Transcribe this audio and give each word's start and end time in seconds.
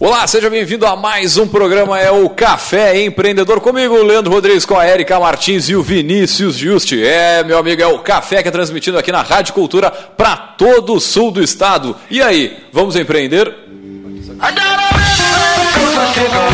Olá, 0.00 0.26
seja 0.26 0.50
bem-vindo 0.50 0.86
a 0.86 0.94
mais 0.94 1.38
um 1.38 1.48
programa, 1.48 1.98
é 1.98 2.10
o 2.10 2.28
Café 2.28 3.02
Empreendedor 3.02 3.58
comigo, 3.60 4.02
Leandro 4.02 4.30
Rodrigues, 4.30 4.66
com 4.66 4.78
a 4.78 4.86
Erika 4.86 5.18
Martins 5.18 5.70
e 5.70 5.74
o 5.74 5.82
Vinícius 5.82 6.56
Juste. 6.56 7.02
É, 7.02 7.42
meu 7.42 7.56
amigo, 7.56 7.80
é 7.80 7.86
o 7.86 8.00
Café 8.00 8.42
que 8.42 8.48
é 8.48 8.52
transmitido 8.52 8.98
aqui 8.98 9.10
na 9.10 9.22
Rádio 9.22 9.54
Cultura 9.54 9.90
para 9.90 10.36
todo 10.36 10.94
o 10.94 11.00
sul 11.00 11.30
do 11.30 11.42
estado. 11.42 11.96
E 12.10 12.20
aí, 12.20 12.64
vamos 12.70 12.96
empreender? 12.96 13.48
É, 16.50 16.53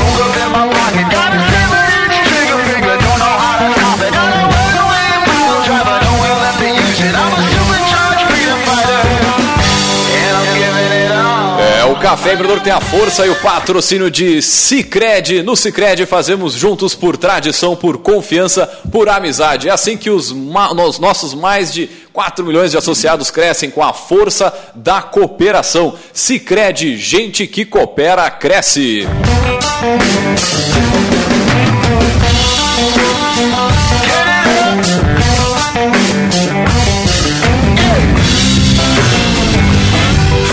Café 12.11 12.33
Empreendedor 12.33 12.61
tem 12.61 12.73
a 12.73 12.81
força 12.81 13.25
e 13.25 13.31
o 13.31 13.37
patrocínio 13.37 14.11
de 14.11 14.43
Cicred. 14.43 15.45
No 15.45 15.55
Cicred 15.55 16.05
fazemos 16.07 16.55
juntos 16.55 16.93
por 16.93 17.17
tradição, 17.17 17.77
por 17.77 17.99
confiança, 17.99 18.67
por 18.91 19.09
amizade. 19.09 19.69
É 19.69 19.71
assim 19.71 19.97
que 19.97 20.11
os, 20.11 20.33
os 20.33 20.99
nossos 20.99 21.35
mais 21.35 21.73
de 21.73 21.89
4 22.13 22.45
milhões 22.45 22.73
de 22.73 22.77
associados 22.77 23.31
crescem 23.31 23.71
com 23.71 23.81
a 23.81 23.93
força 23.93 24.53
da 24.75 25.01
cooperação. 25.01 25.95
Cicred, 26.13 26.97
gente 26.97 27.47
que 27.47 27.65
coopera, 27.65 28.29
cresce. 28.29 29.07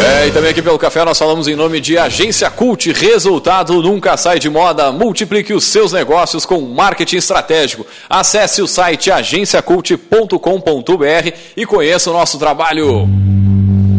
É, 0.08 0.27
e 0.27 0.31
também 0.31 0.52
aqui 0.52 0.61
pelo 0.61 0.80
café 0.80 1.03
nós 1.03 1.19
falamos 1.19 1.50
em 1.50 1.55
nome 1.55 1.81
de 1.81 1.97
Agência 1.97 2.50
Cult. 2.50 2.94
Resultado 2.94 3.81
nunca 3.81 4.16
sai 4.16 4.39
de 4.39 4.50
moda. 4.50 4.89
Multiplique 4.89 5.53
os 5.53 5.66
seus 5.66 5.91
negócios 5.91 6.45
com 6.45 6.61
marketing 6.61 7.17
estratégico. 7.17 7.86
Acesse 8.09 8.61
o 8.61 8.67
site 8.67 9.11
agenciacult.com.br 9.11 11.31
e 11.58 11.66
conheça 11.66 12.09
o 12.09 12.13
nosso 12.13 12.39
trabalho. 12.39 13.05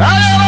É, 0.01 0.48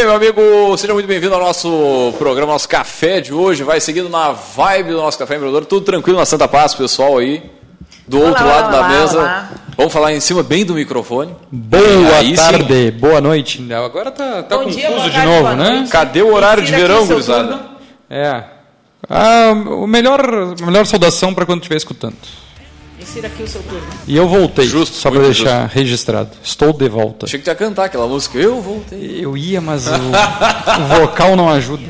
bem, 0.00 0.06
meu 0.06 0.16
amigo, 0.16 0.76
seja 0.78 0.94
muito 0.94 1.06
bem-vindo 1.06 1.34
ao 1.34 1.40
nosso 1.40 2.14
programa, 2.16 2.52
nosso 2.52 2.66
café 2.66 3.20
de 3.20 3.34
hoje. 3.34 3.62
Vai 3.62 3.80
seguindo 3.80 4.08
na 4.08 4.32
vibe 4.32 4.92
do 4.92 4.96
nosso 4.96 5.18
café 5.18 5.34
empreendedor, 5.34 5.66
tudo 5.66 5.84
tranquilo 5.84 6.18
na 6.18 6.24
Santa 6.24 6.48
Paz, 6.48 6.74
pessoal 6.74 7.18
aí 7.18 7.42
do 8.08 8.18
Olá, 8.18 8.28
outro 8.30 8.44
olá, 8.44 8.54
lado 8.54 8.70
da 8.72 8.78
olá, 8.78 8.88
mesa. 8.88 9.18
olá. 9.18 9.50
Vamos 9.76 9.92
falar 9.92 10.14
em 10.14 10.20
cima 10.20 10.42
bem 10.42 10.64
do 10.64 10.72
microfone. 10.72 11.36
Boa 11.52 12.16
Aí 12.16 12.30
sim. 12.30 12.34
tarde, 12.42 12.90
boa 12.92 13.20
noite. 13.20 13.62
Agora 13.74 14.10
tá, 14.10 14.42
tá 14.42 14.56
Bom 14.56 14.64
confuso 14.64 14.78
dia, 14.78 14.88
boa 14.88 15.00
de 15.02 15.10
tarde, 15.10 15.26
novo, 15.26 15.42
boa 15.42 15.54
né? 15.56 15.70
noite. 15.70 15.90
Cadê 15.90 16.22
o 16.22 16.32
horário 16.34 16.64
de 16.64 16.72
verão, 16.72 17.06
gurizada? 17.06 17.60
É. 18.08 18.44
Ah, 19.06 19.52
o 19.52 19.86
melhor, 19.86 20.20
a 20.62 20.66
melhor 20.66 20.86
saudação 20.86 21.34
para 21.34 21.44
quando 21.44 21.58
estiver 21.60 21.76
escutando. 21.76 22.16
Insira 23.00 23.28
aqui 23.28 23.42
o 23.42 23.48
seu 23.48 23.62
turno. 23.62 23.86
E 24.06 24.16
eu 24.16 24.28
voltei, 24.28 24.66
Justo, 24.66 24.96
só 24.96 25.10
para 25.10 25.22
deixar 25.22 25.66
registrado. 25.66 26.30
Estou 26.42 26.72
de 26.72 26.88
volta. 26.88 27.26
Achei 27.26 27.38
que 27.38 27.44
tu 27.44 27.48
ia 27.48 27.54
cantar 27.54 27.86
aquela 27.86 28.06
música. 28.06 28.38
Eu 28.38 28.60
voltei. 28.60 29.18
Eu 29.24 29.36
ia, 29.36 29.60
mas 29.60 29.86
o, 29.86 29.90
o 29.90 31.00
vocal 31.00 31.34
não 31.36 31.48
ajuda. 31.48 31.82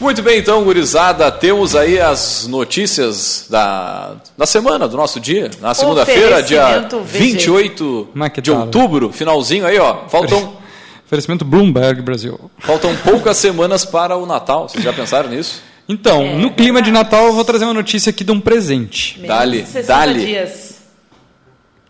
Muito 0.00 0.22
bem, 0.22 0.38
então, 0.38 0.62
gurizada, 0.62 1.28
temos 1.32 1.74
aí 1.74 1.98
as 1.98 2.46
notícias 2.46 3.46
da, 3.50 4.12
da 4.36 4.46
semana, 4.46 4.86
do 4.86 4.96
nosso 4.96 5.18
dia. 5.18 5.50
Na 5.60 5.74
segunda-feira, 5.74 6.40
dia 6.40 6.62
Oferecimento 6.62 7.00
VG. 7.00 7.18
28 7.18 8.08
Como 8.12 8.24
é 8.24 8.30
que 8.30 8.40
de 8.40 8.52
outubro, 8.52 9.10
finalzinho 9.12 9.66
aí, 9.66 9.76
ó. 9.76 10.06
Faltam, 10.08 10.56
Oferecimento 11.04 11.44
Bloomberg 11.44 12.00
Brasil. 12.02 12.38
faltam 12.60 12.94
poucas 12.96 13.38
semanas 13.38 13.84
para 13.84 14.16
o 14.16 14.24
Natal. 14.24 14.68
Vocês 14.68 14.84
já 14.84 14.92
pensaram 14.92 15.30
nisso? 15.30 15.62
Então, 15.88 16.22
É, 16.22 16.36
no 16.36 16.50
clima 16.50 16.82
de 16.82 16.90
Natal, 16.90 17.26
eu 17.26 17.32
vou 17.32 17.44
trazer 17.44 17.64
uma 17.64 17.72
notícia 17.72 18.10
aqui 18.10 18.22
de 18.22 18.30
um 18.30 18.40
presente. 18.40 19.18
60 19.64 19.86
dale. 19.88 20.24
dias. 20.24 20.78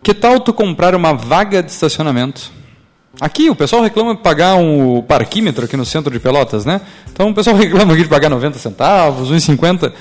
Que 0.01 0.13
tal 0.13 0.39
tu 0.39 0.53
comprar 0.53 0.95
uma 0.95 1.13
vaga 1.13 1.61
de 1.61 1.71
estacionamento? 1.71 2.51
Aqui 3.19 3.49
o 3.49 3.55
pessoal 3.55 3.81
reclama 3.81 4.15
de 4.15 4.21
pagar 4.21 4.55
um 4.55 5.01
parquímetro 5.01 5.65
aqui 5.65 5.75
no 5.75 5.85
centro 5.85 6.09
de 6.09 6.19
Pelotas, 6.19 6.63
né? 6.63 6.79
Então 7.11 7.29
o 7.29 7.33
pessoal 7.33 7.55
reclama 7.57 7.93
aqui 7.93 8.03
de 8.03 8.09
pagar 8.09 8.29
90 8.29 8.57
centavos, 8.57 9.29
1,50. 9.29 9.91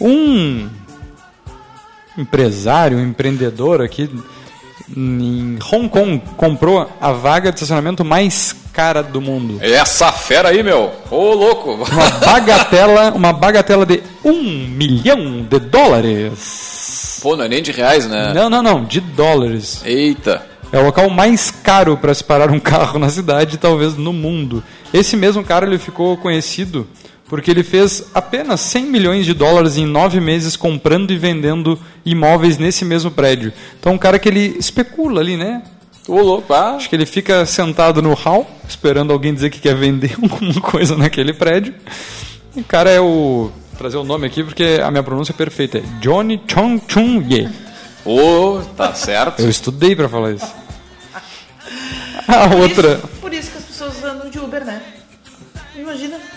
Um 0.00 0.68
empresário, 2.16 2.98
um 2.98 3.04
empreendedor 3.04 3.82
aqui 3.82 4.08
em 4.96 5.58
Hong 5.72 5.88
Kong 5.88 6.22
comprou 6.36 6.88
a 7.00 7.12
vaga 7.12 7.50
de 7.50 7.56
estacionamento 7.56 8.04
mais 8.04 8.54
cara 8.78 9.02
do 9.02 9.20
mundo. 9.20 9.58
Essa 9.60 10.12
fera 10.12 10.50
aí, 10.50 10.62
meu. 10.62 10.92
Ô, 11.10 11.34
louco. 11.34 11.72
Uma 11.72 12.10
bagatela, 12.24 13.10
uma 13.10 13.32
bagatela 13.32 13.84
de 13.84 14.00
um 14.24 14.40
milhão 14.40 15.42
de 15.42 15.58
dólares. 15.58 17.18
Pô, 17.20 17.34
não 17.34 17.46
é 17.46 17.48
nem 17.48 17.60
de 17.60 17.72
reais, 17.72 18.06
né? 18.06 18.32
Não, 18.32 18.48
não, 18.48 18.62
não, 18.62 18.84
de 18.84 19.00
dólares. 19.00 19.82
Eita. 19.84 20.46
É 20.70 20.78
o 20.78 20.84
local 20.84 21.10
mais 21.10 21.50
caro 21.50 21.96
para 21.96 22.14
se 22.14 22.22
parar 22.22 22.52
um 22.52 22.60
carro 22.60 23.00
na 23.00 23.08
cidade, 23.08 23.58
talvez 23.58 23.96
no 23.96 24.12
mundo. 24.12 24.62
Esse 24.94 25.16
mesmo 25.16 25.42
cara 25.42 25.66
ele 25.66 25.78
ficou 25.78 26.16
conhecido 26.16 26.86
porque 27.28 27.50
ele 27.50 27.64
fez 27.64 28.04
apenas 28.14 28.60
100 28.60 28.84
milhões 28.84 29.26
de 29.26 29.34
dólares 29.34 29.76
em 29.76 29.86
nove 29.86 30.20
meses 30.20 30.56
comprando 30.56 31.10
e 31.10 31.18
vendendo 31.18 31.76
imóveis 32.06 32.58
nesse 32.58 32.84
mesmo 32.84 33.10
prédio. 33.10 33.52
Então, 33.80 33.94
um 33.94 33.98
cara 33.98 34.20
que 34.20 34.28
ele 34.28 34.56
especula 34.56 35.20
ali, 35.20 35.36
né? 35.36 35.62
Ô, 36.08 36.20
louco. 36.22 36.52
Ah, 36.54 36.76
Acho 36.76 36.88
que 36.88 36.96
ele 36.96 37.04
fica 37.06 37.44
sentado 37.46 38.00
no 38.02 38.14
hall, 38.14 38.48
esperando 38.68 39.12
alguém 39.12 39.34
dizer 39.34 39.50
que 39.50 39.60
quer 39.60 39.76
vender 39.76 40.16
alguma 40.20 40.60
coisa 40.60 40.96
naquele 40.96 41.32
prédio. 41.34 41.74
O 42.56 42.64
cara 42.64 42.90
é 42.90 42.98
o. 43.00 43.50
Vou 43.52 43.78
trazer 43.78 43.96
o 43.98 44.04
nome 44.04 44.26
aqui 44.26 44.42
porque 44.42 44.80
a 44.82 44.90
minha 44.90 45.02
pronúncia 45.02 45.32
é 45.32 45.36
perfeita. 45.36 45.78
É 45.78 45.82
Johnny 46.00 46.40
Chong 46.48 46.82
Chung 46.88 47.22
Ye. 47.32 47.48
Ô, 48.04 48.60
tá 48.76 48.94
certo. 48.94 49.40
Eu 49.42 49.50
estudei 49.50 49.94
para 49.94 50.08
falar 50.08 50.32
isso. 50.32 50.46
A 52.26 52.48
Por 52.48 52.58
outra. 52.60 52.88
isso, 52.94 53.08
por 53.20 53.32
isso 53.32 53.50
que 53.50 53.57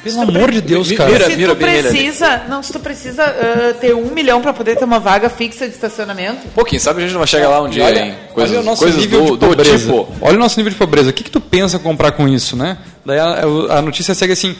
Pelo 0.03 0.15
tu 0.15 0.21
amor 0.21 0.43
pre- 0.43 0.53
de 0.53 0.61
Deus, 0.61 0.91
cara. 0.93 1.11
mira- 1.11 1.25
Se 1.25 1.31
tu 1.35 1.39
ele 1.39 1.45
ali. 1.51 1.55
precisa, 1.55 2.41
não, 2.49 2.63
se 2.63 2.73
tu 2.73 2.79
precisa 2.79 3.23
ah, 3.23 3.73
ter 3.79 3.93
um 3.93 4.09
milhão 4.11 4.41
para 4.41 4.51
poder 4.51 4.75
ter 4.75 4.83
uma 4.85 4.99
vaga 4.99 5.29
fixa 5.29 5.67
de 5.67 5.73
estacionamento, 5.75 6.47
Pô, 6.55 6.65
quem 6.65 6.79
sabe 6.79 6.99
a 6.99 7.01
gente 7.03 7.11
não 7.11 7.19
vai 7.19 7.27
chegar 7.27 7.49
lá 7.49 7.61
um 7.61 7.69
dia, 7.69 7.83
olha, 7.85 7.99
hein? 8.05 8.15
Coisas, 8.33 8.51
olha 8.51 8.61
o 8.61 8.65
nosso 8.65 8.81
coisas 8.81 8.99
nível 8.99 9.19
do, 9.25 9.31
de 9.33 9.37
do 9.37 9.47
pobreza. 9.47 9.77
tipo. 9.77 10.07
Olha 10.19 10.35
o 10.35 10.39
nosso 10.39 10.57
nível 10.59 10.71
de 10.71 10.77
pobreza. 10.77 11.09
O 11.11 11.13
que, 11.13 11.23
que 11.23 11.29
tu 11.31 11.39
pensa 11.39 11.77
comprar 11.77 12.13
com 12.13 12.27
isso, 12.27 12.55
né? 12.55 12.77
Daí 13.05 13.19
a, 13.19 13.41
a 13.77 13.81
notícia 13.81 14.15
segue 14.15 14.33
assim: 14.33 14.55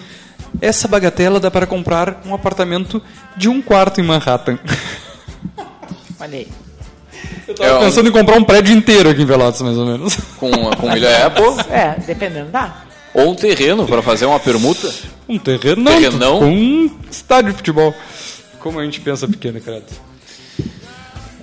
essa 0.62 0.88
bagatela 0.88 1.40
dá 1.40 1.50
para 1.50 1.66
comprar 1.66 2.22
um 2.25 2.35
apartamento 2.35 3.02
de 3.35 3.49
um 3.49 3.61
quarto 3.64 3.99
em 3.99 4.03
Manhattan. 4.03 4.59
olha 6.20 6.38
aí. 6.38 6.47
Eu 7.47 7.55
tava 7.55 7.70
É, 7.70 7.73
um- 7.76 7.79
pensando 7.82 8.09
em 8.09 8.11
comprar 8.11 8.38
um 8.38 8.43
prédio 8.43 8.76
inteiro 8.76 9.09
aqui 9.09 9.23
em 9.23 9.28
Pelotas, 9.28 9.61
mais 9.61 9.78
ou 9.78 9.85
menos. 9.85 10.16
Com, 10.38 10.52
com 10.52 10.91
milha 10.91 11.08
é, 11.08 11.29
pô. 11.29 11.55
É, 11.70 11.96
dependendo, 12.05 12.49
dá. 12.52 12.76
Ou 13.13 13.31
um 13.31 13.35
terreno 13.35 13.85
para 13.85 14.02
fazer 14.02 14.25
uma 14.25 14.40
permuta. 14.40 14.90
Um 15.28 15.37
terreno, 15.37 15.84
Terrenão? 15.85 16.40
com 16.40 16.46
um 16.49 16.91
estádio 17.09 17.52
de 17.52 17.58
futebol. 17.58 17.93
Como 18.59 18.79
a 18.79 18.84
gente 18.85 18.99
pensa 19.02 19.28
pequeno, 19.28 19.59
credo. 19.59 19.85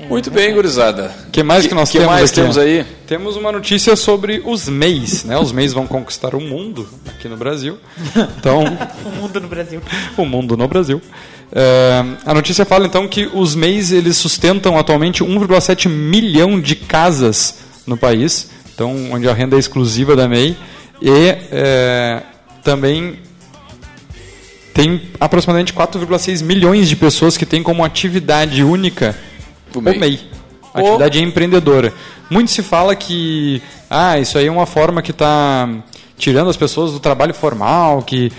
Muito 0.09 0.31
bem, 0.31 0.55
gurizada. 0.55 1.13
O 1.27 1.31
que 1.31 1.43
mais 1.43 1.67
que 1.67 1.75
nós 1.75 1.91
que 1.91 1.99
temos 1.99 2.13
mais 2.13 2.31
aqui? 2.31 2.41
temos 2.41 2.57
aí? 2.57 2.87
Temos 3.07 3.37
uma 3.37 3.51
notícia 3.51 3.97
sobre 3.97 4.41
os 4.47 4.69
MEIs, 4.69 5.25
né? 5.25 5.37
Os 5.37 5.51
MEIs 5.53 5.73
vão 5.73 5.87
conquistar 5.87 6.35
o 6.35 6.41
mundo 6.41 6.89
aqui 7.09 7.29
no 7.29 7.37
Brasil. 7.37 7.79
Então, 8.39 8.63
O 9.05 9.11
mundo 9.11 9.41
no 9.41 9.49
Brasil. 9.49 9.83
o 10.17 10.25
mundo 10.25 10.57
no 10.57 10.69
Brasil. 10.69 11.03
É, 11.51 12.05
a 12.25 12.33
notícia 12.33 12.65
fala 12.65 12.87
então 12.87 13.09
que 13.09 13.29
os 13.35 13.55
MEIs 13.55 13.91
eles 13.91 14.17
sustentam 14.17 14.79
atualmente 14.79 15.25
1,7 15.25 15.89
milhão 15.89 16.61
de 16.61 16.77
casas 16.77 17.59
no 17.87 17.97
país, 17.97 18.51
então 18.75 18.95
onde 19.13 19.29
a 19.29 19.33
renda 19.35 19.57
é 19.57 19.59
exclusiva 19.59 20.15
da 20.15 20.29
MEI 20.29 20.57
e 21.01 21.37
é, 21.53 22.23
também 22.63 23.19
tem 24.75 25.03
aproximadamente 25.19 25.73
4,6 25.73 26.43
milhões 26.43 26.89
de 26.89 26.97
pessoas 26.97 27.37
que 27.37 27.45
têm 27.45 27.63
como 27.63 27.85
atividade 27.85 28.63
única 28.63 29.17
O 29.75 29.79
o 29.79 29.83
MEI. 29.83 29.99
MEI. 29.99 30.21
Atividade 30.73 31.23
empreendedora. 31.23 31.93
Muito 32.31 32.51
se 32.51 32.63
fala 32.63 32.95
que 32.95 33.63
ah, 33.91 34.19
isso 34.19 34.39
aí 34.39 34.47
é 34.47 34.51
uma 34.51 34.67
forma 34.67 35.03
que 35.03 35.11
está 35.11 35.69
tirando 36.17 36.51
as 36.51 36.57
pessoas 36.57 36.93
do 36.93 37.01
trabalho 37.01 37.33
formal, 37.33 38.03
que 38.03 38.31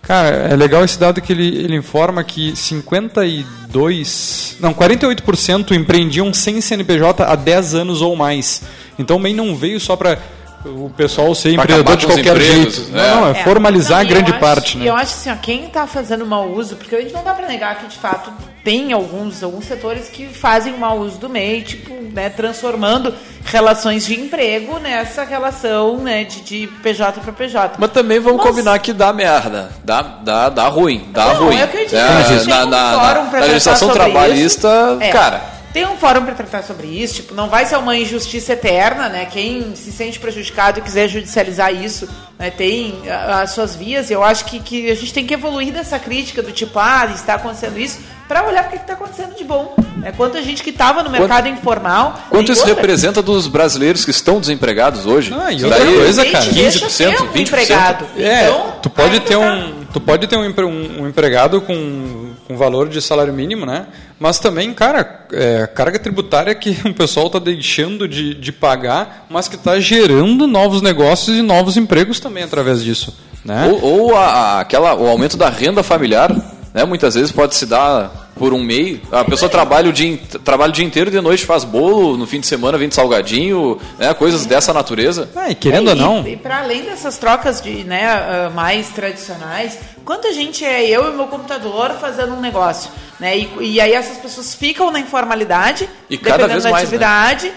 cara, 0.00 0.28
é 0.50 0.56
legal 0.56 0.84
esse 0.84 0.98
dado 0.98 1.20
que 1.20 1.32
ele, 1.32 1.46
ele 1.46 1.76
informa 1.76 2.24
que 2.24 2.56
52, 2.56 4.56
não, 4.60 4.72
48% 4.72 5.72
empreendiam 5.72 6.32
sem 6.32 6.60
CNPJ 6.60 7.24
há 7.24 7.34
10 7.34 7.74
anos 7.74 8.00
ou 8.00 8.16
mais. 8.16 8.62
Então 8.98 9.16
o 9.16 9.20
MEI 9.20 9.34
não 9.34 9.56
veio 9.56 9.80
só 9.80 9.96
para 9.96 10.18
o 10.64 10.90
pessoal 10.96 11.34
ser 11.34 11.54
Pra 11.54 11.64
empreendedor 11.64 11.96
de 11.96 12.06
qualquer 12.06 12.36
empregos, 12.36 12.74
jeito. 12.76 12.90
né? 12.92 13.08
Não, 13.10 13.20
não, 13.22 13.28
é, 13.28 13.30
É. 13.32 13.34
formalizar 13.44 14.02
Não, 14.02 14.08
grande 14.10 14.30
acho- 14.30 14.40
parte, 14.40 14.76
E 14.76 14.80
né? 14.80 14.88
eu 14.88 14.94
acho 14.94 15.14
assim, 15.14 15.30
ó, 15.30 15.36
quem 15.36 15.64
está 15.66 15.86
fazendo 15.86 16.24
mau 16.24 16.48
uso, 16.50 16.76
porque 16.76 16.94
a 16.94 17.00
gente 17.00 17.12
não 17.12 17.24
dá 17.24 17.32
para 17.34 17.46
negar 17.48 17.78
que 17.80 17.86
de 17.88 17.96
fato 17.98 18.32
tem 18.64 18.92
alguns, 18.92 19.42
alguns 19.42 19.64
setores 19.64 20.08
que 20.08 20.26
fazem 20.28 20.76
mau 20.78 20.98
uso 21.00 21.18
do 21.18 21.28
MEI, 21.28 21.62
tipo, 21.62 21.92
né, 22.12 22.28
transformando 22.30 23.12
relações 23.44 24.06
de 24.06 24.14
emprego 24.20 24.78
nessa 24.78 25.24
relação 25.24 25.96
né, 25.98 26.22
de, 26.22 26.40
de 26.42 26.66
PJ 26.80 27.20
para 27.20 27.32
PJ. 27.32 27.74
Mas 27.78 27.90
também 27.90 28.20
vamos 28.20 28.38
Mas- 28.38 28.46
combinar 28.46 28.78
que 28.78 28.92
dá 28.92 29.12
merda. 29.12 29.70
Dá, 29.84 30.00
dá, 30.00 30.48
dá 30.48 30.68
ruim. 30.68 31.08
Dá 31.12 31.34
Não, 31.34 31.46
ruim. 31.46 31.56
é 31.58 31.64
o 31.64 31.68
que 31.68 31.76
eu 31.76 31.98
É, 31.98 32.44
na, 32.46 32.62
um 32.64 32.66
na- 32.66 32.66
na- 32.66 33.40
legislação 33.40 33.88
trabalhista, 33.88 34.68
isso. 34.92 35.02
É, 35.02 35.08
cara. 35.08 35.42
Tem 35.72 35.86
um 35.86 35.96
fórum 35.96 36.24
para 36.24 36.34
tratar 36.34 36.62
sobre 36.62 36.86
isso, 36.86 37.14
tipo, 37.14 37.34
não 37.34 37.48
vai 37.48 37.64
ser 37.64 37.76
uma 37.76 37.96
injustiça 37.96 38.52
eterna, 38.52 39.08
né? 39.08 39.26
Quem 39.26 39.74
se 39.74 39.90
sente 39.90 40.18
prejudicado 40.20 40.78
e 40.78 40.82
quiser 40.82 41.08
judicializar 41.08 41.72
isso, 41.74 42.06
né, 42.38 42.50
tem 42.50 42.94
ah, 43.08 43.40
as 43.40 43.52
suas 43.52 43.74
vias. 43.74 44.10
E 44.10 44.12
eu 44.12 44.22
acho 44.22 44.44
que, 44.44 44.60
que 44.60 44.90
a 44.90 44.94
gente 44.94 45.14
tem 45.14 45.24
que 45.26 45.32
evoluir 45.32 45.72
dessa 45.72 45.98
crítica 45.98 46.42
do 46.42 46.52
tipo, 46.52 46.78
ah, 46.78 47.10
está 47.14 47.34
acontecendo 47.34 47.78
isso, 47.78 48.00
para 48.28 48.46
olhar 48.46 48.66
o 48.66 48.68
que 48.68 48.76
está 48.76 48.92
acontecendo 48.92 49.34
de 49.34 49.44
bom. 49.44 49.74
Né? 49.96 50.12
Quanta 50.14 50.42
gente 50.42 50.62
que 50.62 50.70
estava 50.70 51.02
no 51.02 51.08
mercado 51.10 51.48
informal. 51.48 52.20
Quanto 52.28 52.52
isso 52.52 52.60
outra, 52.62 52.74
representa 52.76 53.22
dos 53.22 53.46
brasileiros 53.46 54.04
que 54.04 54.10
estão 54.10 54.40
desempregados 54.40 55.06
hoje? 55.06 55.32
Ah, 55.34 55.52
e 55.52 55.64
outra 55.64 55.78
daí, 55.84 55.94
coisa, 55.94 56.22
Gente, 56.22 56.32
cara. 56.32 56.44
deixa 56.52 56.86
15%, 56.86 56.90
ser 56.90 57.08
um 57.22 57.26
20%. 57.28 57.40
empregado. 57.48 58.06
É, 58.18 58.44
Então, 58.44 58.72
tu 58.82 58.90
pode 58.90 59.20
ter 59.20 59.32
tá- 59.34 59.38
um, 59.38 59.84
tu 59.92 60.00
pode 60.00 60.26
ter 60.26 60.36
um, 60.36 60.42
um- 60.66 61.02
um 61.02 61.08
empregado 61.08 61.60
com, 61.62 62.30
com 62.52 62.56
valor 62.58 62.88
de 62.88 63.00
salário 63.00 63.32
mínimo, 63.32 63.64
né? 63.66 63.86
Mas 64.20 64.38
também, 64.38 64.72
cara, 64.74 65.26
é, 65.32 65.66
carga 65.66 65.98
tributária 65.98 66.54
que 66.54 66.70
o 66.88 66.94
pessoal 66.94 67.26
está 67.26 67.38
deixando 67.38 68.06
de, 68.06 68.34
de 68.34 68.52
pagar, 68.52 69.26
mas 69.30 69.48
que 69.48 69.56
está 69.56 69.80
gerando 69.80 70.46
novos 70.46 70.82
negócios 70.82 71.36
e 71.36 71.42
novos 71.42 71.76
empregos 71.76 72.20
também 72.20 72.44
através 72.44 72.82
disso, 72.82 73.16
né? 73.44 73.66
Ou, 73.68 73.82
ou 74.10 74.16
a- 74.16 74.60
aquela, 74.60 74.94
o 74.94 75.08
aumento 75.08 75.36
da 75.36 75.48
renda 75.48 75.82
familiar, 75.82 76.30
né? 76.74 76.84
Muitas 76.84 77.14
vezes 77.14 77.32
pode 77.32 77.54
se 77.54 77.66
dar 77.66 78.21
por 78.42 78.52
um 78.52 78.60
meio. 78.60 79.00
A 79.12 79.24
pessoa 79.24 79.48
trabalha 79.48 79.88
o 79.88 79.92
dia, 79.92 80.18
trabalha 80.42 80.70
o 80.70 80.72
dia 80.72 80.84
inteiro 80.84 81.12
de 81.12 81.20
noite 81.20 81.46
faz 81.46 81.62
bolo, 81.62 82.16
no 82.16 82.26
fim 82.26 82.40
de 82.40 82.48
semana 82.48 82.76
vende 82.76 82.92
salgadinho, 82.92 83.78
né? 83.96 84.12
Coisas 84.14 84.44
dessa 84.44 84.74
natureza. 84.74 85.30
Ah, 85.36 85.48
e 85.48 85.54
querendo 85.54 85.90
É, 85.90 85.92
ou 85.92 85.96
não, 85.96 86.26
E, 86.26 86.36
para 86.36 86.58
além 86.58 86.82
dessas 86.82 87.16
trocas 87.18 87.60
de, 87.60 87.84
né, 87.84 88.04
ah, 88.04 88.50
mais 88.52 88.88
tradicionais, 88.88 89.78
quanta 90.04 90.32
gente 90.32 90.64
é 90.64 90.84
eu 90.84 91.12
e 91.12 91.16
meu 91.16 91.28
computador 91.28 91.92
fazendo 92.00 92.34
um 92.34 92.40
negócio, 92.40 92.90
né? 93.20 93.38
E, 93.38 93.48
e 93.60 93.80
aí 93.80 93.92
essas 93.92 94.16
pessoas 94.16 94.56
ficam 94.56 94.90
na 94.90 94.98
informalidade, 94.98 95.88
E 96.10 96.18
cada 96.18 96.38
dependendo 96.38 96.52
vez 96.54 96.64
da 96.64 96.70
mais, 96.70 96.82
né? 96.82 96.88
atividade, 96.88 97.52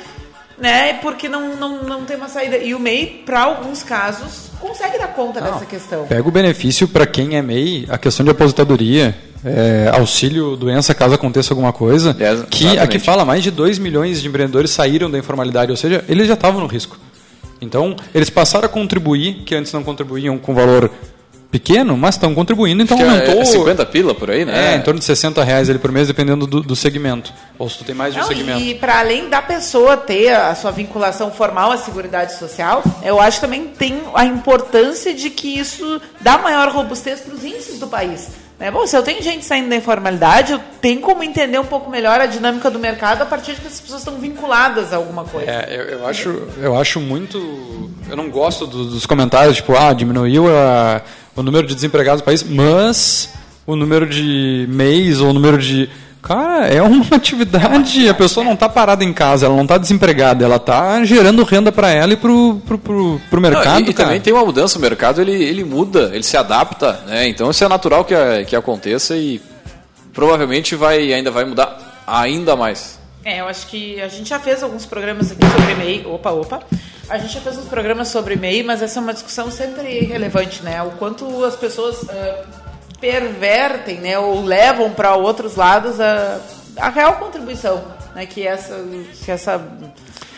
né? 0.60 0.94
Porque 1.02 1.28
não, 1.28 1.56
não, 1.56 1.81
não 1.81 2.06
tem 2.06 2.16
uma 2.16 2.30
saída. 2.30 2.58
E 2.58 2.76
o 2.76 2.80
MEI, 2.80 3.24
para 3.26 3.42
alguns 3.42 3.81
casos, 3.81 4.52
consegue 4.60 5.00
dar 5.00 5.08
conta 5.08 5.42
dessa 5.42 5.66
questão. 5.66 6.06
pega 6.06 6.28
o 6.28 6.31
benefício 6.31 6.88
para 6.88 7.08
quem 7.08 7.36
é 7.36 7.42
MEI, 7.42 7.88
a 7.90 7.98
questão 7.98 8.24
de 8.24 8.30
aposentadoria, 8.30 9.18
é, 9.45 9.92
auxílio 9.94 10.56
doença 10.56 10.94
caso 10.94 11.13
aconteça 11.13 11.53
alguma 11.53 11.71
coisa, 11.71 12.15
É, 12.19 12.36
que 12.50 12.77
aqui 12.80 12.97
fala 12.97 13.24
mais 13.24 13.44
de 13.44 13.51
2 13.51 13.77
milhões 13.77 14.21
de 14.21 14.27
empreendedores 14.27 14.71
saíram 14.71 15.09
da 15.09 15.19
informalidade, 15.19 15.71
ou 15.71 15.77
seja, 15.77 16.03
eles 16.09 16.27
já 16.27 16.33
estavam 16.33 16.59
no 16.59 16.68
risco. 16.68 16.97
Então, 17.62 17.95
eles 18.13 18.30
passaram 18.30 18.65
a 18.65 18.69
contribuir, 18.69 19.44
que 19.45 19.56
antes 19.56 19.71
não 19.71 19.83
contribuíam 19.83 20.38
com 20.38 20.53
valor 20.53 20.92
pequeno, 21.51 21.95
mas 21.95 22.15
estão 22.15 22.36
contribuindo, 22.36 22.83
então 22.83 22.97
Acho 22.97 23.06
que 23.06 23.12
aumentou. 23.12 23.42
é 23.42 23.45
50 23.45 23.86
pila 23.86 24.13
por 24.13 24.30
aí, 24.30 24.44
né? 24.44 24.74
É, 24.74 24.75
em 24.75 24.81
torno 24.81 25.00
de 25.00 25.06
60 25.06 25.42
reais 25.42 25.69
ali 25.69 25.80
por 25.80 25.89
mês, 25.89 26.07
dependendo 26.07 26.45
do, 26.45 26.62
do 26.62 26.75
segmento. 26.75 27.31
Ou 27.57 27.69
se 27.69 27.77
tu 27.77 27.86
tem 27.86 27.95
mais 27.95 28.13
de 28.13 28.19
um 28.19 28.24
segmento. 28.24 28.59
e 28.59 28.75
para 28.75 29.00
além 29.00 29.30
da 29.30 29.42
pessoa 29.42 29.95
ter 29.95 30.33
a 30.33 30.53
sua 30.53 30.71
vinculação 30.71 31.31
formal 31.31 31.71
à 31.71 31.77
Seguridade 31.77 32.38
Social, 32.38 32.83
eu 33.03 33.21
acho 33.21 33.38
que 33.39 33.45
também 33.45 33.68
tem 33.68 34.01
a 34.13 34.25
importância 34.25 35.13
de 35.13 35.30
que 35.30 35.57
isso 35.57 36.01
dá 36.19 36.38
maior 36.38 36.69
robustez 36.69 37.21
para 37.21 37.33
os 37.33 37.45
índices 37.45 37.80
do 37.80 37.88
país. 37.88 38.27
Né? 38.66 38.72
Bom, 38.72 38.88
se 38.88 38.98
eu 38.98 39.04
tenho 39.04 39.22
gente 39.22 39.46
saindo 39.46 39.70
da 39.70 39.76
informalidade, 39.76 40.52
eu 40.54 40.60
tenho 40.82 41.00
como 41.00 41.22
entender 41.24 41.60
um 41.60 41.66
pouco 41.66 41.88
melhor 41.90 42.20
a 42.20 42.26
dinâmica 42.26 42.72
do 42.72 42.80
mercado 42.80 43.22
a 43.22 43.26
partir 43.26 43.54
de 43.54 43.62
que 43.62 43.68
as 43.68 43.80
pessoas 43.80 44.02
estão 44.02 44.16
vinculadas 44.18 44.92
a 44.92 44.96
alguma 44.96 45.24
coisa. 45.24 45.50
É, 45.52 45.68
eu, 45.70 45.84
eu 46.00 46.08
acho, 46.08 46.30
eu 46.58 46.76
acho 46.76 47.00
muito. 47.00 47.38
Eu 48.10 48.16
não 48.18 48.28
gosto 48.30 48.66
do- 48.66 48.86
dos 48.86 49.06
comentários, 49.06 49.58
tipo, 49.58 49.76
ah, 49.76 49.94
diminuiu 49.94 50.48
a- 50.50 51.02
o 51.36 51.44
número 51.44 51.68
de 51.68 51.76
desempregados 51.76 52.22
do 52.22 52.26
país, 52.26 52.42
mas 52.42 53.30
o 53.68 53.76
número 53.76 54.08
de 54.10 54.66
mês 54.70 55.22
ou 55.22 55.30
o 55.30 55.34
número 55.34 55.60
de. 55.60 55.88
Cara, 56.25 56.68
é 56.68 56.81
uma 56.81 57.06
atividade. 57.16 58.10
A 58.10 58.13
pessoa 58.13 58.44
não 58.44 58.54
está 58.54 58.68
parada 58.68 59.04
em 59.04 59.13
casa, 59.13 59.45
ela 59.45 59.56
não 59.56 59.63
está 59.63 59.77
desempregada, 59.77 60.44
ela 60.44 60.56
está 60.56 61.04
gerando 61.06 61.44
renda 61.44 61.72
para 61.72 61.89
ela 61.92 62.13
e 62.13 62.18
pro, 62.18 62.60
pro, 62.66 62.77
pro, 62.80 63.22
pro 63.30 63.39
Não, 63.42 63.50
mercado. 63.50 63.80
e, 63.81 63.89
e 63.89 63.94
cara. 63.94 64.07
também 64.10 64.22
tem 64.22 64.33
uma 64.33 64.44
mudança, 64.44 64.77
o 64.80 64.81
mercado 64.81 65.22
ele, 65.22 65.31
ele 65.31 65.63
muda, 65.63 66.10
ele 66.13 66.24
se 66.24 66.36
adapta, 66.36 66.94
né? 67.06 67.27
Então 67.27 67.51
isso 67.51 67.63
é 67.63 67.68
natural 67.68 68.04
que, 68.04 68.16
a- 68.16 68.44
que 68.44 68.56
aconteça 68.56 69.16
e 69.16 69.39
provavelmente 70.13 70.75
vai, 70.75 71.13
ainda 71.13 71.30
vai 71.30 71.45
mudar 71.45 72.01
ainda 72.07 72.56
mais. 72.56 72.98
É, 73.24 73.42
eu 73.42 73.48
acho 73.48 73.68
que 73.68 74.00
a 74.01 74.07
gente 74.07 74.30
já 74.30 74.39
fez 74.39 74.62
alguns 74.63 74.86
programas 74.86 75.31
aqui 75.31 75.45
sobre 75.45 75.75
MEI. 75.75 76.06
Opa, 76.06 76.31
opa. 76.31 76.60
A 77.10 77.18
gente 77.19 77.33
já 77.33 77.42
fez 77.42 77.57
uns 77.57 77.66
programas 77.68 78.07
sobre 78.07 78.36
MEI, 78.36 78.63
mas 78.63 78.81
essa 78.81 79.00
é 79.00 79.01
uma 79.01 79.13
discussão 79.13 79.50
sempre 79.51 80.00
relevante, 80.06 80.63
né? 80.63 80.81
O 80.83 80.92
quanto 80.92 81.44
as 81.44 81.56
pessoas 81.56 81.98
ah, 82.10 82.44
pervertem, 83.06 84.00
né? 84.00 84.18
Ou 84.18 84.44
levam 84.44 84.90
para 84.90 85.16
outros 85.16 85.56
lados 85.56 86.00
a, 86.00 86.40
a 86.78 86.90
real 86.90 87.13
contribuição, 87.18 87.84
né? 88.16 88.25
Que 88.25 88.48
essa, 88.48 88.84
que 89.24 89.31
essa 89.31 89.62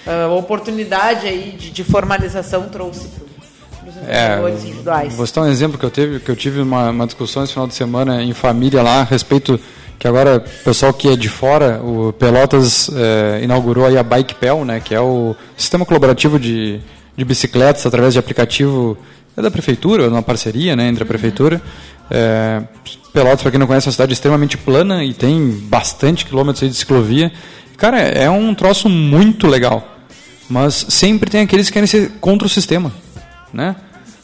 ah, 0.05 0.27
oportunidade 0.33 1.27
aí 1.27 1.55
de, 1.57 1.71
de 1.71 1.83
formalização 1.85 2.67
trouxe 2.67 3.07
para 3.07 3.23
os 3.85 3.95
É, 4.09 4.37
vou 5.15 5.25
citar 5.25 5.45
um 5.45 5.47
exemplo 5.47 5.77
que 5.77 5.85
eu 5.85 5.91
tive, 5.91 6.19
que 6.19 6.29
eu 6.29 6.35
tive 6.35 6.59
uma, 6.59 6.89
uma 6.89 7.05
discussão 7.05 7.43
esse 7.43 7.53
final 7.53 7.67
de 7.67 7.73
semana 7.73 8.21
em 8.21 8.33
família 8.33 8.83
lá 8.83 8.99
a 8.99 9.03
respeito 9.03 9.57
que 9.97 10.07
agora 10.07 10.37
o 10.37 10.63
pessoal 10.63 10.93
que 10.93 11.07
é 11.07 11.15
de 11.15 11.27
fora, 11.27 11.81
o 11.81 12.13
Pelotas 12.13 12.87
eh, 12.93 13.39
inaugurou 13.41 13.83
aí 13.87 13.97
a 13.97 14.03
Bike 14.03 14.35
Pel, 14.35 14.63
né, 14.63 14.79
que 14.79 14.93
é 14.93 15.01
o 15.01 15.35
sistema 15.55 15.87
colaborativo 15.87 16.39
de, 16.39 16.79
de 17.15 17.25
bicicletas 17.25 17.83
através 17.83 18.13
de 18.13 18.19
aplicativo 18.19 18.95
é 19.37 19.41
da 19.41 19.51
prefeitura, 19.51 20.07
uma 20.07 20.23
parceria, 20.23 20.75
né, 20.75 20.87
entre 20.87 21.03
a 21.03 21.05
prefeitura. 21.05 21.61
É, 22.09 22.61
Pelotas, 23.13 23.41
para 23.41 23.51
quem 23.51 23.59
não 23.59 23.67
conhece, 23.67 23.87
é 23.87 23.89
uma 23.89 23.93
cidade 23.93 24.13
extremamente 24.13 24.57
plana 24.57 25.03
e 25.03 25.13
tem 25.13 25.49
bastante 25.49 26.25
quilômetros 26.25 26.69
de 26.69 26.77
ciclovia. 26.77 27.31
Cara, 27.75 27.99
é 27.99 28.29
um 28.29 28.53
troço 28.53 28.87
muito 28.89 29.47
legal. 29.47 29.95
Mas 30.49 30.85
sempre 30.89 31.29
tem 31.29 31.41
aqueles 31.41 31.67
que 31.67 31.73
querem 31.73 31.87
ser 31.87 32.11
contra 32.21 32.45
o 32.45 32.49
sistema, 32.49 32.91
né? 33.51 33.75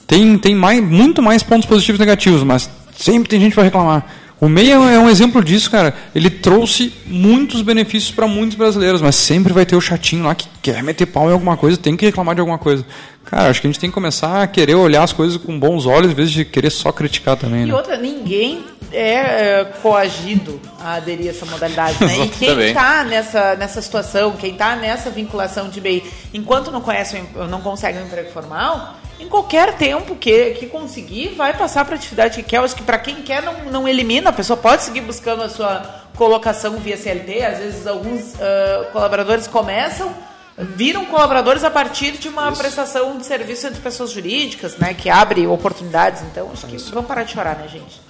Tem, 0.07 0.37
tem 0.37 0.55
mais, 0.55 0.81
muito 0.81 1.21
mais 1.21 1.43
pontos 1.43 1.67
positivos 1.67 1.99
e 1.99 2.03
negativos, 2.03 2.43
mas 2.43 2.69
sempre 2.95 3.27
tem 3.27 3.39
gente 3.39 3.53
para 3.53 3.63
reclamar. 3.63 4.05
O 4.39 4.49
MEI 4.49 4.71
é 4.71 4.99
um 4.99 5.09
exemplo 5.09 5.43
disso, 5.43 5.71
cara. 5.71 5.95
Ele 6.13 6.29
trouxe 6.29 6.93
muitos 7.05 7.61
benefícios 7.61 8.11
para 8.11 8.27
muitos 8.27 8.57
brasileiros, 8.57 9.01
mas 9.01 9.15
sempre 9.15 9.53
vai 9.53 9.65
ter 9.65 9.75
o 9.75 9.81
chatinho 9.81 10.25
lá 10.25 10.35
que 10.35 10.47
quer 10.61 10.83
meter 10.83 11.05
pau 11.05 11.29
em 11.29 11.33
alguma 11.33 11.55
coisa, 11.55 11.77
tem 11.77 11.95
que 11.95 12.05
reclamar 12.05 12.35
de 12.35 12.41
alguma 12.41 12.57
coisa. 12.57 12.85
Cara, 13.25 13.49
acho 13.49 13.61
que 13.61 13.67
a 13.67 13.69
gente 13.69 13.79
tem 13.79 13.89
que 13.89 13.93
começar 13.93 14.43
a 14.43 14.47
querer 14.47 14.75
olhar 14.75 15.03
as 15.03 15.13
coisas 15.13 15.37
com 15.37 15.57
bons 15.57 15.85
olhos, 15.85 16.11
em 16.11 16.15
vez 16.15 16.29
de 16.29 16.45
querer 16.45 16.69
só 16.69 16.91
criticar 16.91 17.35
também, 17.35 17.63
E 17.63 17.65
né? 17.67 17.73
outra, 17.73 17.97
ninguém 17.97 18.63
é, 18.91 19.61
é, 19.61 19.65
coagido 19.81 20.61
a 20.79 20.95
aderir 20.95 21.27
a 21.27 21.29
essa 21.31 21.45
modalidade, 21.45 22.03
né? 22.03 22.17
E 22.25 22.29
quem 22.29 22.59
está 22.67 23.03
nessa, 23.03 23.55
nessa 23.55 23.81
situação, 23.81 24.33
quem 24.33 24.51
está 24.51 24.75
nessa 24.75 25.09
vinculação 25.09 25.69
de 25.69 25.81
MEI, 25.81 26.03
enquanto 26.33 26.69
não 26.69 26.81
conhece, 26.81 27.21
não 27.49 27.61
consegue 27.61 27.97
um 27.97 28.05
emprego 28.05 28.29
formal, 28.31 28.95
em 29.19 29.27
qualquer 29.27 29.77
tempo 29.77 30.15
que, 30.15 30.51
que 30.51 30.67
conseguir, 30.67 31.29
vai 31.29 31.53
passar 31.53 31.85
para 31.85 31.95
a 31.95 31.97
atividade 31.97 32.35
que 32.35 32.43
quer. 32.43 32.57
Eu 32.57 32.63
acho 32.63 32.75
que 32.75 32.83
para 32.83 32.97
quem 32.97 33.21
quer, 33.21 33.41
não, 33.41 33.71
não 33.71 33.87
elimina, 33.87 34.29
a 34.29 34.33
pessoa 34.33 34.57
pode 34.57 34.83
seguir 34.83 35.01
buscando 35.01 35.43
a 35.43 35.49
sua 35.49 36.03
colocação 36.15 36.77
via 36.77 36.97
CLT. 36.97 37.43
Às 37.43 37.57
vezes, 37.59 37.87
alguns 37.87 38.35
ah, 38.39 38.89
colaboradores 38.91 39.47
começam 39.47 40.13
viram 40.57 41.05
colaboradores 41.05 41.63
a 41.63 41.69
partir 41.71 42.11
de 42.13 42.27
uma 42.29 42.51
prestação 42.51 43.17
de 43.17 43.25
serviço 43.25 43.65
entre 43.67 43.81
pessoas 43.81 44.11
jurídicas, 44.11 44.77
né, 44.77 44.93
que 44.93 45.09
abre 45.09 45.47
oportunidades. 45.47 46.21
Então, 46.23 46.49
acho 46.53 46.67
que 46.67 46.77
vamos 46.91 47.07
parar 47.07 47.23
de 47.23 47.31
chorar, 47.31 47.55
né, 47.57 47.67
gente? 47.67 48.01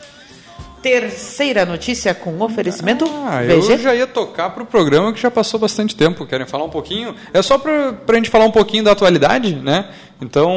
Terceira 0.82 1.66
notícia 1.66 2.14
com 2.14 2.38
oferecimento 2.42 3.06
Ah, 3.26 3.42
eu 3.46 3.62
VG. 3.62 3.78
já 3.78 3.96
ia 3.96 4.06
tocar 4.06 4.50
pro 4.50 4.66
programa 4.66 5.14
que 5.14 5.22
já 5.22 5.32
passou 5.32 5.58
bastante 5.58 5.96
tempo. 5.96 6.26
Querem 6.26 6.46
falar 6.46 6.66
um 6.66 6.70
pouquinho? 6.70 7.16
É 7.34 7.42
só 7.42 7.58
pra, 7.58 7.94
pra 7.94 8.18
gente 8.18 8.30
falar 8.30 8.44
um 8.44 8.52
pouquinho 8.52 8.84
da 8.84 8.92
atualidade, 8.92 9.56
né? 9.56 9.90
Então, 10.22 10.52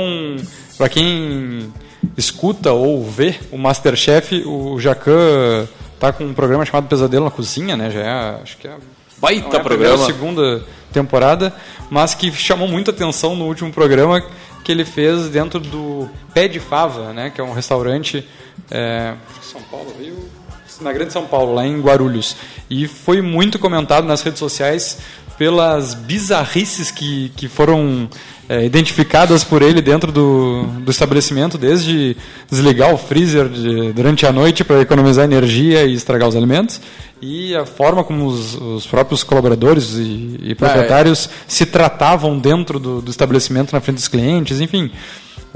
pra 0.77 0.89
quem 0.89 1.73
escuta 2.17 2.73
ou 2.73 3.05
vê 3.09 3.37
o 3.53 3.57
Masterchef, 3.57 4.43
o 4.45 4.81
Jacan 4.81 5.69
tá 6.01 6.13
com 6.13 6.25
um 6.25 6.35
programa 6.35 6.65
chamado 6.67 6.89
Pesadelo 6.89 7.27
na 7.27 7.31
Cozinha, 7.31 7.77
né? 7.77 7.89
Já 7.91 8.01
é, 8.01 8.43
acho 8.43 8.57
que 8.59 8.67
é 8.67 8.75
Baita 9.19 9.57
é 9.57 9.61
a 9.61 9.63
programa. 9.63 9.95
primeira, 9.95 10.13
segunda 10.13 10.65
temporada, 10.97 11.55
mas 11.91 12.15
que 12.15 12.33
chamou 12.33 12.67
muita 12.67 12.91
atenção 12.91 13.37
no 13.37 13.45
último 13.45 13.71
programa 13.71 14.23
que 14.65 14.73
ele 14.73 14.85
fez 14.85 15.29
dentro 15.29 15.61
do 15.61 16.09
Pé 16.33 16.49
de 16.49 16.59
Fava, 16.59 17.13
né? 17.13 17.31
Que 17.31 17.41
é 17.41 17.45
um 17.45 17.53
restaurante 17.53 18.27
é, 18.71 19.15
São 19.43 19.61
Paulo, 19.63 19.95
Rio, 20.01 20.29
na 20.81 20.93
Grande 20.93 21.13
São 21.13 21.27
Paulo, 21.27 21.55
lá 21.55 21.67
em 21.67 21.81
Guarulhos. 21.81 22.37
E 22.69 22.89
foi 22.89 23.21
muito 23.21 23.59
comentado 23.59 24.07
nas 24.07 24.23
redes 24.23 24.39
sociais 24.39 24.99
pelas 25.39 25.95
bizarrices 25.95 26.91
que, 26.91 27.31
que 27.37 27.47
foram 27.47 28.09
é, 28.49 28.65
identificadas 28.65 29.45
por 29.45 29.61
ele 29.61 29.83
dentro 29.83 30.11
do, 30.11 30.65
do 30.81 30.91
estabelecimento, 30.91 31.59
desde 31.59 32.17
desligar 32.51 32.93
o 32.93 32.99
freezer 32.99 33.49
de, 33.49 33.93
durante 33.93 34.27
a 34.27 34.33
noite 34.33 34.65
para 34.65 34.81
economizar 34.81 35.25
energia 35.25 35.85
e 35.85 35.95
estragar 35.95 36.29
os 36.29 36.37
alimentos, 36.37 36.81
e 37.21 37.57
a 37.57 37.65
forma 37.65 38.05
como 38.05 38.27
os, 38.27 38.55
os 38.55 38.87
próprios 38.87 39.23
colaboradores 39.23 39.95
e, 39.95 40.39
e 40.43 40.55
proprietários 40.55 41.29
se 41.49 41.65
tratavam 41.65 42.39
dentro 42.39 42.79
do, 42.79 43.01
do 43.01 43.11
estabelecimento 43.11 43.73
na 43.73 43.81
frente 43.81 43.97
dos 43.97 44.09
clientes, 44.09 44.61
enfim 44.61 44.91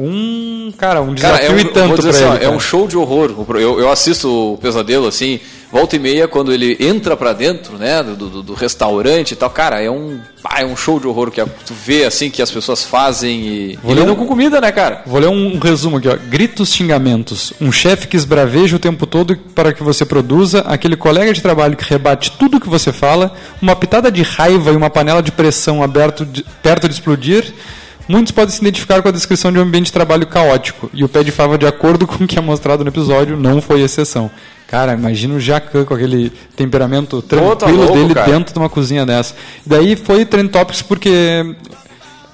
um 0.02 0.72
cara 0.76 1.00
um 1.02 1.14
desafio 1.14 1.36
Cara, 1.38 1.52
é 1.52 1.54
um, 1.54 1.58
e 1.60 1.64
tanto 1.64 2.00
para 2.02 2.10
assim, 2.10 2.24
ele. 2.36 2.44
é 2.44 2.48
um 2.48 2.60
show 2.60 2.86
de 2.88 2.96
horror. 2.96 3.34
Eu, 3.56 3.78
eu 3.80 3.90
assisto 3.90 4.52
o 4.54 4.56
Pesadelo 4.58 5.06
assim, 5.06 5.40
volta 5.70 5.96
e 5.96 5.98
meia 5.98 6.26
quando 6.28 6.52
ele 6.52 6.76
entra 6.80 7.16
pra 7.16 7.32
dentro, 7.32 7.76
né, 7.78 8.02
do, 8.02 8.14
do, 8.16 8.42
do 8.42 8.54
restaurante 8.54 9.32
e 9.32 9.36
tal. 9.36 9.50
Cara, 9.50 9.80
é 9.82 9.90
um, 9.90 10.20
é 10.56 10.64
um 10.64 10.76
show 10.76 10.98
de 11.00 11.06
horror 11.06 11.30
que 11.30 11.42
tu 11.66 11.74
vê 11.74 12.04
assim 12.04 12.30
que 12.30 12.40
as 12.42 12.50
pessoas 12.50 12.84
fazem 12.84 13.40
e, 13.40 13.78
Vou 13.82 13.92
e 13.92 13.94
lidam 13.98 14.14
um- 14.14 14.16
com 14.16 14.26
comida, 14.26 14.60
né, 14.60 14.70
cara? 14.72 15.02
Vou 15.06 15.20
ler 15.20 15.28
um, 15.28 15.56
um 15.56 15.58
resumo 15.58 15.96
aqui, 15.98 16.08
ó. 16.08 16.16
Gritos, 16.28 16.72
xingamentos. 16.72 17.52
Um 17.60 17.70
chefe 17.72 18.06
que 18.08 18.16
esbraveja 18.16 18.76
o 18.76 18.78
tempo 18.80 19.06
todo 19.06 19.36
para 19.54 19.72
que 19.72 19.82
você 19.82 20.04
produza, 20.04 20.60
aquele 20.60 20.96
colega 20.96 21.32
de 21.32 21.40
trabalho 21.42 21.76
que 21.76 21.84
rebate 21.84 22.32
tudo 22.38 22.60
que 22.60 22.68
você 22.68 22.92
fala, 22.92 23.32
uma 23.60 23.74
pitada 23.76 24.10
de 24.10 24.22
raiva 24.22 24.70
e 24.70 24.76
uma 24.76 24.90
panela 24.90 25.22
de 25.22 25.32
pressão 25.32 25.82
aberto 25.82 26.24
de- 26.24 26.44
perto 26.62 26.88
de 26.88 26.94
explodir. 26.94 27.52
Muitos 28.10 28.32
podem 28.32 28.52
se 28.52 28.60
identificar 28.60 29.00
com 29.00 29.08
a 29.08 29.12
descrição 29.12 29.52
de 29.52 29.58
um 29.60 29.62
ambiente 29.62 29.86
de 29.86 29.92
trabalho 29.92 30.26
caótico. 30.26 30.90
E 30.92 31.04
o 31.04 31.08
pé 31.08 31.22
de 31.22 31.30
fava, 31.30 31.56
de 31.56 31.64
acordo 31.64 32.06
com 32.08 32.24
o 32.24 32.26
que 32.26 32.36
é 32.36 32.42
mostrado 32.42 32.82
no 32.82 32.90
episódio, 32.90 33.36
não 33.36 33.62
foi 33.62 33.82
exceção. 33.82 34.28
Cara, 34.66 34.94
imagina 34.94 35.34
o 35.34 35.38
Jacan 35.38 35.84
com 35.84 35.94
aquele 35.94 36.30
temperamento 36.56 37.22
tranquilo 37.22 37.56
tá 37.56 37.66
louco, 37.66 37.92
dele 37.94 38.14
cara. 38.14 38.32
dentro 38.32 38.52
de 38.52 38.58
uma 38.58 38.68
cozinha 38.68 39.06
dessa. 39.06 39.36
E 39.64 39.68
daí 39.68 39.94
foi 39.94 40.24
Trend 40.24 40.50
Topics 40.50 40.82
porque 40.82 41.54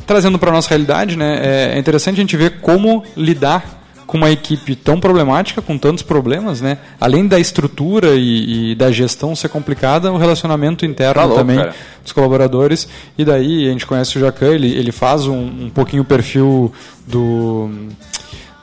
trazendo 0.07 0.39
para 0.39 0.51
nossa 0.51 0.71
realidade, 0.71 1.15
né, 1.15 1.75
é 1.75 1.79
interessante 1.79 2.15
a 2.15 2.21
gente 2.21 2.37
ver 2.39 2.61
como 2.61 3.05
lidar 3.15 3.76
com 4.07 4.17
uma 4.17 4.31
equipe 4.31 4.77
tão 4.77 5.01
problemática, 5.01 5.61
com 5.61 5.77
tantos 5.77 6.03
problemas, 6.03 6.61
né? 6.61 6.79
Além 7.01 7.27
da 7.27 7.41
estrutura 7.41 8.15
e, 8.15 8.71
e 8.71 8.75
da 8.77 8.93
gestão 8.93 9.35
ser 9.35 9.49
complicada, 9.49 10.13
o 10.13 10.17
relacionamento 10.17 10.87
interno 10.87 11.15
Tá 11.15 11.25
louco, 11.25 11.39
também 11.41 11.57
cara. 11.57 11.75
dos 12.05 12.13
colaboradores. 12.13 12.89
E 13.19 13.25
daí 13.25 13.67
a 13.69 13.73
gente 13.73 13.85
conhece 13.85 14.17
o 14.17 14.21
Jacan, 14.21 14.55
ele, 14.55 14.71
ele 14.73 14.93
faz 14.93 15.27
um, 15.27 15.37
um 15.67 15.71
pouquinho 15.75 16.03
o 16.03 16.07
perfil 16.07 16.73
do 17.07 17.71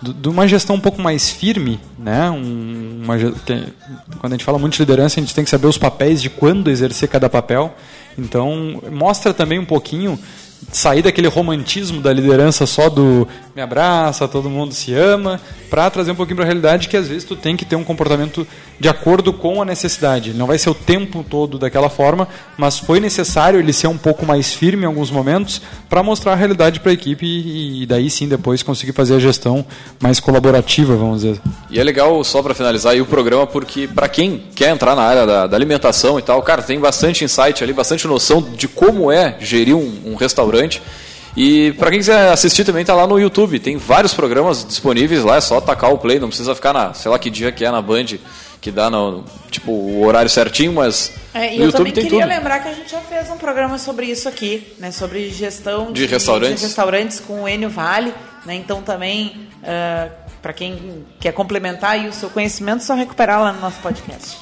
de 0.02 0.28
uma 0.28 0.46
gestão 0.46 0.76
um 0.76 0.82
pouco 0.82 1.02
mais 1.02 1.30
firme, 1.30 1.80
né? 1.98 2.30
Um- 2.30 3.02
uma 3.06 3.18
quando 3.18 4.34
a 4.34 4.36
gente 4.36 4.44
fala 4.44 4.60
muito 4.60 4.74
de 4.74 4.80
liderança, 4.80 5.18
a 5.20 5.24
gente 5.24 5.34
tem 5.34 5.44
que 5.46 5.50
saber 5.50 5.68
os 5.68 5.78
papéis 5.78 6.22
de 6.22 6.30
quando 6.30 6.70
exercer 6.70 7.08
cada 7.08 7.30
papel. 7.30 7.74
Então, 8.18 8.82
mostra 8.92 9.34
também 9.34 9.60
um 9.60 9.66
pouquinho 9.66 10.20
sair 10.72 11.02
daquele 11.02 11.28
romantismo 11.28 12.02
da 12.02 12.12
liderança 12.14 12.66
só 12.66 12.90
do 12.90 13.28
me 13.56 13.62
abraça, 13.62 14.28
todo 14.28 14.50
mundo 14.50 14.74
se 14.74 14.96
ama, 14.96 15.40
para 15.70 15.88
trazer 15.88 16.12
um 16.12 16.16
pouquinho 16.16 16.38
para 16.38 16.46
a 16.46 16.48
realidade 16.48 16.90
que 16.90 16.98
às 16.98 17.08
vezes 17.08 17.24
tu 17.24 17.36
tem 17.36 17.56
que 17.56 17.64
ter 17.64 17.76
um 17.76 17.84
comportamento 17.84 18.48
de 18.80 18.90
acordo 18.90 19.32
com 19.32 19.62
a 19.62 19.66
necessidade. 19.66 20.32
Ele 20.32 20.40
não 20.40 20.48
vai 20.48 20.58
ser 20.58 20.72
o 20.72 20.74
tempo 20.74 21.24
todo 21.28 21.60
daquela 21.60 21.88
forma, 21.88 22.28
mas 22.58 22.80
foi 22.80 23.00
necessário 23.00 23.60
ele 23.60 23.72
ser 23.72 23.86
um 23.86 23.98
pouco 23.98 24.26
mais 24.26 24.54
firme 24.54 24.84
em 24.84 24.86
alguns 24.88 25.12
momentos 25.12 25.62
para 25.88 26.02
mostrar 26.02 26.34
a 26.34 26.36
realidade 26.36 26.80
para 26.80 26.90
a 26.90 26.94
equipe 26.94 27.26
e, 27.28 27.84
e 27.84 27.86
daí 27.86 28.10
sim 28.10 28.28
depois 28.28 28.64
conseguir 28.64 28.92
fazer 28.92 29.16
a 29.16 29.20
gestão 29.20 29.64
mais 30.02 30.20
colaborativa, 30.20 30.96
vamos 30.96 31.22
dizer. 31.22 31.40
E 31.70 31.80
é 31.80 31.84
legal, 31.84 32.24
só 32.24 32.42
pra 32.42 32.56
finalizar 32.56 32.94
aí 32.94 33.02
o 33.02 33.06
programa, 33.06 33.46
porque 33.46 33.88
pra 33.88 34.10
quem 34.10 34.46
quer 34.56 34.70
entrar 34.70 34.96
na 34.96 35.04
área 35.04 35.28
da, 35.28 35.46
da 35.46 35.56
alimentação 35.56 36.18
e 36.18 36.24
tal, 36.24 36.42
cara, 36.42 36.64
tem 36.64 36.80
bastante 36.80 37.24
insight 37.24 37.64
ali, 37.64 37.72
bastante 37.72 38.08
noção 38.08 38.42
de 38.42 38.68
como 38.68 39.12
é 39.12 39.38
gerir 39.40 39.76
um, 39.76 40.02
um 40.06 40.16
restaurante. 40.16 40.82
E 41.36 41.72
pra 41.74 41.90
quem 41.90 42.00
quiser 42.00 42.32
assistir 42.32 42.64
também 42.64 42.86
tá 42.86 42.94
lá 42.94 43.08
no 43.08 43.20
YouTube, 43.20 43.60
tem 43.60 43.76
vários 43.78 44.14
programas 44.14 44.64
disponíveis 44.66 45.24
lá, 45.24 45.38
é 45.38 45.42
só 45.42 45.60
tacar 45.60 45.92
o 45.92 45.98
play, 45.98 46.20
não 46.20 46.28
precisa 46.28 46.54
ficar 46.54 46.74
na, 46.74 46.94
sei 46.94 47.10
lá 47.10 47.18
que 47.18 47.30
dia 47.32 47.52
que 47.52 47.66
é 47.66 47.72
na 47.72 47.82
Band, 47.82 48.06
que 48.62 48.70
dá 48.72 48.88
no, 48.90 49.24
tipo, 49.50 49.72
o 49.72 50.06
horário 50.06 50.30
certinho, 50.30 50.74
mas 50.74 51.12
É, 51.34 51.56
e 51.56 51.58
no 51.58 51.64
eu 51.64 51.66
YouTube 51.66 51.78
também 51.92 51.94
queria 51.94 52.10
tudo. 52.10 52.30
lembrar 52.30 52.60
que 52.60 52.70
a 52.70 52.74
gente 52.74 52.92
já 52.92 53.00
fez 53.02 53.30
um 53.32 53.38
programa 53.38 53.80
sobre 53.80 54.06
isso 54.06 54.30
aqui, 54.30 54.74
né? 54.80 54.92
Sobre 54.92 55.30
gestão 55.32 55.92
De 55.92 56.06
restaurantes. 56.06 56.60
de 56.62 56.68
restaurantes 56.68 57.20
com 57.20 57.44
o 57.44 57.50
Enio 57.50 57.70
Vale, 57.70 58.14
né? 58.46 58.54
Então 58.56 58.82
também, 58.84 59.48
para 60.42 60.54
quem 60.54 61.04
quer 61.20 61.32
complementar 61.34 61.98
o 62.08 62.14
seu 62.14 62.30
conhecimento, 62.30 62.84
só 62.84 62.94
recuperar 62.94 63.42
lá 63.42 63.52
no 63.52 63.60
nosso 63.60 63.80
podcast. 63.82 64.38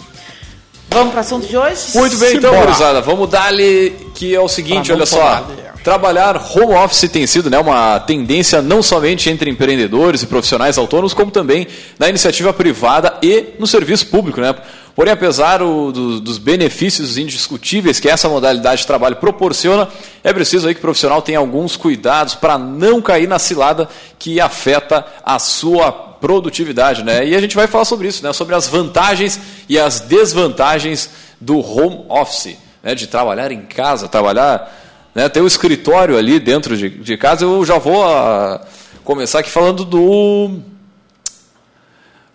Vamos 0.93 1.11
para 1.11 1.17
o 1.17 1.21
assunto 1.21 1.47
de 1.47 1.57
hoje? 1.57 1.81
Muito 1.95 2.17
bem, 2.17 2.35
então, 2.35 2.49
Simbora. 2.51 2.65
gurizada, 2.67 3.01
vamos 3.01 3.29
dar-lhe 3.29 3.91
que 4.13 4.35
é 4.35 4.39
o 4.39 4.47
seguinte, 4.49 4.91
olha 4.91 5.05
só. 5.05 5.45
Trabalhar 5.83 6.35
home 6.53 6.75
office 6.75 7.09
tem 7.09 7.25
sido 7.25 7.49
né, 7.49 7.57
uma 7.57 7.99
tendência 8.01 8.61
não 8.61 8.83
somente 8.83 9.29
entre 9.31 9.49
empreendedores 9.49 10.21
e 10.21 10.27
profissionais 10.27 10.77
autônomos, 10.77 11.11
como 11.13 11.31
também 11.31 11.65
na 11.97 12.07
iniciativa 12.07 12.53
privada 12.53 13.17
e 13.23 13.45
no 13.57 13.65
serviço 13.65 14.05
público. 14.07 14.39
Né? 14.39 14.53
Porém, 14.95 15.11
apesar 15.11 15.63
o- 15.63 15.91
do- 15.91 16.19
dos 16.19 16.37
benefícios 16.37 17.17
indiscutíveis 17.17 17.99
que 17.99 18.07
essa 18.07 18.29
modalidade 18.29 18.81
de 18.81 18.87
trabalho 18.87 19.15
proporciona, 19.15 19.87
é 20.23 20.31
preciso 20.31 20.67
aí 20.67 20.75
que 20.75 20.79
o 20.79 20.83
profissional 20.83 21.19
tenha 21.21 21.39
alguns 21.39 21.75
cuidados 21.75 22.35
para 22.35 22.59
não 22.59 23.01
cair 23.01 23.27
na 23.27 23.39
cilada 23.39 23.89
que 24.19 24.39
afeta 24.39 25.03
a 25.25 25.39
sua 25.39 26.10
produtividade, 26.21 27.03
né? 27.03 27.25
E 27.27 27.35
a 27.35 27.41
gente 27.41 27.55
vai 27.55 27.67
falar 27.67 27.83
sobre 27.83 28.07
isso, 28.07 28.23
né? 28.23 28.31
Sobre 28.31 28.55
as 28.55 28.67
vantagens 28.67 29.39
e 29.67 29.77
as 29.77 29.99
desvantagens 29.99 31.09
do 31.39 31.59
home 31.59 32.05
office, 32.07 32.55
né? 32.83 32.95
De 32.95 33.07
trabalhar 33.07 33.51
em 33.51 33.63
casa, 33.63 34.07
trabalhar, 34.07 34.71
né? 35.13 35.27
Ter 35.27 35.41
o 35.41 35.47
escritório 35.47 36.17
ali 36.17 36.39
dentro 36.39 36.77
de, 36.77 36.89
de 36.89 37.17
casa. 37.17 37.43
Eu 37.43 37.65
já 37.65 37.79
vou 37.79 38.05
ah, 38.05 38.61
começar 39.03 39.39
aqui 39.39 39.49
falando 39.49 39.83
do 39.83 40.61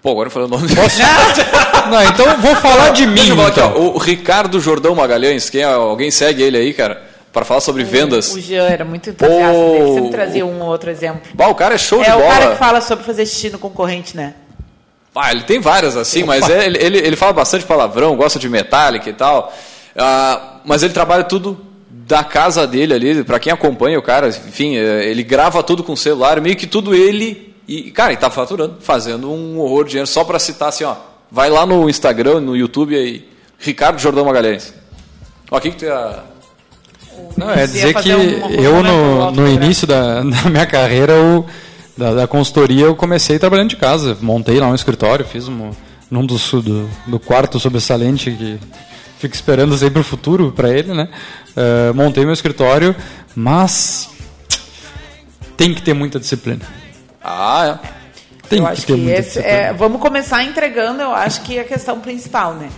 Pô, 0.03 0.13
agora 0.13 0.29
eu 0.29 0.31
falei 0.31 0.47
o 0.47 0.51
nome. 0.51 0.69
Não, 1.91 2.03
então 2.05 2.41
vou 2.41 2.55
falar 2.57 2.91
de 2.91 3.07
mim. 3.09 3.15
Deixa 3.15 3.33
eu 3.33 3.37
falar 3.37 3.49
aqui, 3.49 3.61
então. 3.61 3.73
ó, 3.75 3.95
o 3.95 3.99
Ricardo 3.99 4.61
Jordão 4.61 4.95
Magalhães, 4.95 5.51
quem 5.51 5.63
é, 5.63 5.65
alguém 5.65 6.13
segue 6.13 6.43
ele 6.45 6.57
aí, 6.57 6.73
cara, 6.73 7.03
para 7.37 7.45
falar 7.45 7.61
sobre 7.61 7.85
vendas. 7.85 8.33
O 8.35 8.41
Jean 8.41 8.65
era 8.67 8.83
muito 8.83 9.11
entusiasta 9.11 9.53
dele, 9.53 9.93
sempre 9.95 10.11
trazia 10.11 10.47
um 10.47 10.59
ou 10.63 10.69
outro 10.69 10.89
exemplo. 10.89 11.21
Bah, 11.35 11.49
o 11.49 11.55
cara 11.55 11.75
é 11.75 11.79
show 11.79 12.03
de 12.03 12.09
É 12.09 12.15
o 12.15 12.19
bola. 12.19 12.31
cara 12.33 12.51
que 12.53 12.57
fala 12.57 12.81
sobre 12.81 13.05
fazer 13.05 13.27
xixi 13.27 13.51
no 13.51 13.59
concorrente, 13.59 14.17
né? 14.17 14.33
Ah, 15.15 15.33
ele 15.33 15.43
tem 15.43 15.61
várias 15.61 15.99
assim, 15.99 16.25
mas 16.25 16.49
é- 16.49 16.65
ele, 16.65 16.79
ele, 16.83 16.97
ele 16.99 17.15
fala 17.15 17.35
bastante 17.35 17.67
palavrão, 17.67 18.17
gosta 18.17 18.39
de 18.39 18.49
metálica 18.49 19.11
e 19.11 19.13
tal. 19.13 19.53
Ah, 19.95 20.61
mas 20.65 20.83
ele 20.83 20.95
trabalha 20.95 21.25
tudo 21.25 21.61
da 21.91 22.25
casa 22.25 22.67
dele 22.67 22.95
ali, 22.95 23.23
pra 23.23 23.39
quem 23.39 23.53
acompanha 23.53 23.99
o 23.99 24.03
cara, 24.03 24.29
enfim, 24.29 24.79
é, 24.79 25.05
ele 25.05 25.23
grava 25.23 25.63
tudo 25.63 25.85
com 25.85 25.93
o 25.93 25.97
celular, 25.97 26.41
meio 26.41 26.57
que 26.57 26.67
tudo 26.67 26.95
ele. 26.95 27.55
E, 27.69 27.91
cara, 27.91 28.13
ele 28.13 28.21
tá 28.21 28.31
faturando, 28.31 28.77
fazendo 28.81 29.31
um 29.31 29.59
horror 29.61 29.85
de 29.85 29.91
dinheiro, 29.91 30.07
só 30.07 30.25
pra 30.25 30.39
citar 30.39 30.71
assim, 30.71 30.85
ó. 30.85 30.95
Vai 31.31 31.51
lá 31.51 31.67
no 31.67 31.87
Instagram, 31.91 32.41
no 32.41 32.57
YouTube 32.57 32.97
aí, 32.97 33.29
Ricardo 33.59 33.99
Jordão 33.99 34.25
Magalhães. 34.25 34.73
Ó, 35.51 35.59
o 35.59 35.61
que, 35.61 35.69
que 35.71 35.77
tu 35.77 35.85
ia. 35.85 36.35
Não, 37.37 37.51
é 37.51 37.67
dizer 37.67 37.95
que 37.95 38.15
um- 38.15 38.51
eu, 38.51 38.83
no, 38.83 39.17
no 39.27 39.33
programa. 39.35 39.49
início 39.51 39.87
da, 39.87 40.23
da 40.25 40.51
minha 40.51 40.67
carreira, 40.67 41.13
eu, 41.13 41.45
da, 41.97 42.15
da 42.15 42.27
consultoria, 42.27 42.85
eu 42.87 42.97
comecei 42.97 43.39
trabalhando 43.39 43.71
de 43.71 43.77
casa. 43.77 44.17
Montei 44.21 44.59
lá 44.59 44.69
um 44.69 44.75
escritório, 44.75 45.25
fiz 45.25 45.47
um, 45.49 45.71
num 46.11 46.25
do, 46.25 46.37
do, 46.63 46.89
do 47.07 47.19
quarto 47.21 47.59
sobressalente 47.61 48.31
que 48.31 48.59
fico 49.19 49.35
esperando 49.35 49.77
sempre 49.77 50.01
o 50.01 50.05
futuro 50.05 50.53
para 50.53 50.71
ele, 50.71 50.93
né? 50.95 51.09
Eh, 51.57 51.93
montei 51.95 52.23
meu 52.25 52.35
escritório, 52.35 52.95
mas 53.35 54.11
tem 55.57 55.73
que 55.75 55.81
ter 55.83 55.95
muita 55.95 56.19
disciplina. 56.21 56.61
Ah, 57.25 57.79
é. 57.83 57.97
Tem 58.49 58.59
eu 58.61 58.67
que 58.67 58.73
acho 58.73 58.87
ter 58.87 58.95
que 58.95 59.01
muita 59.01 59.19
esse 59.19 59.29
disciplina. 59.41 59.59
é, 59.59 59.73
vamos 59.73 60.01
começar 60.01 60.45
entregando, 60.45 61.01
eu 61.03 61.13
acho 61.15 61.41
que 61.43 61.57
é 61.59 61.63
a 61.63 61.65
questão 61.65 61.99
principal, 62.01 62.55
né? 62.55 62.69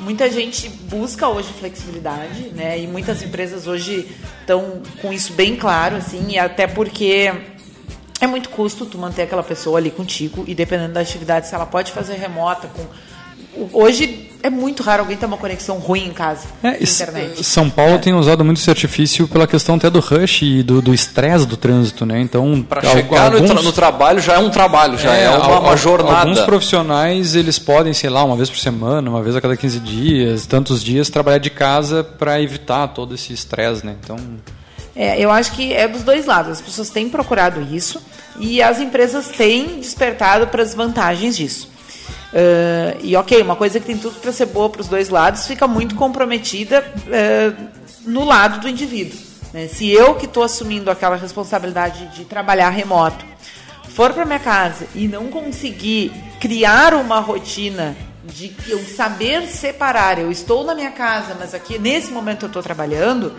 Muita 0.00 0.30
gente 0.30 0.68
busca 0.68 1.28
hoje 1.28 1.48
flexibilidade, 1.52 2.50
né? 2.54 2.78
E 2.78 2.86
muitas 2.86 3.22
empresas 3.22 3.66
hoje 3.66 4.08
estão 4.40 4.82
com 5.00 5.12
isso 5.12 5.32
bem 5.32 5.56
claro, 5.56 5.96
assim, 5.96 6.32
e 6.32 6.38
até 6.38 6.66
porque 6.66 7.32
é 8.20 8.26
muito 8.26 8.48
custo 8.50 8.86
tu 8.86 8.98
manter 8.98 9.22
aquela 9.22 9.42
pessoa 9.42 9.78
ali 9.78 9.90
contigo 9.90 10.44
e 10.46 10.54
dependendo 10.54 10.94
da 10.94 11.00
atividade, 11.00 11.46
se 11.46 11.54
ela 11.54 11.66
pode 11.66 11.92
fazer 11.92 12.14
remota 12.14 12.68
com 12.68 12.86
hoje 13.72 14.30
é 14.44 14.50
muito 14.50 14.82
raro 14.82 15.00
alguém 15.00 15.16
ter 15.16 15.24
uma 15.24 15.38
conexão 15.38 15.78
ruim 15.78 16.08
em 16.08 16.12
casa. 16.12 16.46
É, 16.62 16.76
internet. 16.82 17.42
São 17.42 17.70
Paulo 17.70 17.94
é. 17.94 17.98
tem 17.98 18.12
usado 18.12 18.44
muito 18.44 18.60
esse 18.60 18.68
artifício 18.68 19.26
pela 19.26 19.46
questão 19.46 19.76
até 19.76 19.88
do 19.88 20.00
rush 20.00 20.42
e 20.42 20.62
do 20.62 20.92
estresse 20.92 21.46
do, 21.46 21.50
do 21.50 21.56
trânsito, 21.56 22.04
né? 22.04 22.20
Então, 22.20 22.62
para 22.68 22.82
chegar 22.82 23.32
alguns, 23.32 23.40
no, 23.40 23.54
tra 23.54 23.62
no, 23.62 23.72
trabalho 23.72 24.20
já 24.20 24.34
é 24.34 24.38
um 24.38 24.50
trabalho, 24.50 24.98
já 24.98 25.16
é, 25.16 25.24
é 25.24 25.30
uma, 25.30 25.60
uma, 25.60 25.76
jornada. 25.78 26.20
Alguns 26.20 26.40
profissionais 26.42 27.34
eles 27.34 27.58
podem, 27.58 27.94
sei 27.94 28.10
lá, 28.10 28.22
uma 28.22 28.36
vez 28.36 28.50
por 28.50 28.58
semana, 28.58 29.08
uma 29.08 29.22
vez 29.22 29.34
a 29.34 29.40
cada 29.40 29.56
15 29.56 29.80
dias, 29.80 30.44
tantos 30.44 30.84
dias 30.84 31.08
trabalhar 31.08 31.38
de 31.38 31.48
casa 31.48 32.04
para 32.04 32.38
evitar 32.42 32.88
todo 32.88 33.14
esse 33.14 33.32
estresse, 33.32 33.86
né? 33.86 33.96
Então, 34.04 34.16
é, 34.94 35.18
eu 35.18 35.30
acho 35.30 35.52
que 35.52 35.72
é 35.72 35.88
dos 35.88 36.02
dois 36.02 36.26
lados. 36.26 36.52
As 36.52 36.60
pessoas 36.60 36.90
têm 36.90 37.08
procurado 37.08 37.62
isso 37.62 37.98
e 38.38 38.62
as 38.62 38.78
empresas 38.78 39.28
têm 39.28 39.80
despertado 39.80 40.48
para 40.48 40.62
as 40.62 40.74
vantagens 40.74 41.34
disso. 41.34 41.72
Uh, 42.34 42.98
e 43.00 43.14
ok, 43.14 43.40
uma 43.42 43.54
coisa 43.54 43.78
que 43.78 43.86
tem 43.86 43.96
tudo 43.96 44.18
para 44.18 44.32
ser 44.32 44.46
boa 44.46 44.68
para 44.68 44.80
os 44.80 44.88
dois 44.88 45.08
lados 45.08 45.46
fica 45.46 45.68
muito 45.68 45.94
comprometida 45.94 46.84
uh, 47.06 47.68
no 48.04 48.24
lado 48.24 48.60
do 48.60 48.68
indivíduo. 48.68 49.16
Né? 49.52 49.68
Se 49.68 49.88
eu 49.88 50.16
que 50.16 50.26
estou 50.26 50.42
assumindo 50.42 50.90
aquela 50.90 51.14
responsabilidade 51.14 52.08
de 52.08 52.24
trabalhar 52.24 52.70
remoto 52.70 53.24
for 53.88 54.12
para 54.12 54.24
minha 54.24 54.40
casa 54.40 54.88
e 54.96 55.06
não 55.06 55.28
conseguir 55.28 56.12
criar 56.40 56.94
uma 56.94 57.20
rotina 57.20 57.96
de 58.24 58.52
eu 58.66 58.80
saber 58.80 59.46
separar, 59.46 60.18
eu 60.18 60.32
estou 60.32 60.64
na 60.64 60.74
minha 60.74 60.90
casa, 60.90 61.36
mas 61.38 61.54
aqui 61.54 61.78
nesse 61.78 62.10
momento 62.10 62.46
eu 62.46 62.46
estou 62.48 62.62
trabalhando, 62.62 63.32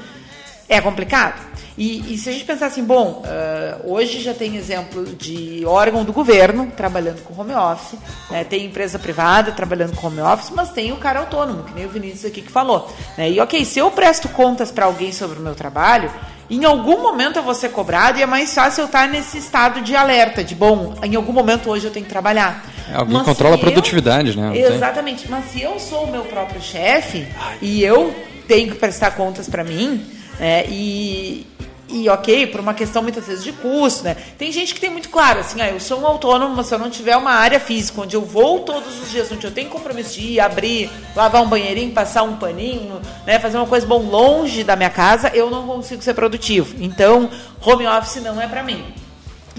é 0.67 0.81
complicado. 0.81 1.55
E, 1.77 2.13
e, 2.13 2.17
se 2.17 2.29
a 2.29 2.31
gente 2.31 2.45
pensar 2.45 2.67
assim, 2.67 2.84
bom, 2.84 3.22
uh, 3.25 3.91
hoje 3.91 4.22
já 4.22 4.34
tem 4.34 4.55
exemplo 4.55 5.05
de 5.05 5.65
órgão 5.65 6.05
do 6.05 6.13
governo 6.13 6.72
trabalhando 6.75 7.22
com 7.22 7.39
home 7.39 7.53
office, 7.53 8.00
né, 8.31 8.45
tem 8.45 8.65
empresa 8.65 8.98
privada 8.98 9.51
trabalhando 9.51 9.93
com 9.93 10.07
home 10.07 10.22
office, 10.22 10.51
mas 10.55 10.72
tem 10.72 10.93
o 10.93 10.98
cara 10.98 11.19
autônomo, 11.19 11.63
que 11.63 11.74
nem 11.74 11.86
o 11.86 11.89
Vinícius 11.89 12.25
aqui 12.25 12.41
que 12.41 12.51
falou. 12.51 12.89
Né? 13.17 13.31
E 13.31 13.39
ok, 13.41 13.65
se 13.65 13.77
eu 13.77 13.91
presto 13.91 14.29
contas 14.29 14.72
para 14.72 14.86
alguém 14.86 15.12
sobre 15.12 15.38
o 15.38 15.41
meu 15.41 15.53
trabalho, 15.53 16.10
em 16.50 16.63
algum 16.63 17.01
momento 17.01 17.38
eu 17.38 17.43
vou 17.43 17.53
ser 17.53 17.69
cobrado 17.69 18.19
e 18.19 18.22
é 18.22 18.25
mais 18.25 18.53
fácil 18.53 18.84
eu 18.84 18.86
estar 18.86 19.10
nesse 19.10 19.38
estado 19.38 19.81
de 19.81 19.98
alerta, 19.98 20.45
de 20.45 20.55
bom, 20.55 20.93
em 21.03 21.15
algum 21.15 21.34
momento 21.34 21.69
hoje 21.69 21.88
eu 21.88 21.91
tenho 21.91 22.05
que 22.05 22.12
trabalhar. 22.12 22.63
É, 22.89 22.95
alguém 22.95 23.17
mas 23.17 23.25
controla 23.25 23.55
a 23.55 23.57
produtividade, 23.57 24.29
eu, 24.29 24.36
né? 24.38 24.57
Exatamente. 24.57 25.29
Mas 25.29 25.51
se 25.51 25.62
eu 25.62 25.77
sou 25.77 26.05
o 26.05 26.12
meu 26.12 26.24
próprio 26.24 26.62
chefe 26.62 27.27
e 27.62 27.84
eu 27.84 28.15
tenho 28.48 28.72
que 28.72 28.77
prestar 28.77 29.12
contas 29.12 29.50
para 29.50 29.63
mim, 29.63 30.05
é, 30.39 30.65
e, 30.68 31.48
e 31.88 32.10
ok, 32.10 32.48
por 32.48 32.60
uma 32.60 32.74
questão 32.74 33.01
muitas 33.01 33.27
vezes 33.27 33.44
de 33.44 33.51
custo, 33.54 34.04
né? 34.04 34.15
Tem 34.38 34.51
gente 34.51 34.74
que 34.74 34.80
tem 34.80 34.89
muito 34.89 35.10
claro, 35.10 35.39
assim, 35.39 35.62
ah, 35.62 35.70
eu 35.70 35.80
sou 35.80 36.00
um 36.01 36.06
autônomo, 36.06 36.56
mas 36.56 36.68
se 36.68 36.74
eu 36.74 36.80
não 36.80 36.89
tiver 36.89 37.15
uma 37.15 37.32
área 37.32 37.60
física 37.60 38.01
onde 38.01 38.15
eu 38.15 38.22
vou 38.22 38.60
todos 38.60 39.01
os 39.01 39.12
dias, 39.12 39.32
onde 39.32 39.46
eu 39.46 39.51
tenho 39.51 39.70
compromisso 39.70 40.15
de 40.15 40.34
ir, 40.34 40.39
abrir, 40.39 40.89
lavar 41.15 41.42
um 41.42 41.48
banheirinho, 41.48 41.92
passar 41.92 42.24
um 42.24 42.38
paninho, 42.38 43.01
né, 43.25 43.39
fazer 43.39 43.58
uma 43.58 43.68
coisa 43.68 43.86
bom 43.86 44.01
longe 44.01 44.63
da 44.63 44.75
minha 44.75 44.89
casa, 44.89 45.30
eu 45.34 45.50
não 45.50 45.65
consigo 45.68 46.01
ser 46.01 46.13
produtivo. 46.13 46.75
Então, 46.80 47.30
home 47.62 47.86
office 47.88 48.22
não 48.22 48.42
é 48.42 48.48
para 48.48 48.63
mim. 48.63 48.84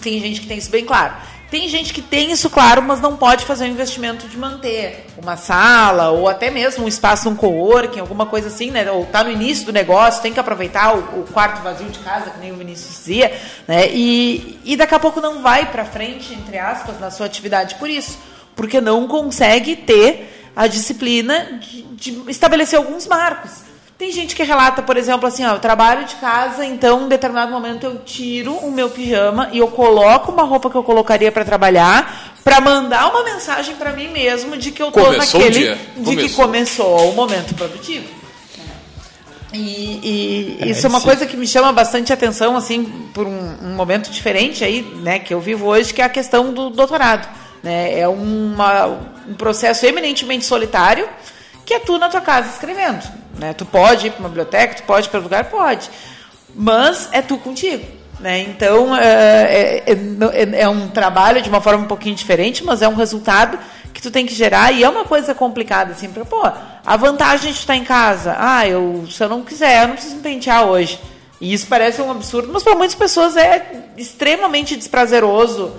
Tem 0.03 0.21
gente 0.21 0.41
que 0.41 0.47
tem 0.47 0.59
isso 0.59 0.71
bem 0.71 0.85
claro. 0.85 1.15
Tem 1.51 1.69
gente 1.69 1.95
que 1.95 2.03
tem 2.03 2.33
isso 2.33 2.51
claro, 2.51 2.83
mas 2.83 3.01
não 3.01 3.17
pode 3.17 3.45
fazer 3.45 3.65
o 3.65 3.69
investimento 3.69 4.27
de 4.27 4.37
manter 4.37 5.07
uma 5.17 5.37
sala 5.37 6.11
ou 6.11 6.29
até 6.29 6.51
mesmo 6.51 6.85
um 6.85 6.89
espaço 6.89 7.31
num 7.31 7.37
coworking, 7.37 8.01
alguma 8.01 8.27
coisa 8.27 8.49
assim, 8.49 8.73
né? 8.73 8.91
Ou 8.91 9.07
tá 9.07 9.23
no 9.23 9.31
início 9.31 9.65
do 9.65 9.73
negócio, 9.73 10.23
tem 10.23 10.33
que 10.33 10.41
aproveitar 10.41 10.97
o, 10.97 11.21
o 11.21 11.27
quarto 11.33 11.63
vazio 11.63 11.89
de 11.89 12.01
casa, 12.01 12.31
que 12.31 12.41
nem 12.41 12.51
o 12.51 12.57
Vinícius 12.57 12.97
dizia, 12.97 13.33
né? 13.69 13.89
E, 13.93 14.59
e 14.65 14.77
daqui 14.77 14.95
a 14.95 14.99
pouco 14.99 15.21
não 15.21 15.41
vai 15.41 15.71
para 15.71 15.85
frente, 15.85 16.35
entre 16.35 16.59
aspas, 16.59 16.99
na 16.99 17.13
sua 17.13 17.27
atividade 17.27 17.77
por 17.77 17.89
isso, 17.89 18.19
porque 18.57 18.81
não 18.81 19.07
consegue 19.07 19.77
ter 19.77 20.51
a 20.57 20.67
disciplina 20.67 21.61
de, 21.61 21.83
de 21.83 22.31
estabelecer 22.31 22.77
alguns 22.77 23.07
marcos. 23.07 23.66
Tem 23.99 24.13
gente 24.13 24.37
que 24.37 24.43
relata, 24.43 24.83
por 24.83 24.97
exemplo, 24.99 25.27
assim, 25.27 25.45
ó, 25.45 25.55
eu 25.55 25.59
trabalho 25.59 26.05
de 26.05 26.17
casa, 26.17 26.67
então 26.67 27.07
em 27.07 27.09
determinado 27.09 27.51
momento 27.51 27.85
eu 27.85 27.99
tiro 28.05 28.53
o 28.53 28.71
meu 28.71 28.91
pijama 28.91 29.49
e 29.53 29.59
eu 29.59 29.69
coloco 29.69 30.31
uma 30.31 30.43
roupa 30.43 30.69
que 30.69 30.77
eu 30.77 30.83
colocaria 30.83 31.33
para 31.33 31.47
trabalhar, 31.47 32.35
para 32.45 32.61
mandar 32.61 33.09
uma 33.09 33.25
mensagem 33.25 33.75
para 33.77 33.93
mim 33.93 34.09
mesmo 34.09 34.55
de 34.57 34.71
que 34.71 34.83
eu 34.83 34.93
tô 34.93 35.03
começou 35.03 35.41
naquele 35.41 35.75
de 35.75 36.05
começou. 36.05 36.17
que 36.17 36.35
começou 36.35 37.11
o 37.11 37.15
momento 37.15 37.55
produtivo. 37.55 38.07
E, 39.53 40.01
e 40.03 40.59
é, 40.61 40.69
isso 40.69 40.87
é 40.87 40.89
uma 40.91 40.99
sim. 41.01 41.07
coisa 41.07 41.25
que 41.25 41.37
me 41.37 41.47
chama 41.47 41.73
bastante 41.73 42.13
atenção, 42.13 42.55
assim, 42.55 42.85
por 43.15 43.27
um, 43.27 43.55
um, 43.63 43.75
momento 43.75 44.11
diferente 44.11 44.63
aí, 44.63 44.83
né, 44.83 45.19
que 45.19 45.33
eu 45.33 45.41
vivo 45.41 45.67
hoje, 45.67 45.95
que 45.95 46.03
é 46.03 46.05
a 46.05 46.11
questão 46.11 46.53
do 46.53 46.69
doutorado. 46.69 47.27
Né? 47.63 47.99
É 47.99 48.07
uma, 48.07 48.87
um 49.27 49.35
processo 49.35 49.87
eminentemente 49.87 50.45
solitário, 50.45 51.09
que 51.67 51.75
é 51.75 51.81
tu 51.81 51.99
na 51.99 52.09
tua 52.09 52.21
casa 52.21 52.49
escrevendo. 52.49 53.03
Né? 53.37 53.53
Tu 53.53 53.67
pode 53.67 54.07
ir 54.07 54.11
para 54.11 54.21
uma 54.21 54.29
biblioteca, 54.29 54.77
tu 54.77 54.85
pode 54.85 55.09
ir 55.09 55.11
para 55.11 55.21
lugar, 55.21 55.45
pode. 55.45 55.91
Mas 56.55 57.09
é 57.13 57.21
tu 57.21 57.37
contigo. 57.37 57.85
Né? 58.21 58.41
Então, 58.41 58.97
é, 58.97 59.83
é, 59.87 59.93
é, 59.93 60.61
é, 60.63 60.69
um 60.69 60.89
trabalho 60.89 61.43
de 61.43 61.49
uma 61.49 61.61
forma 61.61 61.85
um 61.85 61.89
pouquinho 61.89 62.15
diferente, 62.15 62.65
mas 62.65 62.81
é 62.81 62.89
um 62.89 62.95
resultado 62.95 63.59
que 63.93 64.01
tu 64.01 64.11
tem 64.11 64.25
que 64.25 64.35
gerar 64.35 64.73
e 64.73 64.85
é 64.85 64.89
uma 64.89 65.05
coisa 65.05 65.35
complicada, 65.35 65.93
assim, 65.93 66.09
para, 66.09 66.25
pô, 66.25 66.43
a 66.85 66.97
vantagem 66.97 67.53
de 67.53 67.59
estar 67.59 67.75
em 67.75 67.85
casa, 67.85 68.37
ah, 68.39 68.67
eu, 68.67 69.07
se 69.11 69.23
eu 69.23 69.29
não 69.29 69.43
quiser, 69.43 69.83
eu 69.83 69.89
não 69.89 69.95
preciso 69.95 70.17
me 70.17 70.23
pentear 70.23 70.65
hoje. 70.67 71.01
E 71.41 71.53
isso 71.53 71.67
parece 71.67 72.01
um 72.01 72.11
absurdo, 72.11 72.49
mas 72.53 72.63
para 72.63 72.75
muitas 72.75 72.95
pessoas 72.95 73.37
é 73.37 73.85
extremamente 73.97 74.77
desprazeroso 74.77 75.75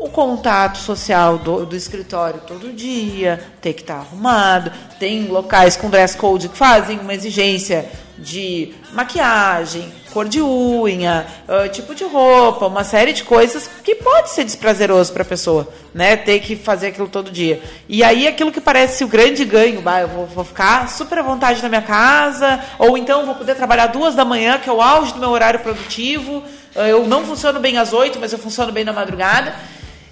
o 0.00 0.08
contato 0.08 0.78
social 0.78 1.36
do, 1.36 1.66
do, 1.66 1.76
escritório 1.76 2.40
todo 2.46 2.72
dia, 2.72 3.38
tem 3.60 3.74
que 3.74 3.82
estar 3.82 3.96
arrumado, 3.96 4.72
tem 4.98 5.26
locais 5.26 5.76
com 5.76 5.90
dress 5.90 6.16
code 6.16 6.48
que 6.48 6.56
fazem 6.56 6.98
uma 6.98 7.12
exigência 7.12 7.86
de 8.16 8.72
maquiagem, 8.92 9.92
cor 10.10 10.26
de 10.26 10.40
unha, 10.40 11.26
uh, 11.46 11.68
tipo 11.68 11.94
de 11.94 12.04
roupa, 12.04 12.66
uma 12.66 12.82
série 12.82 13.12
de 13.12 13.24
coisas 13.24 13.68
que 13.84 13.94
pode 13.94 14.30
ser 14.30 14.44
desprazeroso 14.44 15.12
para 15.12 15.22
a 15.22 15.26
pessoa, 15.26 15.68
né? 15.94 16.16
Ter 16.16 16.40
que 16.40 16.56
fazer 16.56 16.88
aquilo 16.88 17.08
todo 17.08 17.30
dia. 17.30 17.62
E 17.86 18.02
aí 18.02 18.26
aquilo 18.26 18.50
que 18.50 18.60
parece 18.60 19.04
o 19.04 19.08
grande 19.08 19.44
ganho, 19.44 19.82
bah, 19.82 20.00
eu 20.00 20.08
vou, 20.08 20.26
vou, 20.26 20.44
ficar 20.44 20.88
super 20.88 21.18
à 21.18 21.22
vontade 21.22 21.62
na 21.62 21.68
minha 21.68 21.82
casa, 21.82 22.58
ou 22.78 22.96
então 22.96 23.26
vou 23.26 23.34
poder 23.34 23.54
trabalhar 23.54 23.88
duas 23.88 24.14
da 24.14 24.24
manhã, 24.24 24.58
que 24.58 24.68
é 24.68 24.72
o 24.72 24.80
auge 24.80 25.12
do 25.12 25.20
meu 25.20 25.30
horário 25.30 25.60
produtivo. 25.60 26.42
Uh, 26.74 26.80
eu 26.80 27.06
não 27.06 27.24
funciono 27.24 27.60
bem 27.60 27.76
às 27.76 27.92
oito, 27.92 28.18
mas 28.18 28.32
eu 28.32 28.38
funciono 28.38 28.72
bem 28.72 28.84
na 28.84 28.94
madrugada. 28.94 29.54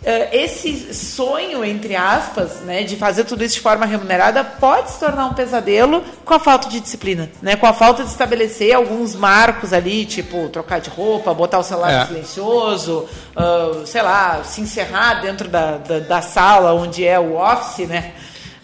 Eh, 0.05 0.45
esse 0.45 0.95
sonho, 0.95 1.65
entre 1.65 1.97
aspas, 1.97 2.61
né, 2.61 2.85
de 2.85 2.95
fazer 2.95 3.25
tudo 3.25 3.43
isso 3.43 3.57
de 3.57 3.61
forma 3.61 3.85
remunerada 3.85 4.45
pode 4.45 4.93
se 4.93 5.01
tornar 5.01 5.27
um 5.27 5.35
pesadelo 5.35 6.05
com 6.25 6.35
a 6.35 6.39
falta 6.39 6.69
de 6.69 6.79
disciplina, 6.79 7.29
né, 7.43 7.57
com 7.57 7.67
a 7.67 7.73
falta 7.73 8.05
de 8.05 8.11
estabelecer 8.11 8.73
alguns 8.73 9.17
marcos 9.17 9.73
ali, 9.73 10.07
tipo 10.07 10.49
trocar 10.51 10.81
de 10.81 10.89
roupa, 10.89 11.35
botar 11.35 11.59
o 11.59 11.65
celular 11.65 12.05
é. 12.05 12.07
silencioso, 12.07 13.09
uh, 13.37 13.85
sei 13.87 14.03
lá, 14.03 14.45
se 14.45 14.61
encerrar 14.61 15.15
dentro 15.15 15.49
da, 15.49 15.79
da, 15.79 15.99
da, 15.99 16.23
sala 16.23 16.73
onde 16.75 17.05
é 17.05 17.19
o 17.19 17.37
office, 17.37 17.89
né? 17.89 18.13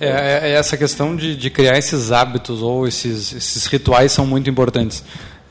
É, 0.00 0.06
é, 0.06 0.50
é 0.50 0.52
essa 0.52 0.76
questão 0.76 1.16
de, 1.16 1.34
de, 1.34 1.50
criar 1.50 1.76
esses 1.76 2.12
hábitos 2.12 2.62
ou 2.62 2.86
esses, 2.86 3.32
esses 3.32 3.66
rituais 3.66 4.12
são 4.12 4.24
muito 4.24 4.48
importantes. 4.48 5.02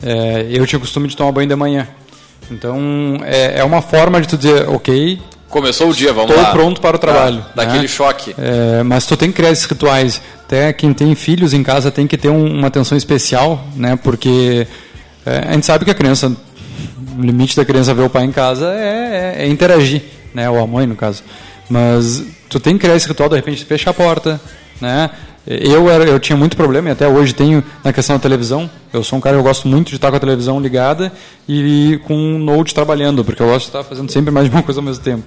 É, 0.01 0.47
eu 0.49 0.65
tinha 0.65 0.77
o 0.77 0.81
costume 0.81 1.09
de 1.09 1.17
tomar 1.17 1.33
banho 1.33 1.47
de 1.47 1.55
manhã. 1.55 1.87
Então, 2.49 3.17
é, 3.23 3.59
é 3.59 3.63
uma 3.63 3.81
forma 3.81 4.21
de 4.21 4.27
tu 4.27 4.37
dizer, 4.37 4.67
ok, 4.69 5.19
Começou 5.53 5.91
o 5.91 5.93
dia, 5.93 6.11
vamos 6.11 6.31
Estou 6.31 6.43
lá. 6.43 6.51
pronto 6.51 6.81
para 6.81 6.95
o 6.95 6.99
trabalho. 6.99 7.41
Tá, 7.41 7.63
daquele 7.63 7.83
né? 7.83 7.87
choque. 7.87 8.33
É, 8.39 8.81
mas 8.81 9.05
tu 9.05 9.15
tem 9.15 9.29
que 9.29 9.35
criar 9.35 9.51
esses 9.51 9.65
rituais. 9.65 10.19
Até 10.43 10.73
quem 10.73 10.91
tem 10.91 11.13
filhos 11.13 11.53
em 11.53 11.61
casa 11.61 11.91
tem 11.91 12.07
que 12.07 12.17
ter 12.17 12.29
um, 12.29 12.57
uma 12.57 12.69
atenção 12.69 12.97
especial, 12.97 13.63
né? 13.75 13.95
Porque 13.95 14.65
é, 15.23 15.49
a 15.49 15.53
gente 15.53 15.67
sabe 15.67 15.85
que 15.85 15.91
a 15.91 15.93
criança, 15.93 16.35
o 17.15 17.21
limite 17.21 17.55
da 17.55 17.63
criança 17.63 17.93
ver 17.93 18.01
o 18.01 18.09
pai 18.09 18.23
em 18.23 18.31
casa 18.31 18.73
é, 18.73 19.35
é, 19.37 19.43
é 19.43 19.47
interagir, 19.47 20.01
né? 20.33 20.49
Ou 20.49 20.59
a 20.59 20.65
mãe, 20.65 20.87
no 20.87 20.95
caso. 20.95 21.21
Mas 21.69 22.23
tu 22.49 22.59
tem 22.59 22.73
que 22.73 22.79
criar 22.79 22.95
esse 22.95 23.07
ritual, 23.07 23.29
de 23.29 23.35
repente, 23.35 23.63
fechar 23.63 23.91
a 23.91 23.93
porta, 23.93 24.41
né? 24.81 25.11
Eu, 25.45 25.89
era, 25.89 26.05
eu 26.05 26.19
tinha 26.19 26.37
muito 26.37 26.55
problema, 26.55 26.89
e 26.89 26.91
até 26.93 27.07
hoje 27.07 27.33
tenho 27.33 27.61
na 27.83 27.91
questão 27.91 28.15
da 28.15 28.21
televisão. 28.21 28.69
Eu 28.93 29.03
sou 29.03 29.17
um 29.19 29.21
cara 29.21 29.35
que 29.35 29.39
eu 29.39 29.43
gosto 29.43 29.67
muito 29.67 29.89
de 29.89 29.95
estar 29.95 30.09
com 30.09 30.15
a 30.15 30.19
televisão 30.19 30.59
ligada 30.59 31.11
e 31.47 31.99
com 32.05 32.15
um 32.15 32.39
note 32.39 32.73
trabalhando, 32.73 33.25
porque 33.25 33.41
eu 33.41 33.47
gosto 33.47 33.65
de 33.65 33.69
estar 33.69 33.83
fazendo 33.83 34.09
sempre 34.09 34.31
mais 34.31 34.49
de 34.49 34.55
uma 34.55 34.63
coisa 34.63 34.79
ao 34.79 34.83
mesmo 34.85 35.03
tempo. 35.03 35.23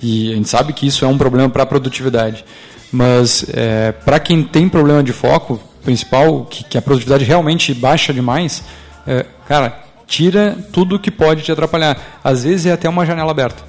E 0.00 0.32
a 0.32 0.36
gente 0.36 0.48
sabe 0.48 0.72
que 0.72 0.86
isso 0.86 1.04
é 1.04 1.08
um 1.08 1.18
problema 1.18 1.48
para 1.48 1.64
a 1.64 1.66
produtividade. 1.66 2.44
Mas 2.92 3.44
é, 3.52 3.92
para 3.92 4.20
quem 4.20 4.44
tem 4.44 4.68
problema 4.68 5.02
de 5.02 5.12
foco 5.12 5.60
principal, 5.82 6.44
que, 6.44 6.64
que 6.64 6.78
a 6.78 6.82
produtividade 6.82 7.24
realmente 7.24 7.74
baixa 7.74 8.12
demais, 8.12 8.62
é, 9.06 9.26
cara, 9.48 9.80
tira 10.06 10.56
tudo 10.72 10.98
que 10.98 11.10
pode 11.10 11.42
te 11.42 11.50
atrapalhar. 11.50 12.20
Às 12.22 12.44
vezes 12.44 12.66
é 12.66 12.72
até 12.72 12.88
uma 12.88 13.04
janela 13.04 13.32
aberta. 13.32 13.64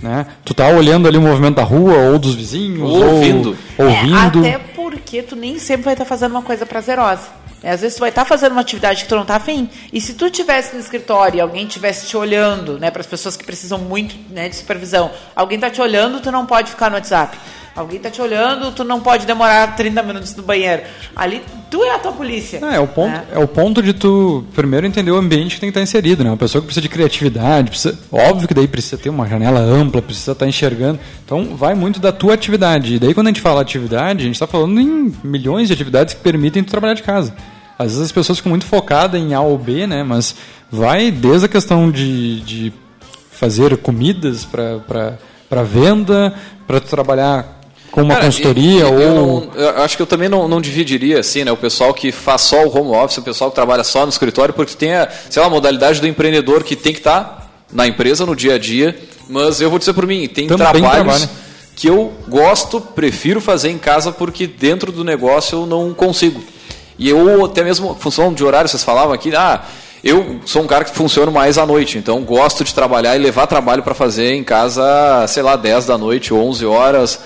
Né? 0.00 0.26
Tu 0.44 0.52
tá 0.52 0.68
olhando 0.68 1.08
ali 1.08 1.16
o 1.16 1.22
movimento 1.22 1.56
da 1.56 1.62
rua 1.62 1.94
ou 1.94 2.18
dos 2.18 2.34
vizinhos, 2.34 2.90
ou 2.90 3.14
ouvindo. 3.14 3.56
Ou, 3.78 3.86
ouvindo. 3.86 4.44
É, 4.44 4.54
até 4.54 4.75
porque 5.06 5.22
tu 5.22 5.36
nem 5.36 5.56
sempre 5.56 5.84
vai 5.84 5.94
estar 5.94 6.04
tá 6.04 6.08
fazendo 6.08 6.32
uma 6.32 6.42
coisa 6.42 6.66
prazerosa. 6.66 7.28
É, 7.62 7.70
às 7.70 7.80
vezes 7.80 7.96
tu 7.96 8.00
vai 8.00 8.08
estar 8.08 8.22
tá 8.22 8.28
fazendo 8.28 8.52
uma 8.52 8.60
atividade 8.60 9.04
que 9.04 9.08
tu 9.08 9.14
não 9.14 9.22
está 9.22 9.36
afim. 9.36 9.70
E 9.92 10.00
se 10.00 10.14
tu 10.14 10.28
tivesse 10.28 10.74
no 10.74 10.80
escritório 10.80 11.38
e 11.38 11.40
alguém 11.40 11.64
tivesse 11.64 12.08
te 12.08 12.16
olhando, 12.16 12.76
né, 12.76 12.90
para 12.90 13.00
as 13.00 13.06
pessoas 13.06 13.36
que 13.36 13.44
precisam 13.44 13.78
muito 13.78 14.16
né, 14.30 14.48
de 14.48 14.56
supervisão, 14.56 15.12
alguém 15.34 15.56
está 15.58 15.70
te 15.70 15.80
olhando, 15.80 16.20
tu 16.20 16.32
não 16.32 16.44
pode 16.44 16.72
ficar 16.72 16.90
no 16.90 16.96
WhatsApp. 16.96 17.38
Alguém 17.76 18.00
tá 18.00 18.10
te 18.10 18.22
olhando, 18.22 18.72
tu 18.72 18.82
não 18.82 19.00
pode 19.00 19.26
demorar 19.26 19.76
30 19.76 20.02
minutos 20.02 20.34
no 20.34 20.42
banheiro. 20.42 20.82
Ali, 21.14 21.42
tu 21.70 21.84
é 21.84 21.94
a 21.94 21.98
tua 21.98 22.12
polícia. 22.12 22.58
É, 22.62 22.76
é 22.76 22.80
o 22.80 22.88
ponto, 22.88 23.14
é. 23.14 23.24
é 23.32 23.38
o 23.38 23.46
ponto 23.46 23.82
de 23.82 23.92
tu 23.92 24.46
primeiro 24.54 24.86
entender 24.86 25.10
o 25.10 25.16
ambiente 25.16 25.56
que 25.56 25.60
tem 25.60 25.68
que 25.68 25.78
estar 25.78 25.82
inserido, 25.82 26.24
né? 26.24 26.30
Uma 26.30 26.38
pessoa 26.38 26.62
que 26.62 26.66
precisa 26.66 26.80
de 26.80 26.88
criatividade, 26.88 27.68
precisa, 27.68 27.98
óbvio 28.10 28.48
que 28.48 28.54
daí 28.54 28.66
precisa 28.66 28.96
ter 28.96 29.10
uma 29.10 29.28
janela 29.28 29.60
ampla, 29.60 30.00
precisa 30.00 30.32
estar 30.32 30.46
enxergando. 30.46 30.98
Então, 31.22 31.54
vai 31.54 31.74
muito 31.74 32.00
da 32.00 32.10
tua 32.10 32.32
atividade. 32.32 32.94
E 32.94 32.98
daí 32.98 33.12
quando 33.12 33.26
a 33.26 33.30
gente 33.30 33.42
fala 33.42 33.60
atividade, 33.60 34.22
a 34.22 34.24
gente 34.24 34.36
está 34.36 34.46
falando 34.46 34.80
em 34.80 35.14
milhões 35.22 35.68
de 35.68 35.74
atividades 35.74 36.14
que 36.14 36.20
permitem 36.20 36.64
tu 36.64 36.70
trabalhar 36.70 36.94
de 36.94 37.02
casa. 37.02 37.36
Às 37.78 37.88
vezes 37.88 38.04
as 38.04 38.12
pessoas 38.12 38.38
ficam 38.38 38.50
muito 38.50 38.64
focadas 38.64 39.20
em 39.20 39.34
A 39.34 39.40
ou 39.42 39.58
B, 39.58 39.86
né? 39.86 40.02
Mas 40.02 40.34
vai 40.70 41.10
desde 41.10 41.44
a 41.44 41.48
questão 41.48 41.90
de, 41.90 42.40
de 42.40 42.72
fazer 43.30 43.76
comidas 43.76 44.46
para 44.46 45.62
venda, 45.62 46.32
para 46.66 46.80
trabalhar 46.80 47.55
com 47.96 48.02
uma 48.02 48.12
Cara, 48.12 48.26
consultoria 48.26 48.82
eu, 48.82 48.92
ou 48.92 49.00
eu, 49.00 49.14
não, 49.14 49.50
eu, 49.54 49.82
acho 49.82 49.96
que 49.96 50.02
eu 50.02 50.06
também 50.06 50.28
não, 50.28 50.46
não, 50.46 50.60
dividiria 50.60 51.18
assim, 51.18 51.44
né? 51.44 51.50
O 51.50 51.56
pessoal 51.56 51.94
que 51.94 52.12
faz 52.12 52.42
só 52.42 52.66
o 52.66 52.68
home 52.68 52.94
office, 52.94 53.16
o 53.16 53.22
pessoal 53.22 53.48
que 53.48 53.54
trabalha 53.54 53.82
só 53.82 54.04
no 54.04 54.10
escritório, 54.10 54.52
porque 54.52 54.74
tem 54.74 54.92
a, 54.92 55.08
sei 55.30 55.40
lá, 55.40 55.48
a 55.48 55.50
modalidade 55.50 55.98
do 55.98 56.06
empreendedor 56.06 56.62
que 56.62 56.76
tem 56.76 56.92
que 56.92 56.98
estar 56.98 57.22
tá 57.22 57.46
na 57.72 57.86
empresa 57.86 58.26
no 58.26 58.36
dia 58.36 58.56
a 58.56 58.58
dia, 58.58 58.94
mas 59.30 59.62
eu 59.62 59.70
vou 59.70 59.78
dizer 59.78 59.94
por 59.94 60.06
mim, 60.06 60.28
tem 60.28 60.46
também 60.46 60.66
trabalhos 60.66 60.92
trabalha. 60.92 61.30
que 61.74 61.88
eu 61.88 62.12
gosto, 62.28 62.82
prefiro 62.82 63.40
fazer 63.40 63.70
em 63.70 63.78
casa 63.78 64.12
porque 64.12 64.46
dentro 64.46 64.92
do 64.92 65.02
negócio 65.02 65.60
eu 65.60 65.66
não 65.66 65.94
consigo. 65.94 66.44
E 66.98 67.08
eu 67.08 67.46
até 67.46 67.64
mesmo 67.64 67.96
função 67.98 68.30
de 68.30 68.44
horário, 68.44 68.68
vocês 68.68 68.84
falavam 68.84 69.14
aqui, 69.14 69.34
ah, 69.34 69.62
eu 70.04 70.38
sou 70.44 70.60
um 70.60 70.66
cara 70.66 70.84
que 70.84 70.94
funciona 70.94 71.32
mais 71.32 71.56
à 71.56 71.64
noite, 71.64 71.96
então 71.96 72.20
gosto 72.20 72.62
de 72.62 72.74
trabalhar 72.74 73.16
e 73.16 73.18
levar 73.18 73.46
trabalho 73.46 73.82
para 73.82 73.94
fazer 73.94 74.34
em 74.34 74.44
casa, 74.44 75.24
sei 75.28 75.42
lá, 75.42 75.56
10 75.56 75.86
da 75.86 75.96
noite, 75.96 76.34
11 76.34 76.66
horas 76.66 77.20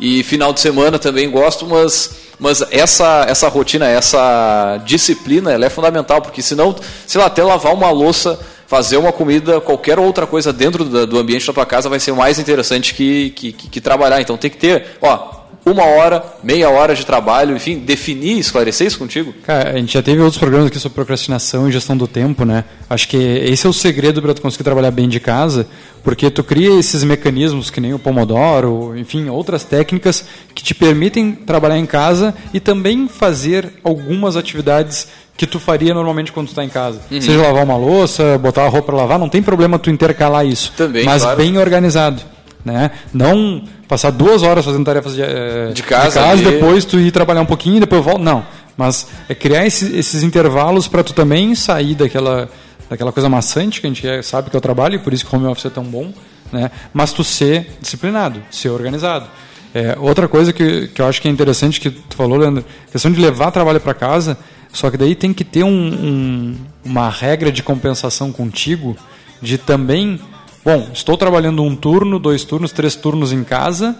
e 0.00 0.22
final 0.22 0.52
de 0.52 0.60
semana 0.60 0.98
também 0.98 1.30
gosto, 1.30 1.66
mas, 1.66 2.16
mas 2.38 2.62
essa, 2.70 3.26
essa 3.28 3.48
rotina, 3.48 3.86
essa 3.86 4.80
disciplina, 4.86 5.52
ela 5.52 5.66
é 5.66 5.70
fundamental, 5.70 6.22
porque 6.22 6.40
senão, 6.40 6.74
sei 7.06 7.20
lá, 7.20 7.26
até 7.26 7.44
lavar 7.44 7.74
uma 7.74 7.90
louça, 7.90 8.40
fazer 8.66 8.96
uma 8.96 9.12
comida, 9.12 9.60
qualquer 9.60 9.98
outra 9.98 10.26
coisa 10.26 10.52
dentro 10.52 10.84
do, 10.84 11.18
ambiente 11.18 11.46
da 11.46 11.52
tua 11.52 11.66
casa 11.66 11.88
vai 11.88 12.00
ser 12.00 12.12
mais 12.12 12.38
interessante 12.38 12.94
que, 12.94 13.30
que, 13.30 13.52
que, 13.52 13.68
que 13.68 13.80
trabalhar. 13.80 14.20
Então 14.20 14.38
tem 14.38 14.50
que 14.50 14.56
ter, 14.56 14.96
ó, 15.02 15.39
uma 15.64 15.84
hora, 15.84 16.22
meia 16.42 16.70
hora 16.70 16.94
de 16.94 17.04
trabalho, 17.04 17.54
enfim, 17.54 17.78
definir, 17.78 18.38
esclarecer 18.38 18.86
isso 18.86 18.98
contigo? 18.98 19.34
Cara, 19.44 19.70
a 19.70 19.76
gente 19.76 19.92
já 19.92 20.02
teve 20.02 20.20
outros 20.20 20.38
programas 20.38 20.68
aqui 20.68 20.78
sobre 20.78 20.94
procrastinação 20.94 21.68
e 21.68 21.72
gestão 21.72 21.96
do 21.96 22.06
tempo, 22.06 22.44
né? 22.44 22.64
Acho 22.88 23.08
que 23.08 23.16
esse 23.16 23.66
é 23.66 23.70
o 23.70 23.72
segredo 23.72 24.22
para 24.22 24.34
tu 24.34 24.42
conseguir 24.42 24.64
trabalhar 24.64 24.90
bem 24.90 25.08
de 25.08 25.20
casa, 25.20 25.66
porque 26.02 26.30
tu 26.30 26.42
cria 26.42 26.78
esses 26.78 27.04
mecanismos 27.04 27.70
que 27.70 27.80
nem 27.80 27.92
o 27.92 27.98
Pomodoro, 27.98 28.96
enfim, 28.96 29.28
outras 29.28 29.64
técnicas 29.64 30.24
que 30.54 30.62
te 30.62 30.74
permitem 30.74 31.32
trabalhar 31.32 31.78
em 31.78 31.86
casa 31.86 32.34
e 32.54 32.60
também 32.60 33.06
fazer 33.08 33.70
algumas 33.84 34.36
atividades 34.36 35.08
que 35.36 35.46
tu 35.46 35.58
faria 35.58 35.94
normalmente 35.94 36.32
quando 36.32 36.48
tu 36.48 36.50
está 36.50 36.62
em 36.62 36.68
casa. 36.68 37.00
Uhum. 37.10 37.20
Seja 37.20 37.40
lavar 37.40 37.64
uma 37.64 37.76
louça, 37.76 38.36
botar 38.36 38.64
a 38.64 38.68
roupa 38.68 38.88
para 38.88 38.96
lavar, 38.96 39.18
não 39.18 39.28
tem 39.28 39.42
problema 39.42 39.78
tu 39.78 39.88
intercalar 39.88 40.44
isso. 40.44 40.72
Também, 40.76 41.04
mas 41.04 41.22
claro. 41.22 41.38
bem 41.38 41.56
organizado. 41.56 42.20
Né? 42.64 42.90
Não 43.12 43.62
passar 43.88 44.10
duas 44.10 44.42
horas 44.42 44.64
fazendo 44.64 44.84
tarefas 44.84 45.14
de, 45.14 45.22
eh, 45.22 45.72
de 45.72 45.82
casa, 45.82 46.20
de 46.20 46.26
casa 46.26 46.50
depois 46.50 46.84
tu 46.84 46.98
ir 46.98 47.10
trabalhar 47.10 47.40
um 47.40 47.46
pouquinho 47.46 47.78
e 47.78 47.80
depois 47.80 48.04
volta. 48.04 48.22
Não. 48.22 48.44
Mas 48.76 49.08
é 49.28 49.34
criar 49.34 49.66
esse, 49.66 49.96
esses 49.96 50.22
intervalos 50.22 50.88
para 50.88 51.02
tu 51.02 51.12
também 51.12 51.54
sair 51.54 51.94
daquela, 51.94 52.48
daquela 52.88 53.12
coisa 53.12 53.28
maçante 53.28 53.80
que 53.80 53.86
a 53.86 53.90
gente 53.90 54.06
é, 54.06 54.22
sabe 54.22 54.50
que 54.50 54.56
é 54.56 54.58
o 54.58 54.60
trabalho, 54.60 54.94
e 54.94 54.98
por 54.98 55.12
isso 55.12 55.24
que 55.26 55.34
o 55.34 55.38
home 55.38 55.48
office 55.48 55.66
é 55.66 55.70
tão 55.70 55.84
bom, 55.84 56.12
né? 56.52 56.70
mas 56.92 57.12
tu 57.12 57.22
ser 57.22 57.76
disciplinado, 57.80 58.42
ser 58.50 58.70
organizado. 58.70 59.26
É, 59.74 59.96
outra 60.00 60.26
coisa 60.26 60.52
que, 60.52 60.88
que 60.88 61.00
eu 61.00 61.06
acho 61.06 61.20
que 61.22 61.28
é 61.28 61.30
interessante 61.30 61.80
que 61.80 61.90
tu 61.90 62.16
falou, 62.16 62.38
Leandro, 62.38 62.64
questão 62.90 63.10
de 63.12 63.20
levar 63.20 63.50
trabalho 63.50 63.80
para 63.80 63.94
casa, 63.94 64.36
só 64.72 64.90
que 64.90 64.96
daí 64.96 65.14
tem 65.14 65.32
que 65.32 65.44
ter 65.44 65.62
um, 65.62 65.68
um, 65.68 66.56
uma 66.84 67.08
regra 67.08 67.52
de 67.52 67.62
compensação 67.62 68.32
contigo, 68.32 68.96
de 69.40 69.58
também 69.58 70.20
Bom, 70.64 70.88
estou 70.92 71.16
trabalhando 71.16 71.62
um 71.62 71.74
turno, 71.74 72.18
dois 72.18 72.44
turnos, 72.44 72.72
três 72.72 72.94
turnos 72.94 73.32
em 73.32 73.42
casa. 73.42 73.96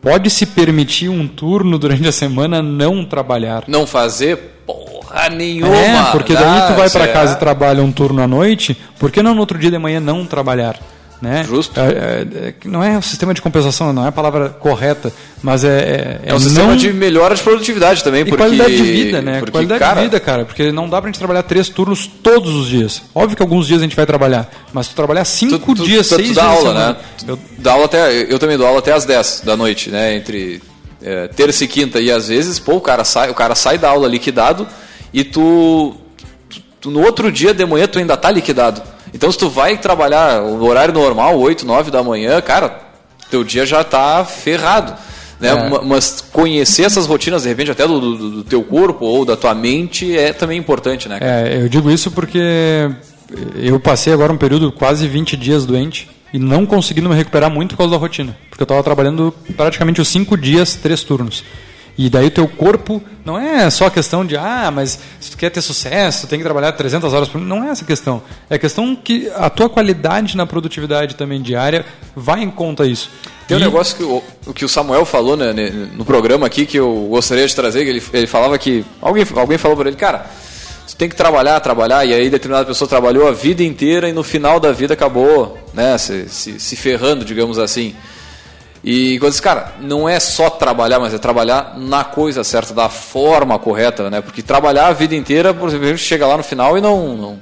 Pode 0.00 0.28
se 0.30 0.44
permitir 0.44 1.08
um 1.08 1.26
turno 1.28 1.78
durante 1.78 2.06
a 2.08 2.12
semana 2.12 2.60
não 2.60 3.04
trabalhar? 3.04 3.64
Não 3.66 3.86
fazer 3.86 4.36
porra 4.66 5.30
nenhuma. 5.30 5.74
É, 5.74 6.10
porque 6.10 6.34
daí 6.34 6.66
tu 6.66 6.74
vai 6.74 6.90
para 6.90 7.08
casa 7.08 7.34
e 7.34 7.38
trabalha 7.38 7.82
um 7.82 7.92
turno 7.92 8.20
à 8.20 8.26
noite, 8.26 8.76
por 8.98 9.10
que 9.10 9.22
não 9.22 9.34
no 9.34 9.40
outro 9.40 9.58
dia 9.58 9.70
de 9.70 9.78
manhã 9.78 10.00
não 10.00 10.26
trabalhar? 10.26 10.78
Né? 11.22 11.44
Justo. 11.44 11.78
É, 11.78 11.84
é, 11.84 12.48
é 12.48 12.54
não 12.64 12.82
é 12.82 12.98
o 12.98 13.02
sistema 13.02 13.32
de 13.32 13.40
compensação, 13.40 13.92
não 13.92 14.04
é 14.04 14.08
a 14.08 14.12
palavra 14.12 14.48
correta, 14.48 15.12
mas 15.40 15.62
é. 15.62 16.20
É, 16.24 16.30
é 16.30 16.34
um 16.34 16.40
sistema 16.40 16.70
não... 16.70 16.76
de 16.76 16.92
melhora 16.92 17.36
de 17.36 17.40
produtividade 17.40 18.02
também. 18.02 18.22
E 18.22 18.24
porque... 18.24 18.38
qualidade 18.38 18.76
de 18.76 18.82
vida, 18.82 19.22
né? 19.22 19.38
Porque, 19.38 19.52
qualidade 19.52 19.78
cara... 19.78 20.00
de 20.00 20.06
vida, 20.06 20.18
cara, 20.18 20.44
porque 20.44 20.72
não 20.72 20.88
dá 20.88 21.00
pra 21.00 21.08
gente 21.08 21.20
trabalhar 21.20 21.44
três 21.44 21.68
turnos 21.68 22.08
todos 22.08 22.52
os 22.56 22.66
dias. 22.66 23.02
Óbvio 23.14 23.36
que 23.36 23.42
alguns 23.42 23.68
dias 23.68 23.78
a 23.78 23.84
gente 23.84 23.94
vai 23.94 24.04
trabalhar, 24.04 24.50
mas 24.72 24.88
tu 24.88 24.96
trabalhar 24.96 25.24
cinco 25.24 25.76
tu, 25.76 25.84
dias, 25.84 26.08
tu, 26.08 26.16
seis 26.16 26.30
tu 26.30 26.34
dá 26.34 26.44
aula, 26.44 26.74
né? 26.74 26.96
Eu... 27.28 27.38
Dá 27.56 27.72
aula 27.74 27.84
até, 27.84 28.22
eu 28.28 28.38
também 28.40 28.58
dou 28.58 28.66
aula 28.66 28.80
até 28.80 28.92
às 28.92 29.04
10 29.04 29.42
da 29.44 29.56
noite, 29.56 29.90
né? 29.90 30.16
Entre 30.16 30.60
é, 31.00 31.28
terça 31.28 31.62
e 31.62 31.68
quinta. 31.68 32.00
E 32.00 32.10
às 32.10 32.26
vezes, 32.26 32.58
pô, 32.58 32.74
o 32.74 32.80
cara 32.80 33.04
sai, 33.04 33.30
o 33.30 33.34
cara 33.34 33.54
sai 33.54 33.78
da 33.78 33.90
aula 33.90 34.08
liquidado 34.08 34.66
e 35.12 35.22
tu, 35.22 35.94
tu 36.80 36.90
no 36.90 37.00
outro 37.00 37.30
dia 37.30 37.54
de 37.54 37.64
manhã 37.64 37.86
tu 37.86 38.00
ainda 38.00 38.16
tá 38.16 38.28
liquidado. 38.28 38.82
Então, 39.14 39.30
se 39.30 39.38
tu 39.38 39.48
vai 39.48 39.76
trabalhar 39.76 40.42
o 40.42 40.64
horário 40.64 40.94
normal, 40.94 41.38
8, 41.38 41.66
9 41.66 41.90
da 41.90 42.02
manhã, 42.02 42.40
cara, 42.40 42.80
teu 43.30 43.44
dia 43.44 43.66
já 43.66 43.82
está 43.82 44.24
ferrado. 44.24 44.94
Né? 45.38 45.48
É. 45.48 45.84
Mas 45.84 46.24
conhecer 46.32 46.84
essas 46.84 47.06
rotinas, 47.06 47.42
de 47.42 47.48
repente, 47.48 47.70
até 47.70 47.86
do, 47.86 48.00
do, 48.00 48.30
do, 48.30 48.44
teu 48.44 48.62
corpo 48.62 49.04
ou 49.04 49.24
da 49.24 49.36
tua 49.36 49.54
mente 49.54 50.16
é 50.16 50.32
também 50.32 50.58
importante, 50.58 51.08
né? 51.08 51.18
É, 51.20 51.62
eu 51.62 51.68
digo 51.68 51.90
isso 51.90 52.10
porque 52.12 52.88
eu 53.56 53.80
passei 53.80 54.12
agora 54.12 54.32
um 54.32 54.36
período 54.36 54.70
quase 54.70 55.08
20 55.08 55.36
dias 55.36 55.66
doente 55.66 56.08
e 56.32 56.38
não 56.38 56.64
conseguindo 56.64 57.08
me 57.08 57.14
recuperar 57.14 57.50
muito 57.50 57.70
por 57.70 57.78
causa 57.78 57.92
da 57.92 57.98
rotina. 57.98 58.36
Porque 58.48 58.62
eu 58.62 58.64
estava 58.64 58.82
trabalhando 58.82 59.34
praticamente 59.56 60.00
os 60.00 60.08
5 60.08 60.36
dias, 60.36 60.76
três 60.76 61.02
turnos. 61.02 61.44
E 61.96 62.08
daí 62.08 62.26
o 62.26 62.30
teu 62.30 62.48
corpo 62.48 63.02
não 63.24 63.38
é 63.38 63.68
só 63.68 63.86
a 63.86 63.90
questão 63.90 64.24
de, 64.24 64.36
ah, 64.36 64.70
mas 64.74 64.98
se 65.20 65.30
tu 65.30 65.36
quer 65.36 65.50
ter 65.50 65.60
sucesso, 65.60 66.26
tem 66.26 66.38
que 66.38 66.44
trabalhar 66.44 66.72
300 66.72 67.12
horas 67.12 67.28
por 67.28 67.40
Não 67.40 67.62
é 67.62 67.70
essa 67.70 67.84
questão. 67.84 68.22
É 68.48 68.54
a 68.54 68.58
questão 68.58 68.96
que 68.96 69.30
a 69.34 69.50
tua 69.50 69.68
qualidade 69.68 70.36
na 70.36 70.46
produtividade 70.46 71.14
também 71.14 71.40
diária 71.40 71.84
vai 72.16 72.42
em 72.42 72.50
conta 72.50 72.86
isso. 72.86 73.10
Tem 73.46 73.58
e... 73.58 73.60
um 73.60 73.64
negócio 73.64 73.96
que 73.96 74.02
o, 74.02 74.54
que 74.54 74.64
o 74.64 74.68
Samuel 74.68 75.04
falou 75.04 75.36
né, 75.36 75.52
no 75.94 76.04
programa 76.04 76.46
aqui 76.46 76.64
que 76.64 76.78
eu 76.78 77.08
gostaria 77.10 77.46
de 77.46 77.54
trazer, 77.54 77.84
que 77.84 77.90
ele, 77.90 78.02
ele 78.12 78.26
falava 78.26 78.56
que 78.58 78.84
alguém, 79.00 79.26
alguém 79.36 79.58
falou 79.58 79.76
para 79.76 79.88
ele, 79.88 79.96
cara, 79.96 80.26
tu 80.88 80.96
tem 80.96 81.08
que 81.08 81.14
trabalhar, 81.14 81.60
trabalhar, 81.60 82.04
e 82.06 82.14
aí 82.14 82.30
determinada 82.30 82.66
pessoa 82.66 82.88
trabalhou 82.88 83.28
a 83.28 83.32
vida 83.32 83.62
inteira 83.62 84.08
e 84.08 84.12
no 84.12 84.22
final 84.22 84.58
da 84.58 84.72
vida 84.72 84.94
acabou 84.94 85.58
né, 85.74 85.98
se, 85.98 86.28
se, 86.28 86.58
se 86.58 86.76
ferrando, 86.76 87.24
digamos 87.24 87.58
assim. 87.58 87.94
E 88.84 89.18
quando 89.20 89.40
cara, 89.40 89.74
não 89.80 90.08
é 90.08 90.18
só 90.18 90.50
trabalhar, 90.50 90.98
mas 90.98 91.14
é 91.14 91.18
trabalhar 91.18 91.78
na 91.78 92.02
coisa 92.02 92.42
certa, 92.42 92.74
da 92.74 92.88
forma 92.88 93.58
correta, 93.58 94.10
né? 94.10 94.20
Porque 94.20 94.42
trabalhar 94.42 94.88
a 94.88 94.92
vida 94.92 95.14
inteira, 95.14 95.54
por 95.54 95.68
exemplo, 95.68 95.96
chega 95.96 96.26
lá 96.26 96.36
no 96.36 96.42
final 96.42 96.76
e 96.76 96.80
não, 96.80 97.16
não. 97.16 97.38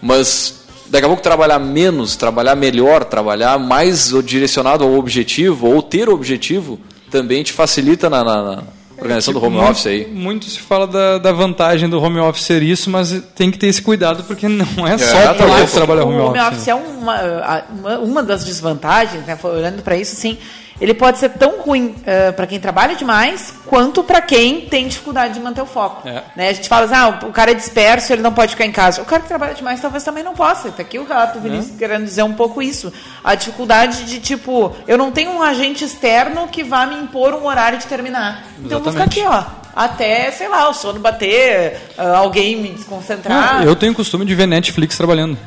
Mas 0.00 0.64
daqui 0.88 1.04
a 1.04 1.08
pouco 1.08 1.22
trabalhar 1.22 1.58
menos, 1.58 2.14
trabalhar 2.14 2.54
melhor, 2.54 3.04
trabalhar 3.04 3.58
mais 3.58 4.12
direcionado 4.24 4.84
ao 4.84 4.94
objetivo, 4.94 5.66
ou 5.68 5.82
ter 5.82 6.08
objetivo, 6.08 6.78
também 7.10 7.42
te 7.42 7.52
facilita 7.52 8.08
na, 8.08 8.22
na, 8.22 8.42
na 8.42 8.62
organização 9.00 9.34
do 9.34 9.44
home 9.44 9.56
muito, 9.56 9.70
office 9.70 9.86
aí. 9.86 10.06
Muito 10.06 10.44
se 10.46 10.58
fala 10.58 10.86
da, 10.86 11.18
da, 11.18 11.32
vantagem 11.32 11.88
do 11.88 12.00
home 12.00 12.18
office 12.18 12.44
ser 12.44 12.62
isso, 12.62 12.90
mas 12.90 13.22
tem 13.34 13.50
que 13.50 13.58
ter 13.58 13.66
esse 13.66 13.82
cuidado, 13.82 14.24
porque 14.24 14.48
não 14.48 14.86
é, 14.86 14.94
é 14.94 14.98
só 14.98 15.34
para 15.34 15.66
trabalhar 15.66 16.04
home 16.04 16.18
office. 16.18 16.26
O 16.26 16.28
home 16.28 16.40
office 16.40 16.68
é 16.68 16.74
uma, 16.74 17.64
uma, 17.70 17.98
uma 17.98 18.22
das 18.22 18.44
desvantagens, 18.44 19.24
né? 19.24 19.38
olhando 19.42 19.82
para 19.82 19.96
isso, 19.96 20.14
sim 20.16 20.38
ele 20.80 20.94
pode 20.94 21.18
ser 21.18 21.30
tão 21.30 21.60
ruim 21.60 21.88
uh, 21.88 22.02
eh, 22.06 22.32
para 22.32 22.46
quem 22.46 22.58
trabalha 22.58 22.94
demais, 22.94 23.52
quanto 23.66 24.02
para 24.02 24.20
quem 24.22 24.62
tem 24.62 24.88
dificuldade 24.88 25.34
de 25.34 25.40
manter 25.40 25.60
o 25.60 25.66
foco. 25.66 26.08
É. 26.08 26.22
Né? 26.34 26.48
A 26.48 26.52
gente 26.52 26.68
fala 26.68 26.86
assim, 26.86 26.94
ah, 26.94 27.26
o 27.26 27.32
cara 27.32 27.50
é 27.50 27.54
disperso, 27.54 28.12
ele 28.12 28.22
não 28.22 28.32
pode 28.32 28.52
ficar 28.52 28.64
em 28.64 28.72
casa. 28.72 29.02
O 29.02 29.04
cara 29.04 29.22
que 29.22 29.28
trabalha 29.28 29.54
demais 29.54 29.80
talvez 29.80 30.02
também 30.02 30.24
não 30.24 30.34
possa. 30.34 30.68
Está 30.68 30.82
aqui 30.82 30.98
o 30.98 31.04
relato 31.04 31.38
do 31.38 31.42
Vinícius 31.42 31.74
é. 31.74 31.78
querendo 31.78 32.04
dizer 32.04 32.22
um 32.22 32.32
pouco 32.32 32.62
isso. 32.62 32.92
A 33.22 33.34
dificuldade 33.34 34.04
de, 34.04 34.20
tipo, 34.20 34.74
eu 34.88 34.96
não 34.96 35.12
tenho 35.12 35.32
um 35.32 35.42
agente 35.42 35.84
externo 35.84 36.48
que 36.48 36.64
vá 36.64 36.86
me 36.86 36.96
impor 36.96 37.34
um 37.34 37.46
horário 37.46 37.78
de 37.78 37.86
terminar. 37.86 38.44
Então 38.58 38.78
eu 38.78 38.84
vou 38.84 38.92
ficar 38.92 39.04
aqui, 39.04 39.22
ó. 39.22 39.44
Até, 39.74 40.30
sei 40.32 40.48
lá, 40.48 40.68
o 40.68 40.74
sono 40.74 40.98
bater, 40.98 41.80
uh, 41.96 42.16
alguém 42.16 42.56
me 42.56 42.70
desconcentrar. 42.70 43.58
Não, 43.58 43.64
eu 43.64 43.76
tenho 43.76 43.94
costume 43.94 44.24
de 44.24 44.34
ver 44.34 44.46
Netflix 44.46 44.96
trabalhando. 44.96 45.38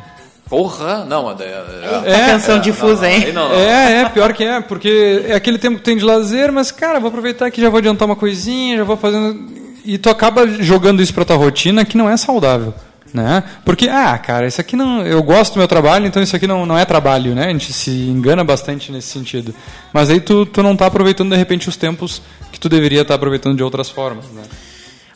Porra, 0.49 1.05
não, 1.05 1.31
é, 1.31 1.35
é, 2.05 2.11
é 2.11 2.25
canção 2.27 2.57
é, 2.57 2.59
difusa, 2.59 3.09
hein? 3.09 3.31
Não, 3.33 3.49
não. 3.49 3.55
É, 3.55 4.01
é, 4.01 4.09
pior 4.09 4.33
que 4.33 4.43
é, 4.43 4.61
porque 4.61 5.23
é 5.27 5.33
aquele 5.33 5.57
tempo 5.57 5.77
que 5.77 5.83
tem 5.83 5.97
de 5.97 6.03
lazer, 6.03 6.51
mas, 6.51 6.71
cara, 6.71 6.99
vou 6.99 7.07
aproveitar 7.07 7.49
que 7.49 7.61
já 7.61 7.69
vou 7.69 7.79
adiantar 7.79 8.05
uma 8.05 8.15
coisinha, 8.15 8.77
já 8.77 8.83
vou 8.83 8.97
fazendo. 8.97 9.49
E 9.85 9.97
tu 9.97 10.09
acaba 10.09 10.47
jogando 10.47 11.01
isso 11.01 11.13
pra 11.13 11.25
tua 11.25 11.35
rotina 11.35 11.83
que 11.85 11.97
não 11.97 12.09
é 12.09 12.15
saudável. 12.17 12.73
Né? 13.13 13.43
Porque, 13.63 13.87
ah, 13.87 14.17
cara, 14.17 14.47
isso 14.47 14.59
aqui 14.59 14.75
não. 14.75 15.05
Eu 15.05 15.21
gosto 15.21 15.53
do 15.53 15.59
meu 15.59 15.67
trabalho, 15.67 16.07
então 16.07 16.21
isso 16.21 16.35
aqui 16.35 16.47
não, 16.47 16.65
não 16.65 16.77
é 16.77 16.83
trabalho, 16.83 17.35
né? 17.35 17.45
A 17.45 17.49
gente 17.49 17.71
se 17.71 17.91
engana 17.91 18.43
bastante 18.43 18.91
nesse 18.91 19.09
sentido. 19.09 19.53
Mas 19.93 20.09
aí 20.09 20.19
tu, 20.19 20.47
tu 20.47 20.63
não 20.63 20.73
está 20.73 20.87
aproveitando, 20.87 21.29
de 21.29 21.37
repente, 21.37 21.69
os 21.69 21.77
tempos 21.77 22.23
que 22.51 22.59
tu 22.59 22.67
deveria 22.67 23.01
estar 23.01 23.13
tá 23.13 23.15
aproveitando 23.15 23.55
de 23.55 23.61
outras 23.63 23.87
formas. 23.87 24.25
Né? 24.31 24.41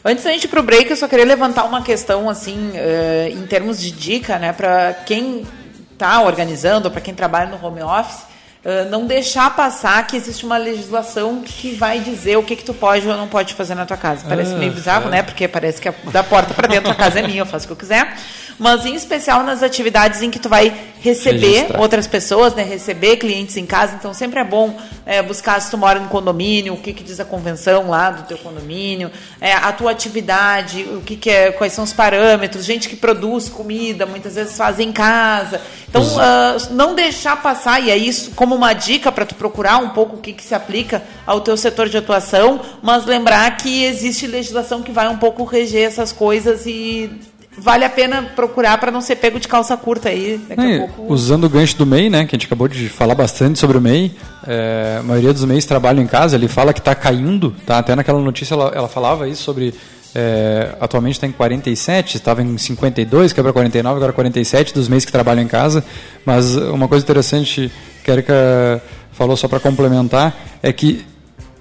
Antes 0.04 0.24
da 0.24 0.32
gente 0.32 0.46
ir 0.46 0.48
pro 0.48 0.64
break, 0.64 0.90
eu 0.90 0.96
só 0.96 1.08
queria 1.08 1.26
levantar 1.26 1.66
uma 1.66 1.82
questão, 1.82 2.30
assim, 2.30 2.72
uh, 2.72 3.30
em 3.32 3.46
termos 3.48 3.80
de 3.82 3.92
dica, 3.92 4.38
né, 4.38 4.54
para 4.54 4.94
quem 5.06 5.46
está 5.92 6.22
organizando, 6.22 6.90
para 6.92 7.02
quem 7.02 7.14
trabalha 7.14 7.50
no 7.50 7.66
home 7.66 7.82
office, 7.82 8.22
uh, 8.64 8.90
não 8.90 9.06
deixar 9.06 9.56
passar 9.56 10.06
que 10.06 10.16
existe 10.16 10.46
uma 10.46 10.58
legislação 10.58 11.42
que 11.44 11.74
vai 11.74 12.00
dizer 12.00 12.38
o 12.38 12.44
que, 12.44 12.56
que 12.56 12.64
tu 12.64 12.74
pode 12.74 13.08
ou 13.08 13.18
não 13.18 13.28
pode 13.28 13.54
fazer 13.54 13.76
na 13.76 13.86
tua 13.86 13.98
casa. 13.98 14.26
Parece 14.28 14.54
ah, 14.54 14.58
meio 14.58 14.72
bizarro, 14.72 15.08
é. 15.08 15.12
né? 15.12 15.24
Porque 15.24 15.48
parece 15.48 15.82
que 15.82 15.90
a, 15.90 15.94
da 16.12 16.24
porta 16.24 16.54
para 16.54 16.68
dentro 16.68 16.92
a 16.92 16.96
casa 16.96 17.20
é 17.20 17.28
minha, 17.28 17.42
eu 17.42 17.46
faço 17.46 17.66
o 17.66 17.68
que 17.68 17.74
eu 17.74 17.78
quiser 17.78 18.16
mas 18.60 18.86
em 18.86 18.96
especial 18.96 19.44
nas 19.44 19.62
atividades 19.62 20.22
em 20.22 20.32
que 20.32 20.40
tu 20.40 20.50
vai 20.50 20.74
receber 21.00 21.48
Registrar. 21.48 21.80
outras 21.80 22.08
pessoas, 22.08 22.56
né, 22.56 22.64
receber 22.64 23.18
clientes 23.18 23.56
em 23.56 23.66
casa. 23.66 23.96
Então 23.96 24.14
sempre 24.14 24.40
é 24.40 24.44
bom 24.44 24.76
é, 25.06 25.22
buscar 25.22 25.62
se 25.62 25.70
tu 25.70 25.78
mora 25.78 26.00
no 26.00 26.10
condomínio, 26.10 26.74
o 26.74 26.78
que, 26.78 26.92
que 26.92 27.04
diz 27.04 27.20
a 27.20 27.26
convenção 27.26 27.90
lá 27.90 28.10
do 28.10 28.24
teu 28.24 28.38
condomínio, 28.38 29.12
é, 29.40 29.54
a 29.54 29.72
tua 29.72 29.92
atividade, 29.92 30.84
o 30.84 31.02
que, 31.02 31.16
que 31.16 31.30
é, 31.30 31.52
quais 31.52 31.74
são 31.74 31.84
os 31.84 31.94
parâmetros, 31.94 32.66
gente 32.66 32.90
que 32.90 32.96
produz 32.96 33.48
comida, 33.48 34.06
muitas 34.06 34.36
vezes 34.36 34.58
faz 34.58 34.80
em 34.80 34.92
casa. 34.92 35.62
Então 35.88 36.02
uh, 36.02 36.74
não 36.74 36.96
deixar 36.96 37.42
passar 37.42 37.82
e 37.82 37.90
é 37.90 37.96
isso 37.96 38.32
como 38.32 38.56
uma 38.56 38.74
dica 38.74 39.12
para 39.12 39.26
tu 39.26 39.36
procurar 39.36 39.78
um 39.78 39.90
pouco 39.90 40.18
o 40.18 40.20
que, 40.20 40.34
que 40.34 40.44
se 40.44 40.54
aplica 40.54 41.02
ao 41.26 41.42
teu 41.42 41.56
setor 41.56 41.88
de 41.88 41.98
atuação, 41.98 42.60
mas 42.82 43.06
lembrar 43.06 43.56
que 43.58 43.86
existe 43.86 44.28
legislação 44.28 44.82
que 44.82 44.92
vai 44.92 45.08
um 45.08 45.18
pouco 45.18 45.44
reger 45.44 45.88
essas 45.88 46.12
coisas 46.12 46.66
e 46.66 47.10
vale 47.58 47.84
a 47.84 47.90
pena 47.90 48.22
procurar 48.36 48.78
para 48.78 48.92
não 48.92 49.02
ser 49.02 49.16
pego 49.16 49.40
de 49.40 49.48
calça 49.48 49.76
curta 49.76 50.10
aí. 50.10 50.40
É, 50.50 50.78
pouco... 50.78 51.12
Usando 51.12 51.46
o 51.46 51.50
gancho 51.50 51.78
do 51.78 51.86
MEI, 51.86 52.10
né, 52.10 52.26
que 52.26 52.36
a 52.36 52.38
gente 52.38 52.46
acabou 52.46 52.68
de 52.68 52.88
falar 52.88 53.16
bastante 53.16 53.58
sobre 53.58 53.78
o 53.78 53.82
MEI, 53.82 54.16
é, 54.46 54.98
a 55.00 55.04
maioria 55.04 55.34
dos 55.34 55.44
MEIs 55.44 55.66
trabalham 55.66 56.04
em 56.04 56.08
casa, 56.08 56.36
ele 56.36 56.48
fala 56.48 56.74
que 56.74 56.80
está 56.80 56.94
caindo, 56.94 57.56
tá? 57.66 57.80
até 57.80 57.96
naquela 57.96 58.20
notícia 58.22 58.54
ela, 58.54 58.72
ela 58.74 58.88
falava 58.88 59.28
isso 59.28 59.44
sobre. 59.44 59.74
É, 60.16 60.76
atualmente 60.80 61.16
está 61.16 61.28
em 61.28 61.32
47, 61.32 62.16
estava 62.16 62.42
em 62.42 62.58
52, 62.58 63.34
quebra 63.34 63.54
49, 63.54 63.98
agora 63.98 64.14
47 64.14 64.74
dos 64.74 64.88
MEIs 64.88 65.06
que 65.06 65.12
trabalham 65.12 65.44
em 65.44 65.48
casa. 65.48 65.84
Mas 66.26 66.56
uma 66.56 66.88
coisa 66.88 67.04
interessante 67.04 67.72
que 68.04 68.10
a 68.10 68.14
Erika 68.14 68.82
falou 69.12 69.36
só 69.36 69.48
para 69.48 69.60
complementar 69.60 70.36
é 70.64 70.72
que 70.72 71.06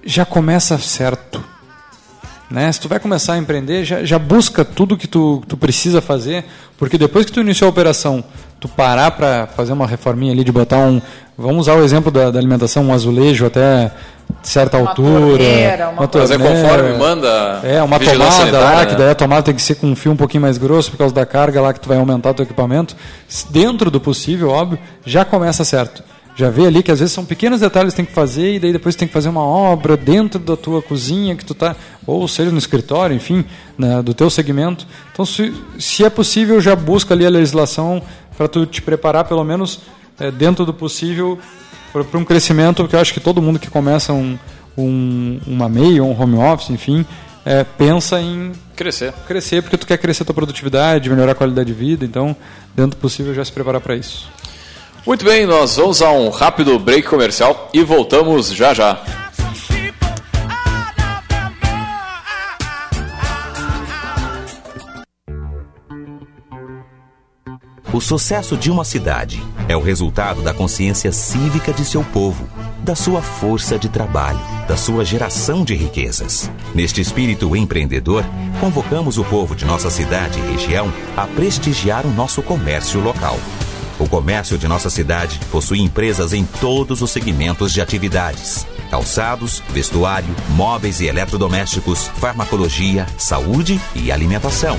já 0.04 0.24
começa 0.24 0.78
certo 0.78 1.44
né? 2.50 2.70
Se 2.70 2.80
tu 2.80 2.88
vai 2.88 3.00
começar 3.00 3.34
a 3.34 3.38
empreender, 3.38 3.84
já, 3.84 4.04
já 4.04 4.18
busca 4.18 4.64
tudo 4.64 4.96
que 4.96 5.08
tu, 5.08 5.42
tu 5.48 5.56
precisa 5.56 6.00
fazer, 6.00 6.44
porque 6.78 6.96
depois 6.96 7.26
que 7.26 7.32
tu 7.32 7.40
iniciou 7.40 7.68
a 7.68 7.70
operação, 7.70 8.22
tu 8.60 8.68
parar 8.68 9.10
para 9.10 9.46
fazer 9.48 9.72
uma 9.72 9.86
reforminha 9.86 10.32
ali 10.32 10.44
de 10.44 10.52
botar 10.52 10.78
um, 10.78 11.00
vamos 11.36 11.62
usar 11.62 11.74
o 11.74 11.84
exemplo 11.84 12.10
da, 12.10 12.30
da 12.30 12.38
alimentação, 12.38 12.84
um 12.84 12.92
azulejo 12.92 13.46
até 13.46 13.90
certa 14.42 14.78
uma 14.78 14.90
altura, 14.90 15.20
torneira, 15.20 15.88
uma, 15.88 16.00
uma 16.00 16.08
torneira, 16.08 16.38
mas 16.38 16.50
é 16.50 16.62
conforme 16.62 16.98
manda 16.98 17.60
é 17.62 17.82
uma 17.82 17.98
tomada 17.98 18.58
lá 18.58 18.76
né? 18.76 18.86
que 18.86 18.94
daí 18.96 19.10
a 19.10 19.14
tomada 19.14 19.42
tem 19.42 19.54
que 19.54 19.62
ser 19.62 19.76
com 19.76 19.88
um 19.88 19.96
fio 19.96 20.12
um 20.12 20.16
pouquinho 20.16 20.42
mais 20.42 20.58
grosso 20.58 20.90
por 20.90 20.98
causa 20.98 21.14
da 21.14 21.24
carga 21.24 21.60
lá 21.60 21.72
que 21.72 21.80
tu 21.80 21.88
vai 21.88 21.96
aumentar 21.96 22.30
o 22.30 22.34
teu 22.34 22.44
equipamento 22.44 22.96
dentro 23.50 23.90
do 23.90 24.00
possível 24.00 24.50
óbvio 24.50 24.78
já 25.04 25.24
começa 25.24 25.64
certo 25.64 26.02
já 26.36 26.50
vê 26.50 26.66
ali 26.66 26.82
que 26.82 26.92
às 26.92 27.00
vezes 27.00 27.14
são 27.14 27.24
pequenos 27.24 27.60
detalhes 27.60 27.94
que 27.94 27.96
tem 27.96 28.04
que 28.04 28.12
fazer 28.12 28.54
e 28.54 28.58
daí 28.58 28.70
depois 28.70 28.94
tem 28.94 29.08
que 29.08 29.14
fazer 29.14 29.30
uma 29.30 29.40
obra 29.40 29.96
dentro 29.96 30.38
da 30.38 30.54
tua 30.54 30.82
cozinha 30.82 31.34
que 31.34 31.44
tu 31.44 31.54
tá 31.54 31.74
ou 32.06 32.28
seja 32.28 32.50
no 32.50 32.58
escritório, 32.58 33.16
enfim, 33.16 33.42
né, 33.76 34.02
do 34.02 34.12
teu 34.12 34.28
segmento. 34.28 34.86
Então, 35.12 35.24
se, 35.24 35.52
se 35.78 36.04
é 36.04 36.10
possível, 36.10 36.60
já 36.60 36.76
busca 36.76 37.14
ali 37.14 37.24
a 37.24 37.30
legislação 37.30 38.02
para 38.36 38.46
tu 38.46 38.66
te 38.66 38.82
preparar 38.82 39.24
pelo 39.24 39.42
menos 39.42 39.80
é, 40.20 40.30
dentro 40.30 40.66
do 40.66 40.74
possível 40.74 41.38
para 41.90 42.18
um 42.18 42.24
crescimento, 42.24 42.82
porque 42.82 42.94
eu 42.94 43.00
acho 43.00 43.14
que 43.14 43.20
todo 43.20 43.40
mundo 43.40 43.58
que 43.58 43.70
começa 43.70 44.12
um, 44.12 44.38
um 44.76 45.40
uma 45.46 45.70
MEI 45.70 46.00
ou 46.02 46.10
um 46.10 46.20
home 46.20 46.36
office, 46.36 46.68
enfim, 46.68 47.06
é, 47.46 47.64
pensa 47.64 48.20
em 48.20 48.52
crescer. 48.74 49.14
Crescer 49.26 49.62
porque 49.62 49.78
tu 49.78 49.86
quer 49.86 49.96
crescer 49.96 50.22
a 50.22 50.26
tua 50.26 50.34
produtividade, 50.34 51.08
melhorar 51.08 51.32
a 51.32 51.34
qualidade 51.34 51.72
de 51.72 51.72
vida, 51.72 52.04
então, 52.04 52.36
dentro 52.74 52.90
do 52.90 53.00
possível, 53.00 53.32
já 53.32 53.42
se 53.42 53.52
preparar 53.52 53.80
para 53.80 53.96
isso. 53.96 54.28
Muito 55.06 55.24
bem, 55.24 55.46
nós 55.46 55.76
vamos 55.76 56.02
a 56.02 56.10
um 56.10 56.30
rápido 56.30 56.76
break 56.80 57.06
comercial 57.06 57.70
e 57.72 57.80
voltamos 57.84 58.48
já 58.52 58.74
já. 58.74 59.00
O 67.92 68.00
sucesso 68.00 68.56
de 68.56 68.68
uma 68.68 68.84
cidade 68.84 69.40
é 69.68 69.76
o 69.76 69.80
resultado 69.80 70.42
da 70.42 70.52
consciência 70.52 71.12
cívica 71.12 71.72
de 71.72 71.84
seu 71.84 72.02
povo, 72.02 72.46
da 72.80 72.96
sua 72.96 73.22
força 73.22 73.78
de 73.78 73.88
trabalho, 73.88 74.40
da 74.66 74.76
sua 74.76 75.04
geração 75.04 75.64
de 75.64 75.76
riquezas. 75.76 76.50
Neste 76.74 77.00
espírito 77.00 77.54
empreendedor, 77.54 78.24
convocamos 78.60 79.18
o 79.18 79.24
povo 79.24 79.54
de 79.54 79.64
nossa 79.64 79.88
cidade 79.88 80.40
e 80.40 80.50
região 80.50 80.92
a 81.16 81.28
prestigiar 81.28 82.04
o 82.04 82.10
nosso 82.10 82.42
comércio 82.42 83.00
local. 83.00 83.38
O 83.98 84.08
comércio 84.08 84.58
de 84.58 84.68
nossa 84.68 84.90
cidade 84.90 85.40
possui 85.50 85.80
empresas 85.80 86.32
em 86.32 86.44
todos 86.44 87.00
os 87.00 87.10
segmentos 87.10 87.72
de 87.72 87.80
atividades: 87.80 88.66
calçados, 88.90 89.62
vestuário, 89.70 90.34
móveis 90.50 91.00
e 91.00 91.06
eletrodomésticos, 91.06 92.08
farmacologia, 92.08 93.06
saúde 93.16 93.80
e 93.94 94.12
alimentação. 94.12 94.78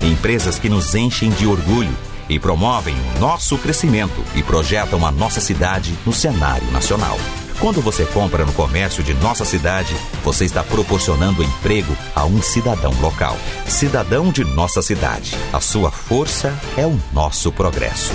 Empresas 0.00 0.58
que 0.58 0.68
nos 0.68 0.94
enchem 0.94 1.30
de 1.30 1.46
orgulho 1.46 1.94
e 2.28 2.38
promovem 2.38 2.94
o 2.94 3.20
nosso 3.20 3.56
crescimento 3.58 4.24
e 4.34 4.42
projetam 4.42 5.06
a 5.06 5.12
nossa 5.12 5.40
cidade 5.40 5.94
no 6.04 6.12
cenário 6.12 6.70
nacional. 6.70 7.18
Quando 7.60 7.80
você 7.80 8.04
compra 8.04 8.44
no 8.44 8.52
comércio 8.52 9.02
de 9.02 9.14
nossa 9.14 9.44
cidade, 9.44 9.96
você 10.22 10.44
está 10.44 10.62
proporcionando 10.62 11.42
emprego 11.42 11.96
a 12.14 12.26
um 12.26 12.42
cidadão 12.42 12.92
local. 13.00 13.34
Cidadão 13.66 14.30
de 14.30 14.44
nossa 14.44 14.82
cidade. 14.82 15.34
A 15.52 15.60
sua 15.60 15.90
força 15.90 16.52
é 16.76 16.84
o 16.86 16.98
nosso 17.14 17.50
progresso. 17.50 18.12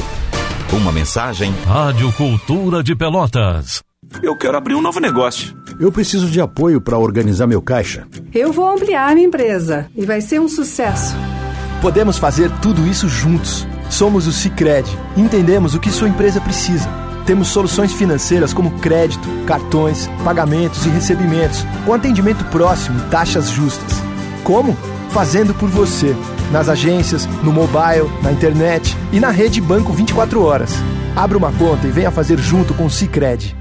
Uma 0.71 0.91
mensagem. 0.91 1.51
Rádio 1.65 2.13
Cultura 2.13 2.83
de 2.83 2.95
Pelotas. 2.95 3.81
Eu 4.21 4.35
quero 4.35 4.57
abrir 4.57 4.75
um 4.75 4.81
novo 4.81 4.99
negócio. 4.99 5.57
Eu 5.79 5.91
preciso 5.91 6.29
de 6.29 6.39
apoio 6.39 6.79
para 6.79 6.99
organizar 6.99 7.47
meu 7.47 7.63
caixa. 7.63 8.07
Eu 8.33 8.53
vou 8.53 8.69
ampliar 8.69 9.15
minha 9.15 9.27
empresa 9.27 9.89
e 9.95 10.05
vai 10.05 10.21
ser 10.21 10.39
um 10.39 10.47
sucesso. 10.47 11.15
Podemos 11.81 12.19
fazer 12.19 12.51
tudo 12.61 12.85
isso 12.85 13.09
juntos. 13.09 13.65
Somos 13.89 14.27
o 14.27 14.31
Cicred. 14.31 14.87
Entendemos 15.17 15.73
o 15.73 15.79
que 15.79 15.89
sua 15.89 16.07
empresa 16.07 16.39
precisa 16.39 16.87
temos 17.25 17.49
soluções 17.49 17.93
financeiras 17.93 18.53
como 18.53 18.71
crédito, 18.79 19.27
cartões, 19.45 20.09
pagamentos 20.23 20.85
e 20.85 20.89
recebimentos, 20.89 21.65
com 21.85 21.93
atendimento 21.93 22.43
próximo 22.45 22.99
e 22.99 23.09
taxas 23.09 23.49
justas. 23.49 24.01
Como? 24.43 24.75
Fazendo 25.09 25.53
por 25.53 25.69
você, 25.69 26.15
nas 26.51 26.69
agências, 26.69 27.25
no 27.43 27.51
mobile, 27.51 28.09
na 28.21 28.31
internet 28.31 28.95
e 29.11 29.19
na 29.19 29.29
rede 29.29 29.61
Banco 29.61 29.93
24 29.93 30.41
horas. 30.41 30.71
Abra 31.15 31.37
uma 31.37 31.51
conta 31.51 31.87
e 31.87 31.91
venha 31.91 32.11
fazer 32.11 32.39
junto 32.39 32.73
com 32.73 32.85
o 32.85 32.89
Cicred. 32.89 33.60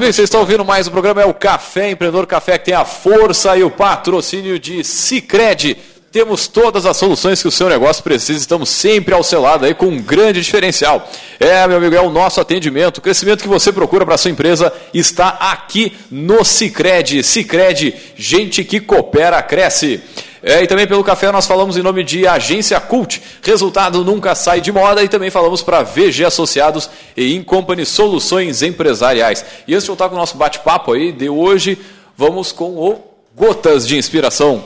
Bem, 0.00 0.10
vocês 0.10 0.24
estão 0.24 0.40
ouvindo 0.40 0.64
mais 0.64 0.88
um 0.88 0.90
programa, 0.90 1.20
é 1.20 1.26
o 1.26 1.34
Café 1.34 1.90
Empreendedor 1.90 2.26
Café, 2.26 2.56
que 2.56 2.64
tem 2.64 2.74
a 2.74 2.86
força 2.86 3.54
e 3.54 3.62
o 3.62 3.70
patrocínio 3.70 4.58
de 4.58 4.82
Cicred. 4.82 5.76
Temos 6.10 6.48
todas 6.48 6.86
as 6.86 6.96
soluções 6.96 7.42
que 7.42 7.46
o 7.46 7.50
seu 7.50 7.68
negócio 7.68 8.02
precisa, 8.02 8.38
estamos 8.38 8.70
sempre 8.70 9.12
ao 9.12 9.22
seu 9.22 9.42
lado 9.42 9.66
aí 9.66 9.74
com 9.74 9.88
um 9.88 10.00
grande 10.00 10.40
diferencial. 10.40 11.06
É, 11.38 11.68
meu 11.68 11.76
amigo, 11.76 11.94
é 11.94 12.00
o 12.00 12.08
nosso 12.08 12.40
atendimento. 12.40 12.96
O 12.96 13.00
crescimento 13.02 13.42
que 13.42 13.48
você 13.48 13.70
procura 13.70 14.06
para 14.06 14.16
sua 14.16 14.30
empresa 14.30 14.72
está 14.94 15.28
aqui 15.38 15.92
no 16.10 16.46
Cicred. 16.46 17.22
Cicred, 17.22 17.94
gente 18.16 18.64
que 18.64 18.80
coopera, 18.80 19.42
cresce. 19.42 20.00
É, 20.42 20.62
e 20.62 20.66
também 20.66 20.86
pelo 20.86 21.04
café 21.04 21.30
nós 21.30 21.46
falamos 21.46 21.76
em 21.76 21.82
nome 21.82 22.02
de 22.02 22.26
Agência 22.26 22.80
Cult. 22.80 23.22
Resultado 23.42 24.04
nunca 24.04 24.34
sai 24.34 24.60
de 24.60 24.72
moda. 24.72 25.02
E 25.02 25.08
também 25.08 25.30
falamos 25.30 25.62
para 25.62 25.82
VG 25.82 26.24
Associados 26.24 26.88
e 27.16 27.34
Incompany 27.34 27.84
Soluções 27.84 28.62
Empresariais. 28.62 29.44
E 29.66 29.74
antes 29.74 29.84
de 29.84 29.88
voltar 29.88 30.08
com 30.08 30.14
o 30.14 30.18
nosso 30.18 30.36
bate-papo 30.36 30.92
aí 30.92 31.12
de 31.12 31.28
hoje, 31.28 31.78
vamos 32.16 32.52
com 32.52 32.70
o 32.70 32.98
Gotas 33.36 33.86
de 33.86 33.96
Inspiração. 33.96 34.64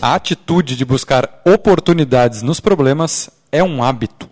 A 0.00 0.14
atitude 0.14 0.76
de 0.76 0.84
buscar 0.84 1.42
oportunidades 1.44 2.40
nos 2.42 2.60
problemas 2.60 3.28
é 3.50 3.60
um 3.60 3.82
hábito. 3.82 4.28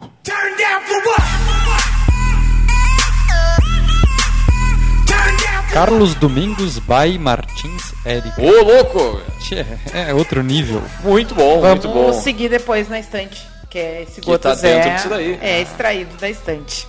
Carlos 5.75 6.15
Domingos 6.15 6.79
by 6.79 7.19
Martins 7.19 7.93
Eric. 8.07 8.41
Ô, 8.41 8.63
louco! 8.63 9.21
Tchê, 9.41 9.67
É 9.93 10.15
outro 10.15 10.41
nível. 10.41 10.81
Muito 11.03 11.35
bom, 11.35 11.61
Vamos 11.61 11.85
muito 11.85 11.89
bom. 11.89 12.13
seguir 12.13 12.49
depois 12.49 12.89
na 12.89 13.01
estante. 13.01 13.45
Que 13.69 13.79
é 13.81 14.03
esse 14.03 14.21
Que 14.21 14.39
tá 14.39 14.55
dentro 14.55 14.89
é, 14.89 14.95
disso 14.95 15.09
daí. 15.09 15.39
é 15.43 15.61
extraído 15.63 16.17
da 16.17 16.31
estante. 16.31 16.87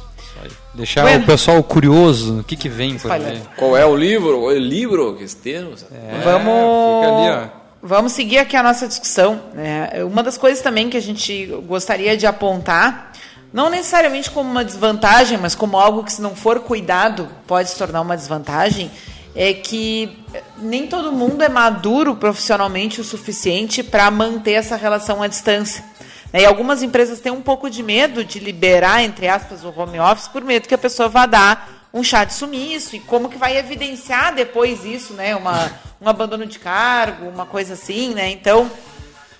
Deixar 0.75 1.01
Bueno. 1.01 1.23
o 1.23 1.25
pessoal 1.25 1.63
curioso, 1.63 2.41
o 2.41 2.43
que, 2.43 2.55
que 2.55 2.69
vem 2.69 2.97
por 2.99 3.11
aí. 3.11 3.41
Qual 3.57 3.75
é 3.75 3.85
o 3.85 3.95
livro? 3.95 4.37
O 4.43 4.51
livro 4.53 5.15
que 5.15 5.25
temos? 5.35 5.83
É, 5.91 6.21
Vamos. 6.23 7.05
Fica 7.05 7.15
ali, 7.15 7.29
ó. 7.51 7.65
Vamos 7.81 8.11
seguir 8.11 8.37
aqui 8.39 8.55
a 8.55 8.61
nossa 8.61 8.87
discussão. 8.87 9.41
né? 9.53 9.89
Uma 10.05 10.21
das 10.21 10.37
coisas 10.37 10.61
também 10.61 10.89
que 10.89 10.97
a 10.97 11.01
gente 11.01 11.45
gostaria 11.65 12.15
de 12.17 12.27
apontar, 12.27 13.11
não 13.53 13.69
necessariamente 13.69 14.29
como 14.29 14.49
uma 14.49 14.65
desvantagem, 14.65 15.37
mas 15.37 15.55
como 15.55 15.77
algo 15.77 16.03
que, 16.03 16.11
se 16.11 16.21
não 16.21 16.35
for 16.35 16.59
cuidado, 16.59 17.29
pode 17.47 17.69
se 17.69 17.77
tornar 17.77 18.01
uma 18.01 18.17
desvantagem, 18.17 18.91
é 19.35 19.53
que 19.53 20.23
nem 20.57 20.87
todo 20.87 21.11
mundo 21.11 21.41
é 21.43 21.49
maduro 21.49 22.15
profissionalmente 22.15 23.01
o 23.01 23.03
suficiente 23.03 23.83
para 23.83 24.09
manter 24.11 24.53
essa 24.53 24.75
relação 24.75 25.21
à 25.21 25.27
distância. 25.27 25.83
né? 26.31 26.41
E 26.41 26.45
algumas 26.45 26.81
empresas 26.83 27.19
têm 27.19 27.31
um 27.31 27.41
pouco 27.41 27.69
de 27.69 27.81
medo 27.83 28.23
de 28.23 28.39
liberar, 28.39 29.03
entre 29.03 29.27
aspas, 29.27 29.63
o 29.63 29.73
home 29.75 29.99
office 29.99 30.27
por 30.27 30.43
medo 30.43 30.67
que 30.67 30.73
a 30.73 30.77
pessoa 30.77 31.09
vá 31.09 31.25
dar 31.25 31.87
um 31.93 32.03
chá 32.03 32.23
de 32.25 32.33
sumiço 32.33 32.95
e 32.95 32.99
como 32.99 33.29
que 33.29 33.37
vai 33.37 33.57
evidenciar 33.57 34.33
depois 34.35 34.83
isso, 34.83 35.13
né? 35.13 35.33
Uma, 35.35 35.71
um 36.01 36.09
abandono 36.09 36.45
de 36.45 36.59
cargo, 36.59 37.27
uma 37.29 37.45
coisa 37.45 37.73
assim, 37.73 38.13
né? 38.13 38.29
Então, 38.31 38.69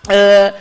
Ou- 0.07 0.53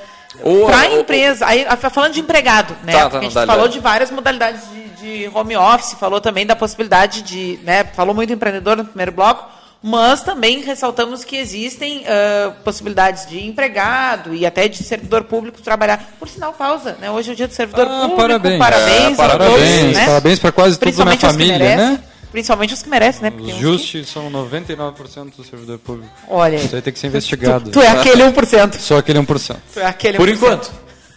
para 0.66 0.78
a 0.80 0.92
empresa, 0.94 1.46
aí, 1.46 1.66
falando 1.90 2.12
de 2.12 2.20
empregado, 2.20 2.76
né? 2.84 2.92
Tá, 2.92 3.10
tá, 3.10 3.18
a 3.18 3.22
gente 3.22 3.32
falou 3.32 3.68
de 3.68 3.78
várias 3.80 4.10
modalidades 4.10 4.62
de, 5.00 5.24
de 5.24 5.30
home 5.34 5.56
office, 5.56 5.94
falou 5.98 6.20
também 6.20 6.46
da 6.46 6.56
possibilidade 6.56 7.22
de, 7.22 7.58
né? 7.62 7.84
Falou 7.94 8.14
muito 8.14 8.32
empreendedor 8.32 8.76
no 8.76 8.84
primeiro 8.84 9.12
bloco, 9.12 9.48
mas 9.82 10.22
também 10.22 10.62
ressaltamos 10.62 11.24
que 11.24 11.36
existem 11.36 12.04
ah, 12.06 12.52
possibilidades 12.64 13.26
de 13.26 13.46
empregado 13.46 14.34
e 14.34 14.46
até 14.46 14.66
de 14.66 14.82
servidor 14.82 15.24
público 15.24 15.60
trabalhar. 15.60 16.02
Por 16.18 16.28
sinal, 16.28 16.52
pausa, 16.54 16.96
né? 17.00 17.10
Hoje 17.10 17.30
é 17.30 17.32
o 17.32 17.36
dia 17.36 17.46
do 17.46 17.52
servidor 17.54 17.86
Ah, 17.86 18.08
público. 18.08 18.16
parabéns. 18.58 18.58
Parabéns, 18.58 19.18
É, 19.18 19.22
a 19.22 19.28
todos, 19.28 19.46
parabéns, 19.46 19.96
né? 19.96 20.06
parabéns 20.06 20.38
pra 20.38 20.52
quase 20.52 20.78
toda 20.78 21.02
a 21.02 21.04
minha 21.04 21.18
família, 21.18 21.58
né? 21.76 22.00
Principalmente 22.34 22.74
os 22.74 22.82
que 22.82 22.88
merecem, 22.88 23.22
né? 23.22 23.30
Porque 23.30 23.52
Os 23.52 23.58
justos 23.58 24.08
são 24.08 24.28
99% 24.28 25.36
do 25.36 25.44
servidor 25.44 25.78
público. 25.78 26.12
Olha, 26.28 26.56
Isso 26.56 26.74
aí 26.74 26.82
tem 26.82 26.92
que 26.92 26.98
ser 26.98 27.06
investigado. 27.06 27.70
Tu, 27.70 27.78
tu 27.78 27.80
é 27.80 27.86
aquele 27.86 28.24
1%. 28.24 28.74
Só 28.74 28.96
aquele 28.96 29.20
1%. 29.20 29.56
Tu 29.72 29.78
é 29.78 29.86
aquele 29.86 30.18
Por 30.18 30.28
1%. 30.28 30.32
enquanto. 30.34 30.72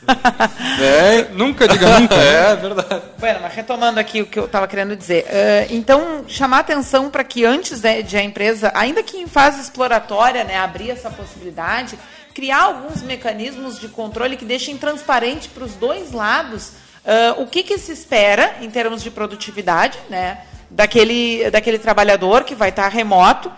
É, 0.79 1.29
Nunca 1.33 1.67
diga 1.67 1.99
nunca. 1.99 2.15
né? 2.15 2.51
é 2.53 2.55
verdade. 2.55 3.01
Bueno, 3.17 3.39
mas 3.41 3.51
retomando 3.55 3.99
aqui 3.99 4.21
o 4.21 4.27
que 4.27 4.37
eu 4.37 4.45
estava 4.45 4.67
querendo 4.67 4.95
dizer. 4.95 5.25
eh, 5.27 5.67
então, 5.71 6.23
chamar 6.27 6.59
atenção 6.59 7.09
para 7.09 7.23
que 7.23 7.43
antes 7.43 7.81
de, 7.81 8.03
de 8.03 8.15
a 8.15 8.21
empresa, 8.21 8.71
ainda 8.75 9.01
que 9.01 9.17
em 9.17 9.27
fase 9.27 9.59
exploratória, 9.59 10.43
né, 10.43 10.55
abrir 10.55 10.91
essa 10.91 11.09
possibilidade, 11.09 11.97
criar 12.31 12.61
alguns 12.61 13.01
mecanismos 13.01 13.79
de 13.79 13.87
controle 13.87 14.37
que 14.37 14.45
deixem 14.45 14.77
transparente 14.77 15.49
para 15.49 15.63
os 15.63 15.73
dois 15.73 16.11
lados 16.11 16.73
ah, 17.07 17.35
o 17.37 17.47
que, 17.47 17.63
que 17.63 17.77
se 17.77 17.93
espera 17.93 18.57
em 18.61 18.69
termos 18.69 19.01
de 19.01 19.09
produtividade, 19.09 19.97
né, 20.09 20.39
daquele, 20.69 21.49
daquele 21.49 21.79
trabalhador 21.79 22.43
que 22.43 22.55
vai 22.55 22.69
estar 22.69 22.87
remoto. 22.89 23.51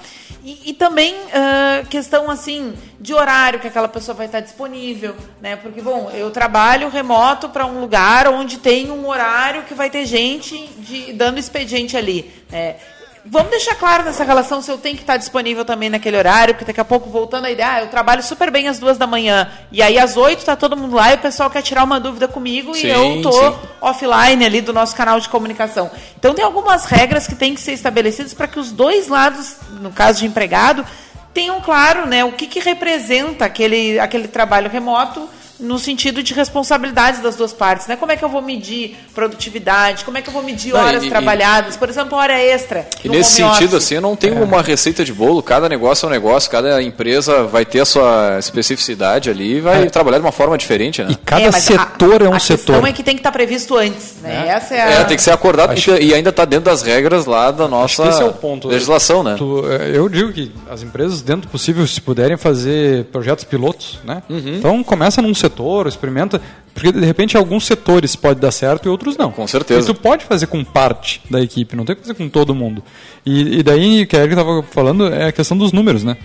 E, 0.44 0.70
e 0.70 0.74
também 0.74 1.16
ah, 1.34 1.84
questão 1.90 2.30
assim 2.30 2.74
de 3.00 3.14
horário 3.14 3.60
que 3.60 3.68
aquela 3.68 3.88
pessoa 3.88 4.16
vai 4.16 4.26
estar 4.26 4.40
disponível, 4.40 5.16
né? 5.42 5.56
Porque 5.56 5.82
bom, 5.82 6.10
eu 6.14 6.32
trabalho 6.32 6.90
remoto 6.90 7.50
para 7.50 7.66
um 7.66 7.82
lugar 7.82 8.28
onde 8.28 8.58
tem 8.58 8.90
um 8.90 9.08
horário 9.08 9.64
que 9.64 9.74
vai 9.74 9.90
ter 9.90 10.06
gente 10.06 10.68
de, 10.78 11.14
dando 11.14 11.40
expediente 11.40 11.98
ali, 11.98 12.32
né? 12.50 12.78
Vamos 13.26 13.52
deixar 13.52 13.76
claro 13.76 14.04
nessa 14.04 14.24
relação 14.24 14.62
se 14.62 14.72
eu 14.72 14.78
tenho 14.78 14.96
que 14.96 15.04
estar 15.04 15.18
disponível 15.18 15.66
também 15.66 15.90
naquele 15.90 16.18
horário, 16.18 16.54
porque 16.54 16.66
daqui 16.66 16.80
a 16.80 16.86
pouco, 16.86 17.10
voltando 17.10 17.46
à 17.46 17.52
ideia, 17.52 17.70
ah, 17.70 17.82
eu 17.82 17.88
trabalho 17.88 18.24
super 18.24 18.50
bem 18.50 18.68
às 18.68 18.80
duas 18.80 18.98
da 18.98 19.06
manhã, 19.06 19.50
e 19.72 19.82
aí 19.82 20.00
às 20.00 20.16
oito 20.16 20.46
tá 20.46 20.56
todo 20.56 20.78
mundo 20.78 20.96
lá 20.96 21.12
e 21.12 21.16
o 21.16 21.20
pessoal 21.20 21.50
quer 21.50 21.62
tirar 21.62 21.84
uma 21.84 22.00
dúvida 22.00 22.28
comigo 22.28 22.74
Sim, 22.74 22.88
e 22.88 22.90
eu 22.90 23.22
tô 23.22 23.32
sim. 23.32 23.56
offline 23.82 24.46
ali 24.46 24.62
do 24.62 24.72
nosso 24.72 24.96
canal 24.96 25.20
de 25.20 25.28
comunicação. 25.28 25.92
Então 26.18 26.34
tem 26.34 26.46
algumas 26.46 26.86
regras 26.86 27.28
que 27.28 27.36
têm 27.36 27.54
que 27.54 27.62
ser 27.62 27.74
estabelecidas 27.74 28.34
para 28.34 28.48
que 28.48 28.60
os 28.60 28.72
dois 28.72 29.10
lados, 29.10 29.58
no 29.82 29.92
caso 29.92 30.20
de 30.20 30.26
empregado, 30.26 30.86
tenham 31.34 31.60
claro 31.62 32.08
né, 32.08 32.24
o 32.24 32.32
que, 32.32 32.48
que 32.48 32.60
representa 32.60 33.46
aquele, 33.46 34.00
aquele 34.00 34.28
trabalho 34.28 34.70
remoto 34.70 35.30
no 35.60 35.78
sentido 35.78 36.24
de 36.24 36.34
responsabilidades 36.34 37.20
das 37.22 37.36
duas 37.36 37.52
partes. 37.54 37.88
Né? 37.88 37.96
Como 37.96 38.12
é 38.12 38.16
que 38.18 38.24
eu 38.24 38.30
vou 38.30 38.42
medir 38.42 38.96
produtividade? 39.14 40.04
Como 40.06 40.18
é 40.18 40.22
que 40.22 40.30
eu 40.30 40.34
vou 40.34 40.44
medir 40.44 40.74
Não, 40.74 40.80
horas 40.80 41.04
e- 41.04 41.08
e- 41.08 41.10
trabalhadas? 41.10 41.76
Por 41.78 41.90
exemplo, 41.90 42.18
hora 42.18 42.40
extra. 42.42 42.88
E 43.04 43.08
no 43.08 43.14
nesse 43.16 43.42
home 43.44 43.54
sentido, 43.54 43.74
office. 43.76 43.86
assim, 43.86 43.96
eu 43.96 44.02
não 44.02 44.16
tenho 44.16 44.42
uma 44.44 44.62
receita 44.62 45.04
de 45.04 45.14
bolo, 45.14 45.42
cada 45.44 45.68
negócio 45.68 46.06
é 46.06 46.08
um 46.08 46.12
negócio, 46.12 46.50
cada 46.50 46.82
empresa 46.82 47.44
vai 47.44 47.66
ter 47.66 47.82
a 47.82 47.86
sua 47.86 48.38
especificidade 48.40 49.30
ali 49.30 49.58
e 49.58 49.62
vai 49.62 49.90
trabalhar 49.90 50.18
de 50.20 50.26
uma 50.26 50.32
forma 50.32 50.58
diferente, 50.58 51.02
né? 51.04 51.10
E 51.12 51.16
cada 51.16 51.42
É, 51.48 51.52
setor 51.52 52.22
a, 52.22 52.26
é 52.26 52.30
um 52.30 52.34
a 52.34 52.40
setor. 52.40 52.66
questão 52.76 52.88
é 52.88 52.94
que 52.94 53.04
tem 53.04 53.16
que 53.16 53.20
estar 53.20 53.32
previsto 53.32 53.76
antes. 53.78 54.16
Né? 54.22 54.48
Essa 54.48 54.76
é 54.76 54.82
a... 54.82 54.90
É, 55.02 55.04
tem 55.04 55.18
que 55.18 55.24
ser 55.24 55.32
acordado 55.32 55.74
e- 55.78 56.06
e 56.06 56.14
ainda 56.14 56.30
está 56.30 56.46
dentro 56.46 56.66
das 56.66 56.82
regras 56.82 57.26
lá 57.26 57.52
da 57.52 57.68
nossa 57.68 58.04
Acho 58.04 58.12
esse 58.12 58.22
é 58.22 58.26
o 58.26 58.34
ponto. 58.34 58.68
legislação, 58.68 59.24
né? 59.24 59.36
Tu, 59.38 59.64
é, 59.70 59.96
eu 59.98 60.08
digo 60.10 60.32
que 60.32 60.52
as 60.70 60.82
empresas, 60.84 61.22
dentro 61.22 61.42
do 61.44 61.48
possível, 61.50 61.86
se 61.88 62.00
puderem 62.02 62.38
fazer 62.38 63.06
projetos 63.06 63.44
pilotos, 63.44 64.00
né? 64.04 64.22
Uhum. 64.30 64.56
Então 64.58 64.84
começa 64.84 65.22
num 65.22 65.34
setor, 65.34 65.49
experimenta, 65.88 66.42
porque 66.74 66.92
de 66.92 67.06
repente 67.06 67.36
alguns 67.36 67.66
setores 67.66 68.16
pode 68.16 68.40
dar 68.40 68.52
certo 68.52 68.86
e 68.86 68.90
outros 68.90 69.18
não. 69.18 69.32
Com 69.32 69.48
certeza. 69.48 69.82
E 69.82 69.94
tu 69.94 70.00
pode 70.00 70.26
fazer 70.26 70.48
com 70.48 70.64
parte 70.64 71.22
da 71.30 71.42
equipe, 71.42 71.76
não 71.76 71.86
tem 71.86 71.96
que 71.96 72.02
fazer 72.02 72.14
com 72.14 72.30
todo 72.30 72.56
mundo. 72.56 72.84
E, 73.26 73.60
e 73.60 73.64
daí, 73.64 74.06
que 74.06 74.16
a 74.16 74.20
Erika 74.20 74.42
estava 74.42 74.64
falando, 74.64 75.08
é 75.08 75.28
a 75.28 75.32
questão 75.32 75.58
dos 75.58 75.72
números, 75.72 76.04
né? 76.04 76.18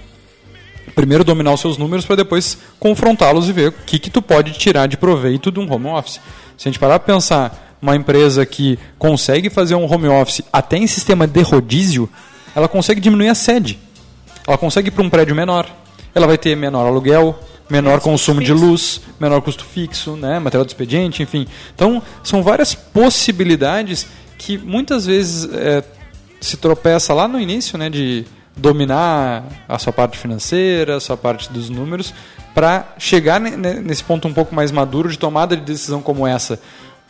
Primeiro 0.95 1.25
dominar 1.25 1.53
os 1.53 1.61
seus 1.61 1.77
números 1.77 2.05
para 2.05 2.17
depois 2.17 2.59
confrontá-los 2.79 3.49
e 3.49 3.53
ver 3.53 3.69
o 3.71 3.73
que, 3.73 3.99
que 3.99 4.11
tu 4.11 4.23
pode 4.23 4.53
tirar 4.53 4.87
de 4.87 4.97
proveito 4.97 5.51
de 5.51 5.59
um 5.59 5.73
home 5.73 5.87
office. 5.87 6.21
Se 6.57 6.69
a 6.69 6.71
gente 6.71 6.79
parar 6.79 6.99
para 7.01 7.15
pensar 7.15 7.77
uma 7.83 7.97
empresa 7.97 8.47
que 8.47 8.79
consegue 8.99 9.51
fazer 9.51 9.75
um 9.75 9.93
home 9.93 10.09
office 10.09 10.43
até 10.53 10.77
em 10.77 10.87
sistema 10.87 11.27
de 11.27 11.43
rodízio, 11.43 12.09
ela 12.55 12.69
consegue 12.69 13.01
diminuir 13.01 13.29
a 13.29 13.35
sede. 13.35 13.79
Ela 14.47 14.57
consegue 14.57 14.89
ir 14.89 14.91
para 14.93 15.03
um 15.03 15.11
prédio 15.11 15.35
menor. 15.35 15.67
Ela 16.15 16.27
vai 16.27 16.39
ter 16.39 16.57
menor 16.57 16.87
aluguel, 16.87 17.39
menor 17.69 18.01
consumo 18.01 18.43
de 18.43 18.53
luz, 18.53 19.01
menor 19.19 19.41
custo 19.41 19.65
fixo, 19.65 20.17
né, 20.17 20.39
material 20.39 20.65
de 20.65 20.71
expediente, 20.73 21.23
enfim. 21.23 21.47
Então, 21.75 22.03
são 22.23 22.43
várias 22.43 22.75
possibilidades 22.75 24.07
que 24.39 24.59
muitas 24.59 25.07
vezes 25.07 25.49
é, 25.53 25.83
se 26.41 26.57
tropeça 26.57 27.15
lá 27.15 27.27
no 27.27 27.41
início, 27.41 27.79
né, 27.79 27.89
de 27.89 28.25
dominar 28.57 29.45
a 29.69 29.79
sua 29.79 29.93
parte 29.93 30.19
financeira, 30.19 30.97
a 30.97 31.01
sua 31.01 31.17
parte 31.17 31.51
dos 31.51 31.69
números, 31.71 32.13
para 32.55 32.95
chegar 32.99 33.41
ne- 33.41 33.57
ne- 33.57 33.81
nesse 33.81 34.05
ponto 34.05 34.29
um 34.29 34.33
pouco 34.35 34.55
mais 34.55 34.71
maduro 34.71 35.09
de 35.09 35.19
tomada 35.19 35.57
de 35.57 35.63
decisão 35.63 36.01
como 36.03 36.27
essa. 36.27 36.61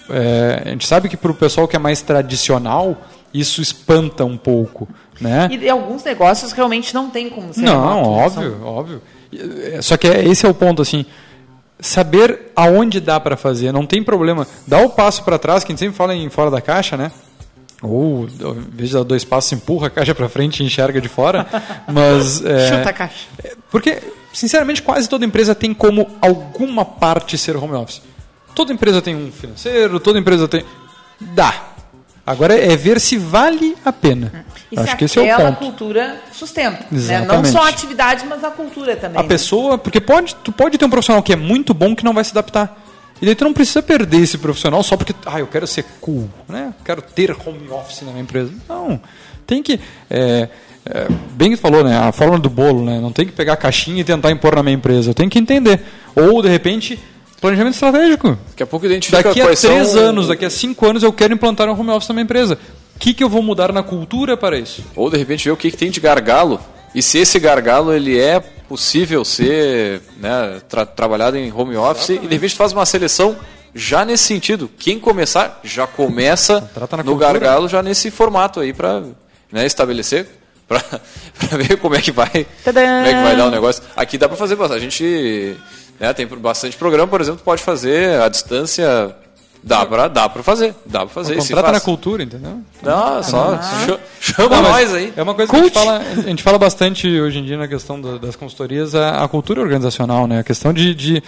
É, 0.09 0.63
a 0.67 0.69
gente 0.71 0.87
sabe 0.87 1.09
que 1.09 1.17
para 1.17 1.31
o 1.31 1.35
pessoal 1.35 1.67
que 1.67 1.77
é 1.77 1.79
mais 1.79 2.01
tradicional, 2.01 2.97
isso 3.33 3.61
espanta 3.61 4.25
um 4.25 4.37
pouco, 4.37 4.89
né? 5.21 5.49
E, 5.51 5.69
alguns 5.69 6.05
negócios 6.05 6.53
realmente 6.53 6.95
não 6.95 7.11
tem 7.11 7.29
como 7.29 7.53
ser 7.53 7.63
Não, 7.63 8.03
remoto, 8.05 8.39
óbvio, 8.39 8.65
óbvio. 8.65 9.03
É, 9.75 9.83
Só 9.83 9.97
que 9.97 10.07
é- 10.07 10.25
esse 10.25 10.45
é 10.47 10.49
o 10.49 10.55
ponto, 10.55 10.83
assim. 10.83 11.05
Saber 11.81 12.53
aonde 12.57 13.01
dá 13.01 13.19
para 13.19 13.37
fazer, 13.37 13.73
não 13.73 13.87
tem 13.87 14.03
problema. 14.03 14.47
Dá 14.67 14.79
o 14.79 14.91
passo 14.91 15.23
para 15.25 15.39
trás, 15.39 15.65
que 15.65 15.73
a 15.73 15.75
gente 15.75 15.81
sempre 15.81 15.97
fala 15.97 16.15
em 16.15 16.31
fora 16.31 16.51
da 16.51 16.61
caixa, 16.61 16.97
né? 16.97 17.11
Ou, 17.83 18.27
ao 18.43 18.55
invés 18.57 18.89
de 18.91 18.95
dar 18.95 19.03
dois 19.03 19.25
passos, 19.25 19.53
empurra 19.53 19.89
a 19.89 19.91
caixa 19.91 20.15
para 20.15 20.29
frente 20.29 20.63
e 20.63 20.67
enxerga 20.67 21.01
de 21.01 21.09
fora. 21.09 21.47
Mas. 21.93 22.43
é, 22.45 22.69
Chuta 22.69 22.91
a 22.91 22.93
caixa. 22.93 23.27
Porque 23.71 23.99
sinceramente, 24.33 24.81
quase 24.83 25.09
toda 25.09 25.25
empresa 25.25 25.55
tem 25.55 25.75
como 25.75 26.09
alguma 26.23 26.85
parte 26.85 27.37
ser 27.37 27.57
home 27.57 27.75
office. 27.75 28.01
Toda 28.55 28.73
empresa 28.73 29.03
tem 29.03 29.15
um 29.17 29.31
financeiro, 29.33 29.99
toda 30.01 30.19
empresa 30.19 30.47
tem. 30.49 30.65
Dá. 31.21 31.74
Agora 32.27 32.59
é 32.59 32.75
ver 32.75 32.99
se 33.01 33.19
vale 33.19 33.77
a 33.85 33.93
pena. 33.93 34.45
E 34.73 34.79
Acho 34.79 34.91
se 34.91 34.97
que 34.97 35.05
esse 35.05 35.19
é 35.19 35.37
o 35.37 35.41
ponto. 35.41 35.59
cultura 35.59 36.17
sustenta. 36.33 36.87
Né? 36.91 37.21
Não 37.27 37.45
só 37.45 37.65
a 37.65 37.69
atividade, 37.69 38.25
mas 38.27 38.43
a 38.43 38.51
cultura 38.51 38.97
também. 38.97 39.19
A 39.19 39.23
né? 39.23 39.29
pessoa, 39.29 39.77
porque 39.77 40.01
pode, 40.01 40.35
tu 40.37 40.51
pode 40.51 40.79
ter 40.79 40.85
um 40.87 40.91
profissional 40.91 41.23
que 41.23 41.33
é 41.33 41.37
muito 41.37 41.75
bom 41.75 41.95
que 41.95 42.05
não 42.05 42.15
vai 42.15 42.25
se 42.25 42.31
adaptar. 42.31 42.81
E 43.21 43.27
daí 43.27 43.35
tu 43.35 43.45
não 43.45 43.53
precisa 43.53 43.83
perder 43.83 44.23
esse 44.23 44.39
profissional 44.39 44.83
só 44.83 44.97
porque, 44.97 45.15
ah, 45.27 45.39
eu 45.39 45.47
quero 45.47 45.67
ser 45.67 45.85
cool, 46.01 46.29
né? 46.49 46.75
Quero 46.85 47.01
ter 47.03 47.31
home 47.31 47.69
office 47.71 48.03
na 48.03 48.11
minha 48.11 48.23
empresa. 48.23 48.53
Não, 48.69 49.01
tem 49.47 49.63
que 49.63 49.79
é, 50.11 50.49
é, 50.87 51.07
bem 51.33 51.51
que 51.51 51.57
tu 51.57 51.61
falou, 51.61 51.85
né? 51.85 51.97
A 51.97 52.11
fórmula 52.11 52.39
do 52.39 52.51
bolo, 52.51 52.85
né? 52.85 53.01
Não 53.01 53.13
tem 53.13 53.27
que 53.27 53.33
pegar 53.33 53.53
a 53.53 53.57
caixinha 53.57 54.01
e 54.01 54.05
tentar 54.05 54.31
impor 54.31 54.57
na 54.57 54.63
minha 54.63 54.75
empresa. 54.75 55.11
Eu 55.11 55.15
tenho 55.15 55.31
que 55.31 55.39
entender. 55.39 55.81
Ou 56.17 56.43
de 56.43 56.49
repente 56.49 56.99
planejamento 57.45 57.75
estratégico. 57.75 58.39
Daqui 58.51 58.63
a 58.63 58.67
pouco 58.67 58.87
identifica 58.87 59.23
Daqui 59.23 59.41
a 59.43 59.45
quais 59.45 59.61
três 59.61 59.89
são... 59.89 60.01
anos, 60.01 60.29
daqui 60.29 60.45
a 60.47 60.51
cinco 60.51 60.87
anos 60.87 61.03
eu 61.03 61.13
quero 61.13 61.35
implantar 61.35 61.69
um 61.69 61.79
home 61.79 61.91
office 61.91 62.09
na 62.09 62.15
minha 62.15 62.25
empresa. 62.25 62.59
O 62.97 62.99
que, 62.99 63.13
que 63.13 63.23
eu 63.23 63.29
vou 63.29 63.43
mudar 63.43 63.71
na 63.73 63.83
cultura 63.83 64.35
para 64.37 64.59
isso? 64.59 64.83
Ou 64.97 65.11
de 65.11 65.19
repente 65.19 65.45
ver 65.45 65.51
o 65.51 65.57
que, 65.57 65.71
que 65.71 65.77
tem 65.77 65.91
de 65.91 66.01
gargalo 66.01 66.59
e 66.95 67.03
se 67.03 67.19
esse 67.19 67.39
gargalo 67.39 67.93
ele 67.93 68.19
é 68.19 68.41
possível 68.41 69.25
ser 69.27 70.01
né, 70.19 70.61
tra- 70.69 70.87
trabalhado 70.87 71.37
em 71.37 71.53
home 71.53 71.77
office 71.77 72.11
e 72.11 72.19
de 72.19 72.35
repente 72.35 72.55
faz 72.55 72.73
uma 72.73 72.87
seleção 72.87 73.37
já 73.75 74.05
nesse 74.07 74.25
sentido. 74.25 74.71
Quem 74.79 74.99
começar 74.99 75.61
já 75.63 75.87
começa 75.87 76.63
Trata 76.73 76.97
na 76.97 77.03
no 77.03 77.11
cultura. 77.13 77.33
gargalo 77.39 77.69
já 77.69 77.83
nesse 77.83 78.11
formato 78.11 78.61
aí 78.61 78.73
para 78.73 79.03
né, 79.53 79.67
estabelecer 79.67 80.27
para 80.67 80.81
ver 81.59 81.77
como 81.79 81.95
é 81.95 82.01
que 82.01 82.11
vai 82.11 82.47
Tadã! 82.65 82.81
como 82.81 83.07
é 83.07 83.15
que 83.15 83.23
vai 83.23 83.37
dar 83.37 83.47
o 83.47 83.51
negócio. 83.51 83.83
Aqui 83.95 84.17
dá 84.17 84.29
para 84.29 84.37
fazer. 84.39 84.57
A 84.63 84.79
gente 84.79 85.57
né, 86.01 86.13
tem 86.13 86.27
bastante 86.27 86.77
programa, 86.77 87.09
por 87.09 87.21
exemplo, 87.21 87.41
pode 87.45 87.63
fazer 87.63 88.21
à 88.21 88.29
distância. 88.29 89.15
Dá 89.67 89.87
pra, 89.87 90.09
dá 90.09 90.29
pra 90.29 90.43
fazer, 90.43 90.75
dá 90.85 91.01
pra 91.01 91.09
fazer. 91.09 91.37
Contrata 91.37 91.73
na 91.73 91.81
cultura, 91.81 92.23
entendeu? 92.23 92.61
Não, 92.83 93.23
só 93.23 93.57
cha- 93.63 93.99
chama 94.21 94.57
Não, 94.57 94.63
mas 94.63 94.91
nós 94.91 94.95
aí. 94.95 95.13
É 95.17 95.23
uma 95.23 95.35
coisa 95.35 95.51
que 95.51 95.57
a 95.59 95.63
gente, 95.63 95.73
fala, 95.73 95.99
a 95.99 96.15
gente 96.29 96.43
fala 96.43 96.59
bastante 96.59 97.09
hoje 97.09 97.39
em 97.39 97.45
dia 97.47 97.57
na 97.57 97.67
questão 97.67 97.99
da- 97.99 98.19
das 98.19 98.37
consultorias, 98.37 98.95
a, 98.95 99.25
a 99.25 99.29
cultura 99.29 99.63
organizacional, 99.63 100.27
né? 100.27 100.41
A 100.41 100.45
questão 100.45 100.71
de, 100.71 100.95
de 100.95 101.23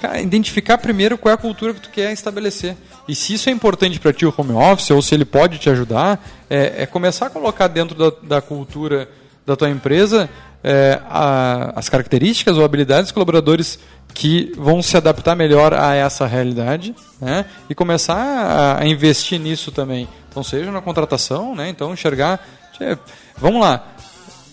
cara, 0.00 0.18
identificar 0.22 0.78
primeiro 0.78 1.18
qual 1.18 1.32
é 1.32 1.34
a 1.34 1.36
cultura 1.36 1.74
que 1.74 1.80
tu 1.82 1.90
quer 1.90 2.10
estabelecer. 2.14 2.74
E 3.06 3.14
se 3.14 3.34
isso 3.34 3.50
é 3.50 3.52
importante 3.52 4.00
para 4.00 4.10
ti 4.10 4.24
o 4.24 4.32
home 4.34 4.52
office, 4.52 4.90
ou 4.90 5.02
se 5.02 5.14
ele 5.14 5.26
pode 5.26 5.58
te 5.58 5.68
ajudar, 5.68 6.18
é, 6.48 6.84
é 6.84 6.86
começar 6.86 7.26
a 7.26 7.30
colocar 7.30 7.66
dentro 7.68 7.94
da, 7.94 8.16
da 8.36 8.40
cultura 8.40 9.06
da 9.44 9.54
tua 9.54 9.68
empresa 9.68 10.30
é, 10.64 10.98
a- 11.10 11.74
as 11.76 11.90
características 11.90 12.56
ou 12.56 12.64
habilidades 12.64 13.06
dos 13.06 13.12
colaboradores 13.12 13.78
que 14.14 14.52
vão 14.56 14.82
se 14.82 14.96
adaptar 14.96 15.34
melhor 15.34 15.72
a 15.74 15.94
essa 15.94 16.26
realidade 16.26 16.94
né? 17.20 17.46
e 17.68 17.74
começar 17.74 18.78
a, 18.78 18.86
investir 18.86 19.38
nisso 19.40 19.72
também. 19.72 20.08
Então, 20.28 20.42
seja 20.42 20.70
na 20.70 20.80
contratação, 20.80 21.54
né? 21.54 21.68
então 21.68 21.92
enxergar. 21.92 22.40
tchê, 22.72 22.96
Vamos 23.36 23.60
lá, 23.60 23.86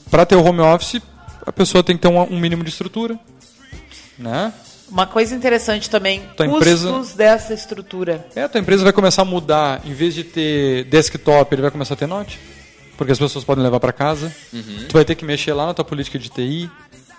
para 0.10 0.26
ter 0.26 0.36
o 0.36 0.44
home 0.44 0.62
office, 0.62 1.02
a 1.46 1.52
pessoa 1.52 1.84
tem 1.84 1.96
que 1.96 2.02
ter 2.02 2.08
um, 2.08 2.22
um 2.22 2.40
mínimo 2.40 2.64
de 2.64 2.70
estrutura. 2.70 3.20
Né? 4.18 4.52
Uma 4.90 5.06
coisa 5.06 5.36
interessante 5.36 5.90
também, 5.90 6.22
Tua 6.36 6.48
custos 6.48 6.84
empresa- 6.84 7.16
dessa 7.16 7.54
estrutura. 7.54 8.26
É, 8.36 8.44
a 8.44 8.50
tua 8.50 8.60
empresa 8.60 8.84
vai 8.84 8.92
começar 8.92 9.22
a 9.22 9.26
mudar, 9.26 9.82
em 9.86 9.94
vez 9.94 10.14
de 10.16 10.24
ter 10.24 10.86
desktop, 10.86 11.54
ele 11.54 11.62
vai 11.62 11.72
começar 11.72 11.94
a 11.94 11.98
ter 11.98 12.08
note, 12.08 12.40
porque 12.98 13.12
as 13.12 13.20
pessoas 13.20 13.46
podem 13.46 13.64
levar 13.64 13.80
para 13.80 13.94
casa. 13.94 14.34
Uhum. 14.52 14.86
Tu 14.90 14.94
vai 14.94 15.06
ter 15.06 15.16
que 15.16 15.24
mexer 15.24 15.54
lá 15.54 15.68
na 15.68 15.74
tua 15.74 15.86
política 15.86 16.18
de 16.18 16.30
TI, 16.30 16.70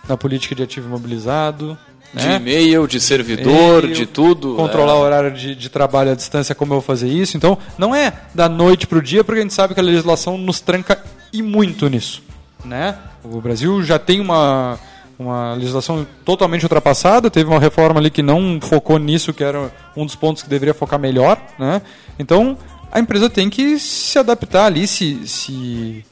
na 0.08 0.16
política 0.16 0.54
de 0.54 0.62
ativo 0.64 0.88
imobilizado. 0.88 1.78
De 2.12 2.26
né? 2.26 2.36
e-mail, 2.36 2.86
de 2.88 3.00
servidor, 3.00 3.86
de 3.86 4.04
tudo. 4.04 4.56
Controlar 4.56 4.94
é. 4.94 4.96
o 4.96 5.00
horário 5.00 5.30
de, 5.32 5.54
de 5.54 5.68
trabalho 5.68 6.10
à 6.10 6.14
distância, 6.14 6.54
como 6.54 6.72
eu 6.72 6.80
vou 6.80 6.82
fazer 6.82 7.08
isso. 7.08 7.36
Então, 7.36 7.56
não 7.78 7.94
é 7.94 8.12
da 8.34 8.48
noite 8.48 8.86
para 8.86 8.98
o 8.98 9.02
dia, 9.02 9.22
porque 9.22 9.38
a 9.38 9.42
gente 9.42 9.54
sabe 9.54 9.74
que 9.74 9.80
a 9.80 9.82
legislação 9.82 10.36
nos 10.36 10.60
tranca 10.60 11.02
e 11.32 11.40
muito 11.40 11.88
nisso. 11.88 12.22
Né? 12.64 12.96
O 13.22 13.40
Brasil 13.40 13.82
já 13.82 13.98
tem 13.98 14.20
uma, 14.20 14.78
uma 15.18 15.54
legislação 15.54 16.06
totalmente 16.24 16.64
ultrapassada, 16.64 17.30
teve 17.30 17.48
uma 17.48 17.60
reforma 17.60 18.00
ali 18.00 18.10
que 18.10 18.22
não 18.22 18.58
focou 18.60 18.98
nisso, 18.98 19.32
que 19.32 19.44
era 19.44 19.70
um 19.96 20.04
dos 20.04 20.16
pontos 20.16 20.42
que 20.42 20.48
deveria 20.48 20.74
focar 20.74 20.98
melhor. 20.98 21.40
Né? 21.58 21.80
Então, 22.18 22.58
a 22.90 22.98
empresa 22.98 23.30
tem 23.30 23.48
que 23.48 23.78
se 23.78 24.18
adaptar 24.18 24.66
ali, 24.66 24.86
se, 24.86 25.26
se, 25.28 26.04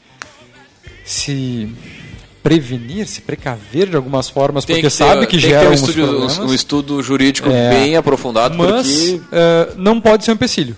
se 1.05 1.75
prevenir, 2.43 3.07
se 3.07 3.21
precaver 3.21 3.89
de 3.89 3.97
algumas 3.97 4.29
formas, 4.29 4.65
Tem 4.65 4.77
porque 4.77 4.89
que 4.89 4.97
ter- 4.97 5.05
sabe 5.05 5.27
que 5.27 5.39
gera 5.39 5.61
ter 5.63 5.69
um, 5.69 5.73
estudo, 5.75 5.95
problemas. 6.07 6.39
um 6.39 6.55
estudo 6.55 7.03
jurídico 7.03 7.49
É. 7.51 7.71
bem 7.71 7.97
aprofundado, 7.97 8.57
Mas 8.57 8.87
porque 8.87 9.21
eh, 9.33 9.73
não 9.77 10.01
pode 10.01 10.25
ser 10.25 10.31
um 10.31 10.35
empecilho. 10.35 10.77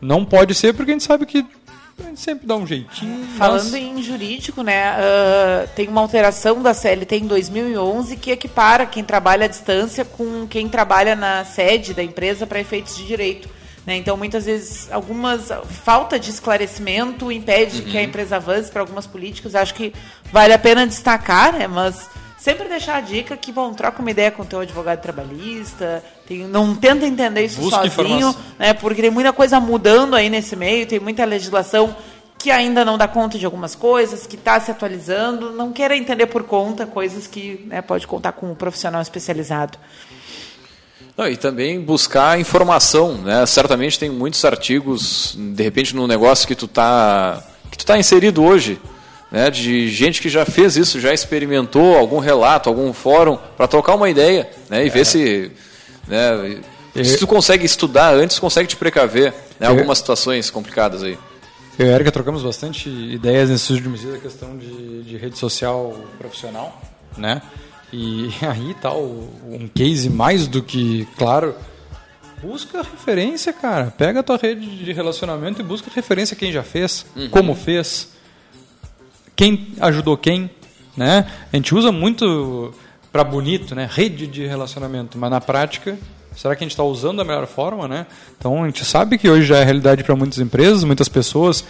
Não 0.00 0.24
pode 0.24 0.54
ser 0.54 0.72
porque 0.74 0.90
a 0.90 0.94
gente 0.94 1.04
sabe 1.04 1.24
que 1.26 1.38
a 1.98 2.02
gente 2.08 2.20
sempre 2.20 2.46
dá 2.46 2.54
um 2.56 2.66
jeitinho. 2.66 3.26
Falando 3.38 3.70
mas- 3.70 3.74
em 3.74 4.02
jurídico, 4.02 4.62
né, 4.62 4.88
ah, 4.90 5.66
tem 5.74 5.88
uma 5.88 6.00
alteração 6.02 6.60
da 6.62 6.74
CLT 6.74 7.16
em 7.16 7.26
2011 7.26 8.16
que 8.16 8.30
equipara 8.30 8.84
quem 8.84 9.02
trabalha 9.02 9.46
à 9.46 9.48
distância 9.48 10.04
com 10.04 10.46
quem 10.46 10.68
trabalha 10.68 11.16
na 11.16 11.44
sede 11.44 11.94
da 11.94 12.02
empresa 12.02 12.46
para 12.46 12.60
efeitos 12.60 12.96
de 12.96 13.06
direito. 13.06 13.48
Né? 13.86 13.96
Então, 13.96 14.16
muitas 14.16 14.44
vezes, 14.46 14.88
algumas 14.90 15.48
falta 15.84 16.18
de 16.18 16.30
esclarecimento 16.30 17.30
impede 17.30 17.82
que 17.82 17.96
a 17.96 18.02
empresa 18.02 18.36
avance 18.36 18.70
para 18.70 18.80
algumas 18.80 19.06
políticas. 19.06 19.54
Acho 19.54 19.74
que 19.74 19.92
vale 20.32 20.52
a 20.52 20.58
pena 20.58 20.86
destacar, 20.86 21.52
né, 21.52 21.66
mas 21.66 22.10
sempre 22.36 22.68
deixar 22.68 22.96
a 22.96 23.00
dica 23.00 23.36
que, 23.36 23.50
bom, 23.52 23.72
troca 23.72 24.00
uma 24.00 24.10
ideia 24.10 24.30
com 24.30 24.42
o 24.42 24.46
teu 24.46 24.60
advogado 24.60 25.00
trabalhista, 25.00 26.02
tem- 26.26 26.44
não 26.46 26.74
tenta 26.74 27.06
entender 27.06 27.44
isso 27.44 27.60
Busca 27.60 27.88
sozinho, 27.88 28.34
né? 28.58 28.74
Porque 28.74 29.00
tem 29.02 29.10
muita 29.10 29.32
coisa 29.32 29.58
mudando 29.60 30.14
aí 30.14 30.28
nesse 30.28 30.54
meio, 30.56 30.86
tem 30.86 30.98
muita 31.00 31.24
legislação 31.24 31.96
que 32.38 32.50
ainda 32.50 32.84
não 32.84 32.98
dá 32.98 33.08
conta 33.08 33.38
de 33.38 33.46
algumas 33.46 33.74
coisas, 33.74 34.26
que 34.26 34.36
está 34.36 34.60
se 34.60 34.70
atualizando. 34.70 35.52
Não 35.52 35.72
queira 35.72 35.96
entender 35.96 36.26
por 36.26 36.42
conta 36.44 36.86
coisas 36.86 37.26
que 37.26 37.64
né, 37.66 37.80
pode 37.80 38.06
contar 38.06 38.32
com 38.32 38.50
um 38.50 38.54
profissional 38.54 39.00
especializado. 39.00 39.78
Não, 41.16 41.26
e 41.26 41.36
também 41.36 41.80
buscar 41.80 42.38
informação, 42.38 43.14
né? 43.14 43.46
Certamente 43.46 43.98
tem 43.98 44.10
muitos 44.10 44.44
artigos, 44.44 45.34
de 45.36 45.62
repente 45.62 45.96
no 45.96 46.06
negócio 46.06 46.46
que 46.46 46.54
tu 46.54 46.68
tá 46.68 47.42
que 47.70 47.78
tu 47.78 47.86
tá 47.86 47.98
inserido 47.98 48.44
hoje, 48.44 48.78
né? 49.32 49.50
De 49.50 49.88
gente 49.88 50.20
que 50.20 50.28
já 50.28 50.44
fez 50.44 50.76
isso, 50.76 51.00
já 51.00 51.14
experimentou 51.14 51.96
algum 51.96 52.18
relato, 52.18 52.68
algum 52.68 52.92
fórum 52.92 53.38
para 53.56 53.66
trocar 53.66 53.94
uma 53.94 54.10
ideia, 54.10 54.50
né? 54.68 54.84
E 54.84 54.90
ver 54.90 55.06
se, 55.06 55.50
né? 56.06 56.60
Se 57.02 57.18
tu 57.18 57.26
consegue 57.26 57.64
estudar 57.64 58.14
antes, 58.14 58.38
consegue 58.38 58.68
te 58.68 58.76
precaver, 58.76 59.32
né? 59.58 59.66
Algumas 59.66 59.98
situações 59.98 60.50
complicadas 60.50 61.02
aí. 61.02 61.18
Eu 61.78 61.86
e 61.86 61.90
a 61.90 61.94
Erika 61.94 62.10
trocamos 62.10 62.42
bastante 62.42 62.88
ideias 62.88 63.50
nesses 63.50 63.68
últimos 63.68 64.00
dias 64.00 64.14
a 64.14 64.18
questão 64.18 64.56
de, 64.56 65.02
de 65.02 65.16
rede 65.18 65.36
social 65.38 65.94
profissional, 66.18 66.80
né? 67.16 67.42
E 67.92 68.30
aí 68.42 68.74
tal, 68.80 69.00
um 69.02 69.68
case 69.74 70.08
mais 70.10 70.46
do 70.46 70.62
que 70.62 71.06
claro. 71.16 71.54
Busca 72.42 72.78
referência, 72.82 73.52
cara. 73.52 73.92
Pega 73.96 74.20
a 74.20 74.22
tua 74.22 74.36
rede 74.36 74.84
de 74.84 74.92
relacionamento 74.92 75.60
e 75.60 75.64
busca 75.64 75.90
referência 75.94 76.36
quem 76.36 76.52
já 76.52 76.62
fez, 76.62 77.06
Uhum. 77.16 77.30
como 77.30 77.54
fez, 77.54 78.12
quem 79.34 79.68
ajudou 79.80 80.16
quem, 80.16 80.50
né? 80.96 81.26
A 81.52 81.56
gente 81.56 81.74
usa 81.74 81.90
muito 81.90 82.72
para 83.10 83.24
bonito, 83.24 83.74
né? 83.74 83.88
Rede 83.90 84.26
de 84.26 84.46
relacionamento, 84.46 85.16
mas 85.18 85.30
na 85.30 85.40
prática, 85.40 85.98
será 86.36 86.54
que 86.54 86.62
a 86.62 86.66
gente 86.66 86.72
está 86.72 86.84
usando 86.84 87.18
da 87.18 87.24
melhor 87.24 87.46
forma, 87.46 87.88
né? 87.88 88.06
Então 88.38 88.62
a 88.62 88.66
gente 88.66 88.84
sabe 88.84 89.16
que 89.16 89.28
hoje 89.28 89.46
já 89.46 89.58
é 89.58 89.64
realidade 89.64 90.04
para 90.04 90.14
muitas 90.14 90.38
empresas, 90.38 90.84
muitas 90.84 91.08
pessoas, 91.08 91.64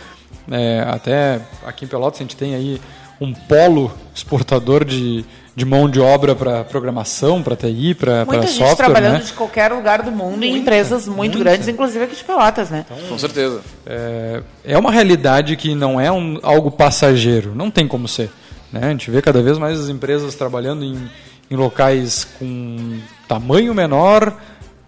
é, 0.50 0.84
até 0.88 1.40
aqui 1.64 1.84
em 1.84 1.88
Pelotas 1.88 2.20
a 2.20 2.24
gente 2.24 2.36
tem 2.36 2.54
aí 2.56 2.80
um 3.20 3.32
polo 3.32 3.92
exportador 4.14 4.84
de, 4.84 5.24
de 5.54 5.64
mão 5.64 5.88
de 5.88 6.00
obra 6.00 6.34
para 6.34 6.64
programação, 6.64 7.42
para 7.42 7.56
TI, 7.56 7.94
para 7.94 8.24
Muita 8.24 8.46
gente 8.46 8.58
software, 8.58 8.76
trabalhando 8.76 9.18
né? 9.18 9.24
de 9.24 9.32
qualquer 9.32 9.72
lugar 9.72 10.02
do 10.02 10.10
mundo 10.10 10.44
em 10.44 10.50
Muita, 10.50 10.58
empresas 10.58 11.06
muito 11.06 11.16
muita. 11.16 11.38
grandes, 11.38 11.68
inclusive 11.68 12.04
aqui 12.04 12.16
de 12.16 12.24
Pelotas, 12.24 12.70
né? 12.70 12.84
Com 13.08 13.18
certeza. 13.18 13.60
É, 13.86 14.42
é 14.64 14.78
uma 14.78 14.90
realidade 14.92 15.56
que 15.56 15.74
não 15.74 16.00
é 16.00 16.12
um, 16.12 16.38
algo 16.42 16.70
passageiro, 16.70 17.54
não 17.54 17.70
tem 17.70 17.88
como 17.88 18.06
ser. 18.06 18.30
Né? 18.70 18.80
A 18.82 18.90
gente 18.90 19.10
vê 19.10 19.22
cada 19.22 19.42
vez 19.42 19.58
mais 19.58 19.80
as 19.80 19.88
empresas 19.88 20.34
trabalhando 20.34 20.84
em, 20.84 21.10
em 21.50 21.56
locais 21.56 22.26
com 22.38 22.98
tamanho 23.26 23.74
menor, 23.74 24.36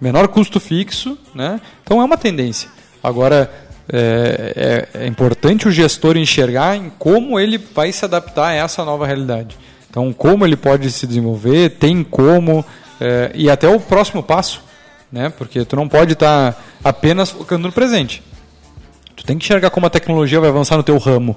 menor 0.01 0.29
custo 0.29 0.61
fixo, 0.61 1.16
né? 1.35 1.61
então 1.83 2.01
é 2.01 2.05
uma 2.05 2.16
tendência. 2.16 2.68
Agora, 3.03 3.51
é, 3.93 4.86
é- 4.95 5.05
é 5.05 5.07
importante 5.07 5.66
o 5.66 5.70
gestor 5.72 6.16
enxergar 6.16 6.76
em 6.76 6.91
como 6.99 7.39
ele 7.39 7.59
vai 7.59 7.91
se 7.93 8.05
adaptar 8.05 8.49
a 8.49 8.53
essa 8.55 8.84
nova 8.84 9.07
realidade. 9.07 9.57
Então, 9.91 10.12
como 10.12 10.45
ele 10.45 10.57
pode 10.57 10.91
se 10.91 11.07
desenvolver, 11.07 11.70
tem 11.70 12.05
como, 12.05 12.64
é, 13.01 13.30
e 13.34 13.51
até 13.51 13.68
o 13.68 13.80
próximo 13.80 14.22
passo, 14.22 14.62
né? 15.11 15.30
porque 15.30 15.64
tu 15.64 15.74
não 15.76 15.89
pode 15.89 16.12
estar 16.12 16.62
apenas 16.84 17.30
focando 17.30 17.66
no 17.68 17.72
presente. 17.72 18.22
Tu 19.16 19.24
tem 19.24 19.39
que 19.39 19.45
enxergar 19.45 19.70
como 19.70 19.86
a 19.86 19.91
tecnologia 19.91 20.39
vai 20.39 20.51
avançar 20.51 20.76
no 20.76 20.82
teu 20.82 20.99
ramo. 20.99 21.34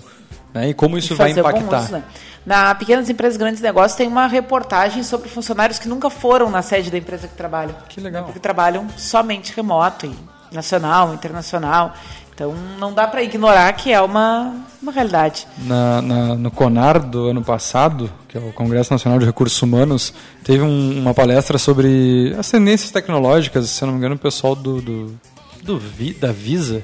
Né? 0.54 0.70
E 0.70 0.74
como 0.74 0.98
isso 0.98 1.16
vai 1.16 1.32
impactar? 1.32 1.84
Uso, 1.84 1.94
né? 1.94 2.04
Na 2.46 2.74
Pequenas 2.76 3.10
Empresas 3.10 3.38
Grandes 3.38 3.62
Negócios 3.62 3.96
tem 3.96 4.08
uma 4.08 4.28
reportagem 4.28 5.04
sobre 5.04 5.30
funcionários 5.30 5.78
que 5.80 5.88
nunca 5.88 6.10
foram 6.10 6.50
na 6.50 6.62
sede 6.62 6.90
da 6.92 6.98
empresa 6.98 7.28
que 7.28 7.36
trabalham. 7.36 7.76
Que 7.88 8.02
legal. 8.02 8.26
Porque 8.26 8.40
trabalham 8.40 8.88
somente 8.98 9.54
remoto, 9.56 10.08
e 10.08 10.56
nacional, 10.56 11.14
internacional. 11.14 11.94
Então 12.42 12.56
não 12.80 12.92
dá 12.92 13.08
para 13.08 13.22
ignorar 13.22 13.72
que 13.74 13.92
é 13.92 14.02
uma, 14.02 14.66
uma 14.82 14.92
realidade. 14.92 15.46
Na, 15.60 16.02
na, 16.02 16.36
no 16.36 16.50
CONAR 16.50 17.00
do 17.00 17.28
ano 17.28 17.44
passado, 17.44 18.12
que 18.28 18.36
é 18.36 18.42
o 18.42 18.52
Congresso 18.52 18.92
Nacional 18.92 19.20
de 19.20 19.28
Recursos 19.28 19.62
Humanos, 19.62 20.12
teve 20.44 20.64
um, 20.64 21.00
uma 21.00 21.14
palestra 21.14 21.60
sobre 21.60 22.36
as 22.36 22.50
tendências 22.50 22.90
tecnológicas, 22.90 23.70
se 23.70 23.86
não 23.86 23.92
me 23.92 24.00
engano, 24.00 24.16
o 24.16 24.18
pessoal 24.18 24.56
do, 24.56 24.82
do, 24.82 25.20
do 25.62 25.80
da 26.20 26.32
Visa. 26.32 26.82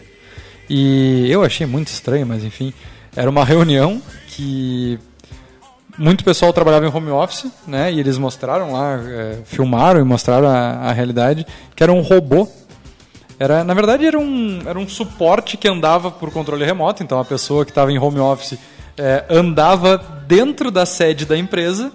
E 0.70 1.28
eu 1.28 1.44
achei 1.44 1.66
muito 1.66 1.88
estranho, 1.88 2.28
mas 2.28 2.44
enfim, 2.44 2.72
era 3.16 3.28
uma 3.28 3.44
reunião 3.44 4.00
que 4.28 5.00
muito 5.98 6.24
pessoal 6.24 6.54
trabalhava 6.54 6.86
em 6.86 6.94
home 6.94 7.10
office, 7.10 7.52
né? 7.66 7.92
E 7.92 8.00
eles 8.00 8.20
mostraram 8.20 8.74
lá, 8.74 9.02
é, 9.04 9.40
filmaram 9.44 10.00
e 10.00 10.04
mostraram 10.04 10.48
a, 10.48 10.90
a, 10.90 10.92
realidade, 10.92 11.48
que 11.76 11.82
era 11.82 11.92
um 11.92 12.02
robô. 12.02 12.48
Era, 13.40 13.64
na 13.64 13.74
verdade, 13.74 14.06
era 14.06 14.18
um, 14.18 14.62
era 14.66 14.78
um 14.78 14.88
suporte 14.88 15.58
que 15.58 15.68
andava 15.68 16.10
por 16.10 16.32
controle 16.32 16.66
remoto. 16.66 17.04
Então, 17.04 17.20
a 17.20 17.26
pessoa 17.26 17.64
que 17.64 17.72
estava 17.72 17.92
em 17.92 18.00
home 18.00 18.20
office 18.20 18.58
é, 18.98 19.26
andava 19.30 19.98
dentro 20.28 20.72
da 20.72 20.86
sede 20.86 21.26
da 21.26 21.38
empresa 21.38 21.92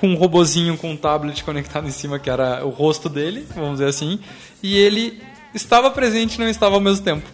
com 0.00 0.08
um 0.08 0.16
robozinho 0.16 0.76
com 0.76 0.90
um 0.90 0.96
tablet 0.96 1.42
conectado 1.44 1.86
em 1.86 1.90
cima, 1.90 2.18
que 2.18 2.28
era 2.28 2.64
o 2.64 2.70
rosto 2.70 3.08
dele, 3.08 3.46
vamos 3.54 3.72
dizer 3.72 3.86
assim, 3.86 4.18
e 4.62 4.76
ele 4.76 5.22
estava 5.54 5.90
presente 5.90 6.34
e 6.34 6.40
não 6.40 6.48
estava 6.48 6.74
ao 6.74 6.80
mesmo 6.80 7.04
tempo. 7.04 7.26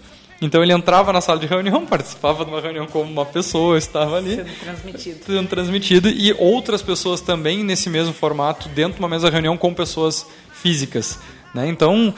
Então 0.42 0.62
ele 0.62 0.72
entrava 0.72 1.12
na 1.12 1.20
sala 1.20 1.38
de 1.38 1.46
reunião, 1.46 1.84
participava 1.86 2.44
de 2.44 2.50
uma 2.50 2.60
reunião 2.60 2.86
como 2.86 3.10
uma 3.10 3.26
pessoa, 3.26 3.76
estava 3.76 4.16
ali. 4.16 4.36
Sendo 4.36 4.60
transmitido. 4.60 5.24
Sendo 5.26 5.48
transmitido. 5.48 6.08
E 6.08 6.32
outras 6.38 6.80
pessoas 6.80 7.20
também 7.20 7.62
nesse 7.62 7.90
mesmo 7.90 8.14
formato, 8.14 8.68
dentro 8.68 8.94
de 8.94 8.98
uma 9.00 9.08
mesma 9.08 9.30
reunião 9.30 9.56
com 9.56 9.74
pessoas 9.74 10.26
físicas. 10.52 11.18
Né? 11.54 11.68
Então, 11.68 12.14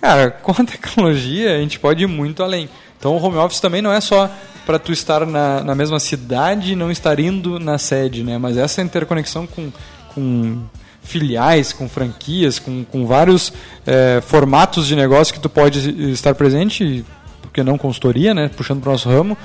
cara, 0.00 0.30
com 0.42 0.52
a 0.52 0.64
tecnologia 0.64 1.56
a 1.56 1.58
gente 1.58 1.78
pode 1.78 2.02
ir 2.02 2.06
muito 2.06 2.42
além. 2.42 2.68
Então 2.98 3.16
o 3.16 3.22
home 3.22 3.36
office 3.36 3.60
também 3.60 3.82
não 3.82 3.92
é 3.92 4.00
só 4.00 4.30
para 4.64 4.78
tu 4.78 4.92
estar 4.92 5.24
na, 5.26 5.62
na 5.62 5.74
mesma 5.74 6.00
cidade 6.00 6.72
e 6.72 6.76
não 6.76 6.90
estar 6.90 7.20
indo 7.20 7.60
na 7.60 7.78
sede, 7.78 8.24
né? 8.24 8.36
Mas 8.38 8.56
essa 8.56 8.82
interconexão 8.82 9.46
com, 9.46 9.70
com 10.14 10.62
filiais, 11.02 11.72
com 11.72 11.88
franquias, 11.88 12.58
com, 12.58 12.84
com 12.84 13.06
vários 13.06 13.52
é, 13.86 14.20
formatos 14.20 14.86
de 14.86 14.96
negócio 14.96 15.32
que 15.32 15.40
tu 15.40 15.48
pode 15.48 16.10
estar 16.10 16.34
presente 16.34 17.04
porque 17.42 17.62
não 17.62 17.78
consultoria, 17.78 18.34
né, 18.34 18.50
puxando 18.54 18.82
para 18.82 18.90
o 18.90 18.92
nosso 18.92 19.08
ramo, 19.08 19.38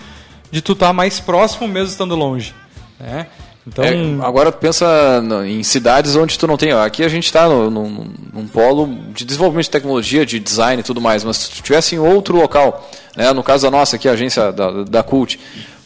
de 0.52 0.62
tu 0.62 0.74
estar 0.74 0.88
tá 0.88 0.94
mais 0.94 1.22
próximo 1.22 1.66
mesmo 1.68 1.90
estando 1.90 2.14
longe. 2.14 2.54
Né? 3.00 3.28
Então, 3.68 3.86
é, 3.86 3.94
agora 4.26 4.52
pensa 4.52 5.24
em 5.46 5.62
cidades 5.62 6.16
onde 6.16 6.38
tu 6.38 6.48
não 6.48 6.58
tem. 6.58 6.72
Aqui 6.72 7.04
a 7.04 7.08
gente 7.08 7.26
está 7.26 7.48
num, 7.48 8.48
polo 8.52 8.88
de 9.14 9.24
desenvolvimento 9.24 9.66
de 9.66 9.72
tecnologia, 9.72 10.26
de 10.26 10.40
design 10.40 10.80
e 10.80 10.84
tudo 10.84 11.00
mais, 11.00 11.24
mas 11.24 11.38
se 11.38 11.52
tu 11.52 11.62
tivesse 11.62 11.96
em 11.96 12.00
outro 12.00 12.36
local, 12.36 12.90
né, 13.16 13.32
no 13.34 13.44
caso 13.44 13.64
da 13.64 13.72
nossa 13.72 13.96
aqui, 13.96 14.10
a 14.10 14.14
agência 14.14 14.52
da, 14.52 14.84
da 14.84 15.04
Cult, 15.04 15.40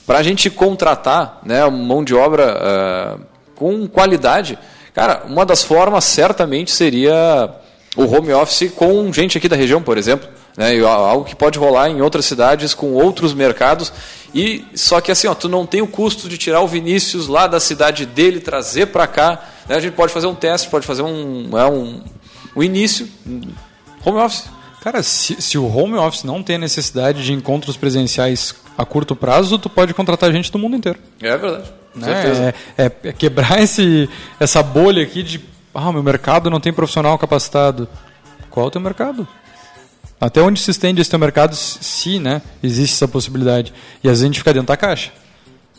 para 0.08 0.20
a 0.20 0.24
gente 0.24 0.50
contratar 0.50 1.42
né, 1.44 1.68
mão 1.70 2.04
de 2.04 2.16
obra 2.16 3.18
uh, 3.20 3.22
com 3.56 3.88
qualidade, 3.88 4.58
cara, 4.94 5.24
uma 5.28 5.46
das 5.46 5.64
formas 5.64 6.06
certamente 6.06 6.72
seria 6.72 7.50
o 7.98 8.04
home 8.04 8.32
office 8.34 8.72
com 8.74 9.12
gente 9.12 9.38
aqui 9.38 9.50
da 9.50 9.56
região, 9.56 9.82
por 9.82 9.98
exemplo. 9.98 10.30
Né, 10.58 10.80
algo 10.80 11.26
que 11.26 11.36
pode 11.36 11.60
rolar 11.60 11.89
em 11.89 12.01
outras 12.01 12.26
cidades 12.26 12.74
com 12.74 12.93
outros 12.93 13.34
mercados. 13.34 13.91
E 14.34 14.66
só 14.74 15.01
que 15.01 15.12
assim 15.12 15.28
ó, 15.28 15.34
tu 15.34 15.49
não 15.49 15.66
tem 15.66 15.82
o 15.82 15.88
custo 15.88 16.30
de 16.30 16.38
tirar 16.38 16.62
o 16.62 16.68
Vinícius 16.68 17.28
lá 17.28 17.45
da 17.45 17.60
cidade 17.60 18.06
dele 18.06 18.39
trazer 18.39 18.88
para 18.88 19.08
cá 19.08 19.43
né, 19.68 19.76
a 19.76 19.80
gente 19.80 19.93
pode 19.93 20.12
fazer 20.12 20.28
um 20.28 20.36
teste 20.36 20.70
pode 20.70 20.86
fazer 20.86 21.03
um 21.03 21.58
é 21.58 21.66
um 21.66 22.01
o 22.53 22.64
início 22.64 23.08
home 24.06 24.20
office. 24.20 24.45
Cara 24.82 25.01
se, 25.01 25.41
se 25.41 25.58
o 25.58 25.66
home 25.66 25.95
office 25.95 26.24
não 26.24 26.43
tem 26.43 26.58
necessidade 26.58 27.24
de 27.24 27.34
encontros 27.34 27.76
presenciais 27.78 28.56
a 28.78 28.86
curto 28.86 29.16
prazo 29.16 29.58
tu 29.58 29.70
pode 29.70 29.93
contratar 29.93 30.32
gente 30.32 30.51
do 30.51 30.60
mundo 30.60 30.76
inteiro. 30.76 30.99
É 31.22 31.38
verdade 31.38 31.70
né? 31.95 32.53
É, 32.78 32.84
é, 32.86 32.91
é, 33.03 33.14
quebrar 33.14 33.62
esse 33.62 34.10
essa 34.39 34.62
bolha 34.62 35.01
aqui 35.01 35.24
de 35.24 35.41
ah 35.74 35.91
meu 35.91 36.03
mercado 36.03 36.49
não 36.49 36.60
tem 36.60 36.74
profissional 36.74 37.18
capacitado. 37.18 37.88
Qual 38.49 38.66
é 38.66 38.68
o 38.68 38.72
teu 38.72 38.82
mercado 38.82 39.28
até 40.20 40.41
onde 40.41 40.59
se 40.59 40.72
estende 40.72 41.01
esse 41.01 41.09
teu 41.09 41.20
mercado 41.20 41.55
se 41.55 42.20
né, 42.20 42.41
existe 42.63 42.93
essa 42.93 43.07
possibilidade? 43.07 43.74
E 44.03 44.07
às 44.07 44.13
vezes 44.13 44.24
a 44.24 44.28
gente 44.28 44.39
fica 44.39 44.53
dentro 44.53 44.68
da 44.68 44.78
caixa. 44.78 45.11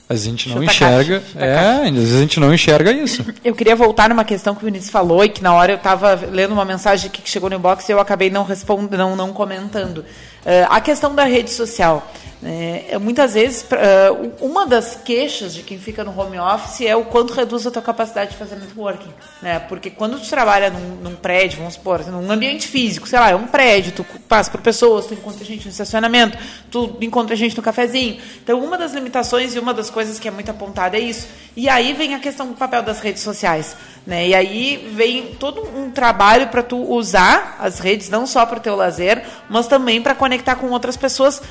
Às 0.09 0.24
vezes 0.24 0.26
a 0.26 0.30
gente 0.30 0.49
não 0.49 0.57
Chuta 0.59 0.72
enxerga. 0.72 1.20
Caixa, 1.20 1.45
é, 1.45 1.89
às 1.89 1.95
vezes 1.95 2.14
a 2.14 2.20
gente 2.20 2.41
não 2.41 2.55
enxerga 2.55 2.93
isso. 2.93 3.24
Eu 3.45 3.55
queria 3.55 3.74
voltar 3.74 4.09
numa 4.09 4.24
questão 4.24 4.55
que 4.55 4.62
o 4.62 4.66
Vinícius 4.66 4.91
falou 4.91 5.24
e 5.24 5.28
que 5.28 5.43
na 5.43 5.53
hora 5.53 5.72
eu 5.72 5.76
estava 5.76 6.14
lendo 6.30 6.53
uma 6.53 6.64
mensagem 6.64 7.11
que 7.11 7.28
chegou 7.28 7.51
no 7.51 7.57
inbox 7.57 7.89
e 7.89 7.93
eu 7.93 7.99
acabei 7.99 8.30
não 8.30 8.45
respondendo, 8.45 8.97
não, 8.97 9.16
não 9.16 9.32
comentando. 9.32 9.99
Uh, 9.99 10.66
a 10.70 10.80
questão 10.80 11.12
da 11.12 11.24
rede 11.24 11.51
social. 11.51 12.09
É, 12.49 12.97
muitas 12.99 13.35
vezes, 13.35 13.63
uh, 13.63 14.33
uma 14.41 14.67
das 14.67 14.97
queixas 15.05 15.53
de 15.53 15.65
quem 15.65 15.81
fica 15.81 16.05
no 16.05 16.17
home 16.17 16.39
office 16.39 16.83
é 16.83 16.95
o 16.95 17.05
quanto 17.05 17.33
reduz 17.33 17.67
a 17.67 17.73
tua 17.73 17.83
capacidade 17.83 18.31
de 18.31 18.37
fazer 18.37 18.55
networking. 18.55 19.13
Né? 19.43 19.59
Porque 19.59 19.91
quando 19.91 20.21
tu 20.21 20.29
trabalha 20.29 20.71
num, 20.71 20.95
num 21.03 21.17
prédio, 21.17 21.59
vamos 21.59 21.75
supor, 21.75 22.07
num 22.07 22.31
ambiente 22.31 22.69
físico, 22.69 23.09
sei 23.09 23.19
lá, 23.19 23.31
é 23.31 23.35
um 23.35 23.49
prédio, 23.49 23.91
tu 23.91 24.07
passa 24.29 24.49
por 24.49 24.61
pessoas, 24.61 25.07
tu 25.07 25.15
encontra 25.15 25.45
gente 25.45 25.65
no 25.65 25.73
estacionamento, 25.73 26.39
tu 26.71 26.97
encontra 27.01 27.35
gente 27.35 27.57
no 27.57 27.65
cafezinho. 27.65 28.21
Então, 28.41 28.63
uma 28.63 28.79
das 28.79 28.93
limitações 28.93 29.57
e 29.57 29.59
uma 29.59 29.75
das 29.75 29.91
coisas 29.91 30.21
que 30.21 30.29
é 30.29 30.31
muito 30.31 30.49
apontada 30.49 30.97
é 30.97 31.01
isso. 31.01 31.27
E 31.57 31.69
aí 31.69 31.95
vem 31.95 32.15
a 32.15 32.21
questão 32.21 32.47
do 32.47 32.55
papel 32.55 32.81
das 32.81 33.01
redes 33.01 33.23
sociais. 33.23 33.77
Né? 34.07 34.29
E 34.29 34.35
aí 34.37 34.89
vem 34.95 35.35
todo 35.35 35.63
um 35.77 35.91
trabalho 35.91 36.47
para 36.47 36.63
tu 36.63 36.77
usar 36.77 37.57
as 37.59 37.81
redes, 37.81 38.09
não 38.09 38.25
só 38.25 38.47
para 38.47 38.59
o 38.59 38.61
teu 38.61 38.77
lazer, 38.77 39.25
mas 39.49 39.67
também 39.67 40.01
para 40.01 40.15
conectar 40.15 40.55
com 40.55 40.71
outras 40.71 40.97
pessoas 40.97 41.43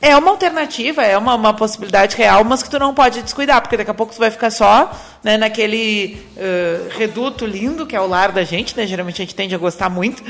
é 0.00 0.16
uma 0.16 0.30
alternativa, 0.30 1.02
é 1.02 1.16
uma, 1.16 1.34
uma 1.34 1.54
possibilidade 1.54 2.16
real, 2.16 2.44
mas 2.44 2.62
que 2.62 2.70
tu 2.70 2.78
não 2.78 2.94
pode 2.94 3.22
descuidar, 3.22 3.60
porque 3.60 3.76
daqui 3.76 3.90
a 3.90 3.94
pouco 3.94 4.14
tu 4.14 4.18
vai 4.18 4.30
ficar 4.30 4.50
só 4.50 4.90
né, 5.22 5.36
naquele 5.36 6.22
uh, 6.36 6.88
reduto 6.96 7.46
lindo 7.46 7.86
que 7.86 7.96
é 7.96 8.00
o 8.00 8.06
lar 8.06 8.30
da 8.30 8.44
gente, 8.44 8.76
né? 8.76 8.86
Geralmente 8.86 9.22
a 9.22 9.24
gente 9.24 9.34
tende 9.34 9.54
a 9.54 9.58
gostar 9.58 9.88
muito. 9.88 10.22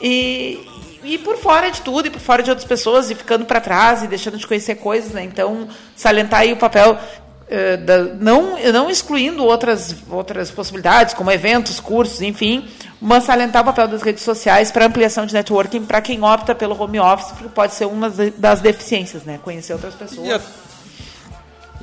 E, 0.00 0.60
e 1.02 1.18
por 1.18 1.36
fora 1.38 1.70
de 1.70 1.80
tudo, 1.80 2.08
e 2.08 2.10
por 2.10 2.20
fora 2.20 2.42
de 2.42 2.50
outras 2.50 2.68
pessoas, 2.68 3.10
e 3.10 3.14
ficando 3.14 3.46
para 3.46 3.60
trás, 3.60 4.02
e 4.02 4.06
deixando 4.06 4.36
de 4.36 4.46
conhecer 4.46 4.74
coisas, 4.76 5.12
né? 5.12 5.24
Então, 5.24 5.68
salientar 5.94 6.40
aí 6.40 6.52
o 6.52 6.56
papel 6.56 6.98
Uh, 7.46 7.76
da, 7.84 7.98
não, 8.02 8.56
não 8.72 8.90
excluindo 8.90 9.44
outras, 9.44 9.94
outras 10.10 10.50
possibilidades, 10.50 11.14
como 11.14 11.30
eventos, 11.30 11.78
cursos, 11.78 12.20
enfim, 12.20 12.66
mas 13.00 13.22
salientar 13.22 13.62
o 13.62 13.64
papel 13.66 13.86
das 13.86 14.02
redes 14.02 14.24
sociais 14.24 14.72
para 14.72 14.86
ampliação 14.86 15.26
de 15.26 15.32
networking 15.32 15.84
para 15.84 16.00
quem 16.00 16.22
opta 16.24 16.56
pelo 16.56 16.80
home 16.80 16.98
office, 16.98 17.30
porque 17.32 17.48
pode 17.48 17.74
ser 17.74 17.84
uma 17.84 18.10
das 18.36 18.60
deficiências, 18.60 19.22
né? 19.22 19.38
Conhecer 19.42 19.74
outras 19.74 19.94
pessoas. 19.94 20.26
E, 20.26 20.32
a... 20.32 20.40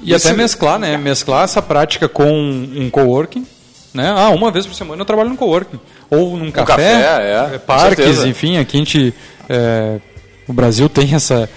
e 0.01 0.13
até 0.13 0.33
mesclar, 0.33 0.77
né? 0.77 0.97
Mesclar 0.97 1.45
essa 1.45 1.61
prática 1.61 2.09
com 2.09 2.29
um 2.29 2.89
coworking. 2.89 3.47
Né? 3.93 4.09
Ah, 4.09 4.29
uma 4.29 4.51
vez 4.51 4.65
por 4.65 4.73
semana 4.73 5.01
eu 5.01 5.05
trabalho 5.05 5.29
no 5.29 5.37
coworking. 5.37 5.79
Ou 6.09 6.35
num 6.35 6.51
café, 6.51 6.65
café 6.65 7.51
é, 7.51 7.55
é 7.55 7.57
parques, 7.59 8.23
enfim, 8.25 8.57
aqui 8.57 8.75
a 8.75 8.79
gente. 8.79 9.13
É, 9.47 9.99
o 10.47 10.51
Brasil 10.51 10.89
tem 10.89 11.13
essa 11.13 11.49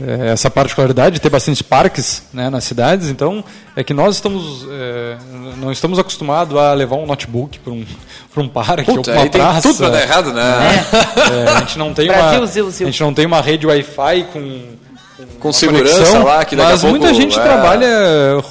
é, 0.00 0.28
essa 0.28 0.50
particularidade 0.50 1.14
de 1.14 1.20
ter 1.20 1.30
bastante 1.30 1.62
parques 1.64 2.22
né, 2.32 2.48
nas 2.48 2.64
cidades, 2.64 3.08
então 3.08 3.44
é 3.74 3.82
que 3.82 3.92
nós 3.92 4.14
estamos 4.16 4.66
é, 4.70 5.16
não 5.56 5.72
estamos 5.72 5.98
acostumados 5.98 6.56
a 6.56 6.72
levar 6.72 6.96
um 6.96 7.06
notebook 7.06 7.58
para 7.58 7.72
um, 7.72 7.84
um 8.36 8.48
parque 8.48 8.84
Puta, 8.84 8.98
ou 8.98 9.04
para 9.04 9.14
uma 9.14 9.30
praça. 9.30 9.62
tudo 9.62 9.78
para 9.78 9.88
dar 9.90 10.02
errado, 10.02 10.32
né? 10.32 10.42
É, 11.32 11.50
a 11.50 11.60
gente 11.60 11.78
não 11.78 11.92
tem 11.92 12.06
Brasil, 12.06 12.40
uma 12.40 12.46
Zil, 12.46 12.70
Zil. 12.70 12.86
a 12.86 12.90
gente 12.90 13.00
não 13.02 13.12
tem 13.12 13.26
uma 13.26 13.40
rede 13.40 13.66
Wi-Fi 13.66 14.28
com 14.32 14.78
com 15.40 15.52
segurança 15.52 15.96
conexão, 15.96 16.24
lá, 16.24 16.44
que 16.44 16.54
daqui 16.54 16.70
Mas 16.70 16.80
pouco, 16.80 16.96
muita 16.96 17.14
gente 17.14 17.38
é... 17.38 17.42
trabalha 17.42 17.88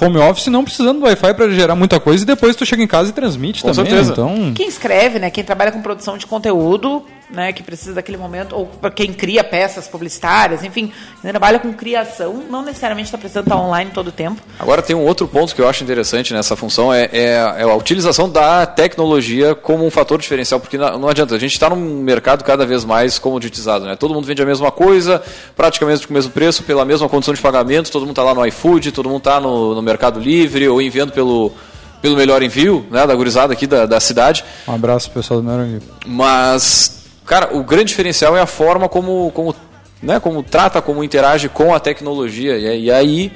home 0.00 0.18
office 0.18 0.46
não 0.48 0.64
precisando 0.64 1.00
do 1.00 1.06
Wi-Fi 1.06 1.34
para 1.34 1.48
gerar 1.50 1.74
muita 1.74 1.98
coisa 1.98 2.24
e 2.24 2.26
depois 2.26 2.54
tu 2.56 2.66
chega 2.66 2.82
em 2.82 2.86
casa 2.86 3.10
e 3.10 3.12
transmite 3.12 3.62
com 3.62 3.72
também. 3.72 3.90
Certeza. 3.90 4.12
Então... 4.12 4.52
Quem 4.54 4.68
escreve, 4.68 5.18
né? 5.18 5.30
Quem 5.30 5.42
trabalha 5.42 5.72
com 5.72 5.80
produção 5.80 6.18
de 6.18 6.26
conteúdo 6.26 7.02
né, 7.30 7.52
que 7.52 7.62
precisa 7.62 7.94
daquele 7.94 8.16
momento, 8.16 8.56
ou 8.56 8.66
para 8.66 8.90
quem 8.90 9.12
cria 9.12 9.44
peças 9.44 9.86
publicitárias, 9.86 10.64
enfim, 10.64 10.92
quem 11.20 11.30
trabalha 11.30 11.58
com 11.58 11.72
criação, 11.72 12.44
não 12.48 12.62
necessariamente 12.62 13.08
está 13.08 13.18
precisando 13.18 13.44
estar 13.44 13.56
online 13.56 13.90
todo 13.92 14.08
o 14.08 14.12
tempo. 14.12 14.40
Agora 14.58 14.82
tem 14.82 14.96
um 14.96 15.04
outro 15.04 15.28
ponto 15.28 15.54
que 15.54 15.60
eu 15.60 15.68
acho 15.68 15.84
interessante 15.84 16.32
nessa 16.32 16.56
função, 16.56 16.92
é, 16.92 17.08
é, 17.12 17.32
é 17.58 17.62
a 17.62 17.74
utilização 17.74 18.28
da 18.28 18.64
tecnologia 18.66 19.54
como 19.54 19.84
um 19.84 19.90
fator 19.90 20.18
diferencial, 20.18 20.58
porque 20.58 20.78
não, 20.78 20.98
não 20.98 21.08
adianta, 21.08 21.34
a 21.34 21.38
gente 21.38 21.52
está 21.52 21.68
num 21.68 22.02
mercado 22.02 22.44
cada 22.44 22.64
vez 22.64 22.84
mais 22.84 23.18
comoditizado, 23.18 23.84
né? 23.84 23.96
todo 23.96 24.14
mundo 24.14 24.26
vende 24.26 24.42
a 24.42 24.46
mesma 24.46 24.70
coisa, 24.70 25.22
praticamente 25.56 26.06
com 26.06 26.12
o 26.12 26.14
mesmo 26.14 26.32
preço, 26.32 26.62
pela 26.62 26.84
mesma 26.84 27.08
condição 27.08 27.34
de 27.34 27.40
pagamento, 27.40 27.90
todo 27.90 28.02
mundo 28.02 28.12
está 28.12 28.22
lá 28.22 28.34
no 28.34 28.46
iFood, 28.46 28.92
todo 28.92 29.08
mundo 29.08 29.18
está 29.18 29.40
no, 29.40 29.74
no 29.74 29.82
Mercado 29.82 30.18
Livre, 30.18 30.68
ou 30.68 30.80
enviando 30.80 31.12
pelo 31.12 31.52
pelo 32.00 32.16
melhor 32.16 32.42
envio, 32.42 32.86
né, 32.92 33.04
da 33.06 33.14
gurizada 33.14 33.52
aqui 33.52 33.66
da, 33.66 33.84
da 33.84 33.98
cidade. 33.98 34.44
Um 34.66 34.74
abraço 34.74 35.10
pessoal 35.10 35.40
do 35.40 35.48
melhor 35.48 35.66
envio. 35.66 35.82
Mas 36.06 36.97
Cara, 37.28 37.54
o 37.54 37.62
grande 37.62 37.84
diferencial 37.84 38.34
é 38.34 38.40
a 38.40 38.46
forma 38.46 38.88
como, 38.88 39.30
como, 39.32 39.54
né, 40.02 40.18
como 40.18 40.42
trata, 40.42 40.80
como 40.80 41.04
interage 41.04 41.46
com 41.50 41.74
a 41.74 41.78
tecnologia. 41.78 42.56
E, 42.56 42.90
aí 42.90 43.30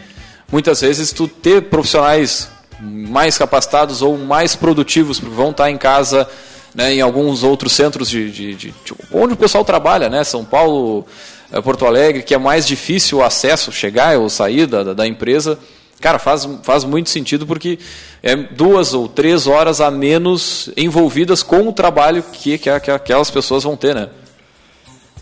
muitas 0.50 0.80
vezes 0.80 1.12
tu 1.12 1.28
ter 1.28 1.64
profissionais 1.64 2.48
mais 2.80 3.36
capacitados 3.36 4.00
ou 4.00 4.16
mais 4.16 4.56
produtivos, 4.56 5.20
porque 5.20 5.34
vão 5.34 5.50
estar 5.50 5.70
em 5.70 5.76
casa, 5.76 6.26
né, 6.74 6.94
em 6.94 7.02
alguns 7.02 7.42
outros 7.42 7.74
centros 7.74 8.08
de, 8.08 8.30
de, 8.30 8.54
de, 8.54 8.70
de 8.70 8.94
onde 9.12 9.34
o 9.34 9.36
pessoal 9.36 9.62
trabalha, 9.62 10.08
né, 10.08 10.24
São 10.24 10.42
Paulo, 10.42 11.06
eh, 11.52 11.60
Porto 11.60 11.84
Alegre, 11.84 12.22
que 12.22 12.34
é 12.34 12.38
mais 12.38 12.66
difícil 12.66 13.18
o 13.18 13.22
acesso, 13.22 13.70
chegar 13.70 14.16
ou 14.16 14.30
sair 14.30 14.66
da, 14.66 14.94
da 14.94 15.06
empresa. 15.06 15.58
Cara, 16.02 16.18
faz, 16.18 16.48
faz 16.64 16.82
muito 16.82 17.08
sentido 17.08 17.46
porque 17.46 17.78
é 18.20 18.34
duas 18.34 18.92
ou 18.92 19.08
três 19.08 19.46
horas 19.46 19.80
a 19.80 19.88
menos 19.88 20.68
envolvidas 20.76 21.44
com 21.44 21.68
o 21.68 21.72
trabalho 21.72 22.24
que, 22.24 22.58
que, 22.58 22.80
que 22.80 22.90
aquelas 22.90 23.30
pessoas 23.30 23.62
vão 23.62 23.76
ter, 23.76 23.94
né? 23.94 24.08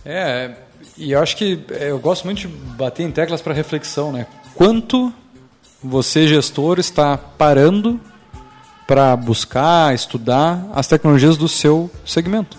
É, 0.07 0.53
e 0.97 1.13
eu 1.13 1.21
acho 1.23 1.37
que 1.37 1.61
é, 1.73 1.91
eu 1.91 1.99
gosto 1.99 2.25
muito 2.25 2.39
de 2.39 2.49
bater 2.49 3.03
em 3.03 3.11
teclas 3.11 3.43
para 3.43 3.53
reflexão, 3.53 4.11
né? 4.11 4.27
Quanto 4.55 5.13
você, 5.85 6.27
gestor, 6.27 6.79
está 6.79 7.19
parando 7.19 8.01
para 8.87 9.15
buscar, 9.17 9.95
estudar 9.95 10.67
as 10.75 10.87
tecnologias 10.87 11.37
do 11.37 11.47
seu 11.47 11.91
segmento? 12.07 12.57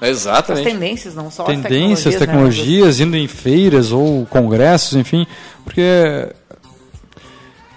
Exatamente. 0.00 0.66
As 0.66 0.72
tendências, 0.72 1.14
não 1.14 1.30
só 1.30 1.44
tendências, 1.44 2.14
as 2.14 2.20
tecnologias. 2.20 2.66
tecnologias, 2.66 2.98
né? 3.00 3.04
indo 3.04 3.16
em 3.16 3.28
feiras 3.28 3.92
ou 3.92 4.26
congressos, 4.26 4.94
enfim, 4.96 5.26
porque 5.64 6.28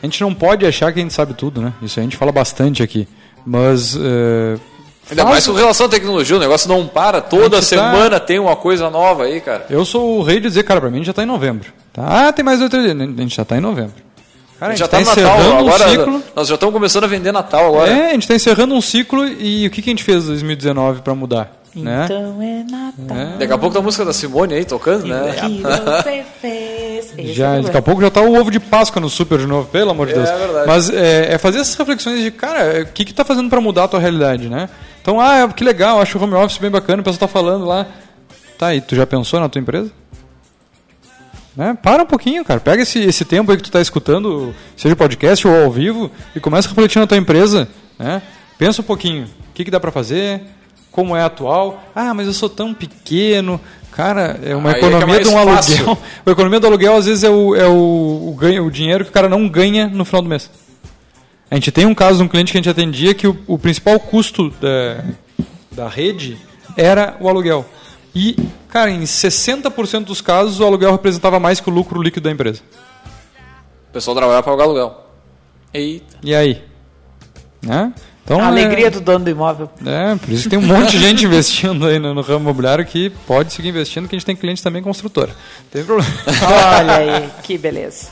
a 0.06 0.08
gente 0.08 0.22
não 0.22 0.34
pode 0.34 0.66
achar 0.66 0.93
que 0.93 0.99
a 0.99 1.01
gente 1.01 1.14
sabe 1.14 1.34
tudo, 1.34 1.62
né? 1.62 1.74
Isso 1.82 1.99
a 1.99 2.03
gente 2.03 2.16
fala 2.16 2.32
bastante 2.32 2.84
aqui. 2.84 3.08
Mas. 3.45 3.95
Uh, 3.95 4.60
Ainda 5.10 5.22
faz... 5.24 5.30
mais 5.30 5.47
com 5.47 5.53
relação 5.53 5.86
à 5.86 5.89
tecnologia, 5.89 6.36
o 6.36 6.39
negócio 6.39 6.68
não 6.68 6.88
para, 6.88 7.22
toda 7.22 7.62
semana 7.62 8.20
tá... 8.20 8.20
tem 8.20 8.39
uma 8.39 8.56
coisa 8.56 8.89
nova 8.89 9.24
aí, 9.24 9.39
cara. 9.41 9.66
Eu 9.70 9.86
sou 9.86 10.20
o 10.20 10.24
rei 10.24 10.39
de 10.39 10.47
dizer, 10.47 10.64
cara, 10.64 10.82
pra 10.82 10.89
mim 10.89 11.03
já 11.03 11.12
está 11.12 11.24
em 11.24 11.28
novembro. 11.28 11.72
Tá? 11.93 12.28
Ah, 12.28 12.34
tem 12.34 12.43
mais 12.43 12.62
outro 12.62 12.82
dia. 12.82 12.93
A 12.93 13.22
gente 13.22 13.36
já 13.36 13.43
está 13.43 13.58
em 13.58 13.62
novembro. 13.62 13.93
Cara, 14.60 14.72
a 14.72 14.76
gente, 14.76 14.84
a 14.84 14.97
gente 14.97 15.06
já 15.06 15.14
está 15.14 15.16
tá 15.16 15.22
no 15.22 15.28
Natal, 15.28 15.58
agora 15.60 15.86
um 15.86 15.89
ciclo. 15.89 16.24
nós 16.36 16.47
já 16.47 16.53
estamos 16.56 16.74
começando 16.74 17.03
a 17.03 17.08
vender 17.08 17.32
Natal 17.32 17.68
agora. 17.68 17.91
É, 17.91 18.08
a 18.08 18.12
gente 18.14 18.22
está 18.24 18.36
encerrando 18.36 18.74
um 18.74 18.82
ciclo 18.82 19.28
e 19.28 19.68
o 19.68 19.70
que, 19.70 19.82
que 19.82 19.89
a 19.89 19.91
gente 19.91 20.03
fez 20.03 20.24
em 20.24 20.28
2019 20.28 21.01
para 21.01 21.14
mudar? 21.14 21.62
Né? 21.76 22.06
Então 22.06 22.34
né? 22.38 22.66
é 22.68 22.72
Natal. 22.72 23.18
É. 23.18 23.38
Daqui 23.38 23.53
a 23.53 23.58
pouco 23.58 23.74
tá 23.74 23.80
a 23.80 23.84
música 23.84 24.06
da 24.06 24.14
Simone 24.14 24.53
aí 24.53 24.64
tocando, 24.64 25.06
né? 25.06 25.36
Que 25.39 25.62
você 25.62 26.26
fez. 26.41 26.84
Já, 27.34 27.60
daqui 27.60 27.78
a 27.78 27.82
pouco 27.82 28.01
já 28.01 28.10
tá 28.10 28.22
o 28.22 28.39
ovo 28.39 28.51
de 28.51 28.60
Páscoa 28.60 29.01
no 29.01 29.10
Super 29.10 29.39
de 29.39 29.47
novo, 29.47 29.68
pelo 29.70 29.91
amor 29.91 30.08
de 30.08 30.14
Deus. 30.14 30.30
É 30.30 30.38
verdade. 30.38 30.68
Mas 30.68 30.89
é, 30.89 31.34
é 31.34 31.38
fazer 31.38 31.60
essas 31.60 31.76
reflexões 31.76 32.22
de, 32.22 32.32
cara, 32.32 32.84
o 32.84 32.86
que 32.88 33.06
que 33.06 33.14
tá 33.14 33.24
fazendo 33.24 33.49
para 33.49 33.62
mudar 33.62 33.86
a 33.86 33.88
tua 33.88 33.99
realidade, 33.99 34.49
né? 34.49 34.70
Então, 35.01 35.20
ah, 35.20 35.47
que 35.49 35.64
legal, 35.64 36.01
acho 36.01 36.18
o 36.18 36.24
home 36.24 36.34
office 36.34 36.58
bem 36.58 36.72
bacana, 36.72 37.01
o 37.01 37.03
pessoal 37.03 37.20
tá 37.20 37.28
falando 37.28 37.66
lá. 37.66 37.86
Tá, 38.58 38.74
e 38.74 38.82
tu 38.82 38.95
já 38.95 39.06
pensou 39.06 39.39
na 39.39 39.49
tua 39.49 39.62
empresa? 39.62 39.91
Né? 41.56 41.78
Para 41.82 42.03
um 42.03 42.06
pouquinho, 42.06 42.43
cara. 42.43 42.60
Pega 42.60 42.84
esse, 42.84 42.99
esse 42.99 43.24
tempo 43.24 43.51
aí 43.51 43.58
que 43.58 43.64
tu 43.64 43.68
está 43.68 43.80
escutando, 43.80 44.53
seja 44.76 44.95
podcast 44.95 45.47
ou 45.47 45.64
ao 45.64 45.72
vivo, 45.72 46.12
e 46.36 46.39
começa 46.39 46.68
a 46.68 46.70
refletir 46.70 46.99
na 46.99 47.08
tua 47.08 47.18
empresa. 47.18 47.68
Né? 47.97 48.22
Pensa 48.58 48.82
um 48.82 48.86
pouquinho. 48.86 49.26
O 49.26 49.53
que, 49.53 49.64
que 49.64 49.72
dá 49.72 49.80
para 49.80 49.91
fazer? 49.91 50.41
Como 50.91 51.16
é 51.16 51.24
atual? 51.24 51.84
Ah, 51.93 52.14
mas 52.14 52.28
eu 52.28 52.34
sou 52.34 52.49
tão 52.49 52.74
pequeno. 52.74 53.60
Cara, 53.96 54.38
é 54.43 54.54
uma 54.54 54.72
aí 54.72 54.76
economia 54.76 55.16
é, 55.16 55.20
é 55.20 55.24
de 55.24 55.30
um 55.30 55.46
fácil. 55.46 55.78
aluguel. 55.78 55.98
A 56.26 56.32
economia 56.32 56.60
do 56.60 56.68
aluguel, 56.68 56.98
às 56.98 57.06
vezes, 57.06 57.24
é, 57.24 57.30
o, 57.30 57.56
é 57.56 57.66
o, 57.66 58.30
o, 58.30 58.36
ganho, 58.38 58.66
o 58.66 58.70
dinheiro 58.70 59.06
que 59.06 59.10
o 59.10 59.14
cara 59.14 59.30
não 59.30 59.48
ganha 59.48 59.88
no 59.88 60.04
final 60.04 60.22
do 60.22 60.28
mês. 60.28 60.52
A 61.50 61.56
gente 61.56 61.72
tem 61.72 61.86
um 61.86 61.96
caso 61.96 62.18
de 62.18 62.24
um 62.24 62.28
cliente 62.28 62.52
que 62.52 62.58
a 62.58 62.62
gente 62.62 62.70
atendia 62.70 63.14
que 63.14 63.26
o, 63.26 63.38
o 63.48 63.58
principal 63.58 63.98
custo 63.98 64.50
da, 64.60 65.06
da 65.72 65.88
rede 65.88 66.38
era 66.76 67.16
o 67.22 67.30
aluguel. 67.30 67.66
E, 68.14 68.36
cara, 68.68 68.91
em 68.91 69.04
60% 69.04 70.04
dos 70.04 70.20
casos, 70.20 70.60
o 70.60 70.66
aluguel 70.66 70.91
representava 70.91 71.39
mais 71.39 71.62
que 71.62 71.70
o 71.70 71.74
lucro 71.74 72.02
líquido 72.02 72.26
da 72.26 72.32
empresa. 72.32 72.62
O 73.89 73.93
pessoal 73.93 74.14
trabalhava 74.14 74.43
para 74.43 74.52
pagar 74.52 74.66
aluguel. 74.66 75.06
Eita. 75.74 76.18
E 76.22 76.36
aí? 76.36 76.62
Né? 77.62 77.93
Então, 78.26 78.41
a 78.41 78.47
alegria 78.47 78.88
é, 78.88 78.89
do 78.89 78.99
dono 78.99 79.23
do 79.23 79.30
imóvel. 79.30 79.69
É, 79.86 80.15
por 80.15 80.30
isso 80.32 80.43
que 80.43 80.49
tem 80.49 80.57
um 80.57 80.63
monte 80.63 80.97
de 80.97 80.97
gente 80.97 81.23
investindo 81.26 81.86
aí 81.86 81.99
no, 81.99 82.11
no, 82.11 82.21
ramo 82.21 82.39
imobiliário 82.39 82.84
que 82.84 83.11
pode 83.28 83.53
seguir 83.53 83.69
investindo, 83.69 84.09
que 84.09 84.15
a 84.15 84.17
gente 84.17 84.26
tem 84.26 84.36
clientes 84.36 84.63
também 84.63 84.82
construtora. 84.82 85.30
Não 85.30 85.69
tem 85.71 85.84
problema. 85.84 86.11
Olha 86.80 86.95
aí, 86.95 87.30
que 87.43 87.55
beleza. 87.55 88.07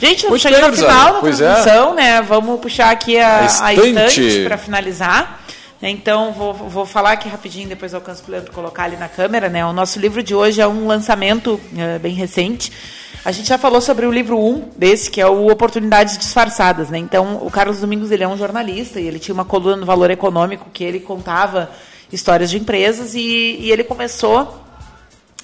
Gente, 0.00 0.16
estamos 0.16 0.42
chegando 0.42 0.64
ao 0.64 0.72
final 0.72 1.12
da 1.12 1.18
é. 1.18 1.20
transmissão, 1.20 1.92
é. 1.92 1.94
né? 1.94 2.22
Vamos 2.22 2.60
puxar 2.60 2.90
aqui 2.90 3.16
a, 3.16 3.46
a 3.60 3.72
estante 3.72 4.42
para 4.44 4.58
finalizar. 4.58 5.44
Então, 5.90 6.32
vou, 6.32 6.54
vou 6.54 6.86
falar 6.86 7.12
aqui 7.12 7.28
rapidinho, 7.28 7.68
depois 7.68 7.92
alcanço 7.92 8.22
para 8.22 8.40
colocar 8.52 8.84
ali 8.84 8.96
na 8.96 9.08
câmera. 9.08 9.48
Né? 9.48 9.66
O 9.66 9.72
nosso 9.72 9.98
livro 9.98 10.22
de 10.22 10.32
hoje 10.32 10.60
é 10.60 10.66
um 10.66 10.86
lançamento 10.86 11.60
é, 11.76 11.98
bem 11.98 12.14
recente. 12.14 12.72
A 13.24 13.32
gente 13.32 13.48
já 13.48 13.58
falou 13.58 13.80
sobre 13.80 14.06
o 14.06 14.12
livro 14.12 14.38
1 14.38 14.48
um 14.48 14.68
desse, 14.76 15.10
que 15.10 15.20
é 15.20 15.26
o 15.26 15.50
Oportunidades 15.50 16.16
Disfarçadas. 16.16 16.88
Né? 16.88 16.98
Então, 16.98 17.44
o 17.44 17.50
Carlos 17.50 17.80
Domingos 17.80 18.12
ele 18.12 18.22
é 18.22 18.28
um 18.28 18.36
jornalista 18.36 19.00
e 19.00 19.08
ele 19.08 19.18
tinha 19.18 19.34
uma 19.34 19.44
coluna 19.44 19.76
no 19.76 19.84
Valor 19.84 20.10
Econômico 20.10 20.70
que 20.72 20.84
ele 20.84 21.00
contava 21.00 21.68
histórias 22.12 22.48
de 22.48 22.58
empresas 22.58 23.16
e, 23.16 23.56
e 23.58 23.72
ele 23.72 23.82
começou 23.82 24.62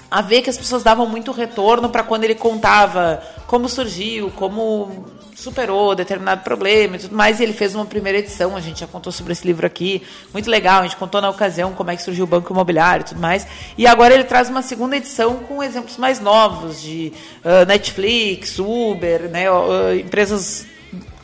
a 0.09 0.21
ver 0.21 0.41
que 0.41 0.49
as 0.49 0.57
pessoas 0.57 0.83
davam 0.83 1.05
muito 1.05 1.31
retorno 1.31 1.89
para 1.89 2.03
quando 2.03 2.23
ele 2.23 2.35
contava 2.35 3.21
como 3.45 3.67
surgiu, 3.67 4.31
como 4.31 5.05
superou 5.39 5.95
determinado 5.95 6.43
problema 6.43 6.95
e 6.95 6.99
tudo 6.99 7.15
mais. 7.15 7.39
E 7.39 7.43
ele 7.43 7.53
fez 7.53 7.73
uma 7.73 7.85
primeira 7.85 8.17
edição, 8.17 8.55
a 8.55 8.61
gente 8.61 8.81
já 8.81 8.87
contou 8.87 9.11
sobre 9.11 9.33
esse 9.33 9.45
livro 9.45 9.65
aqui, 9.65 10.03
muito 10.33 10.49
legal. 10.49 10.81
A 10.81 10.83
gente 10.83 10.97
contou 10.97 11.21
na 11.21 11.29
ocasião 11.29 11.71
como 11.73 11.91
é 11.91 11.95
que 11.95 12.01
surgiu 12.01 12.25
o 12.25 12.27
banco 12.27 12.51
imobiliário 12.51 13.03
e 13.03 13.07
tudo 13.07 13.21
mais. 13.21 13.47
E 13.77 13.87
agora 13.87 14.13
ele 14.13 14.23
traz 14.23 14.49
uma 14.49 14.61
segunda 14.61 14.97
edição 14.97 15.37
com 15.37 15.63
exemplos 15.63 15.97
mais 15.97 16.19
novos 16.19 16.81
de 16.81 17.13
uh, 17.43 17.65
Netflix, 17.65 18.59
Uber, 18.59 19.29
né, 19.29 19.49
uh, 19.49 19.95
empresas 19.95 20.65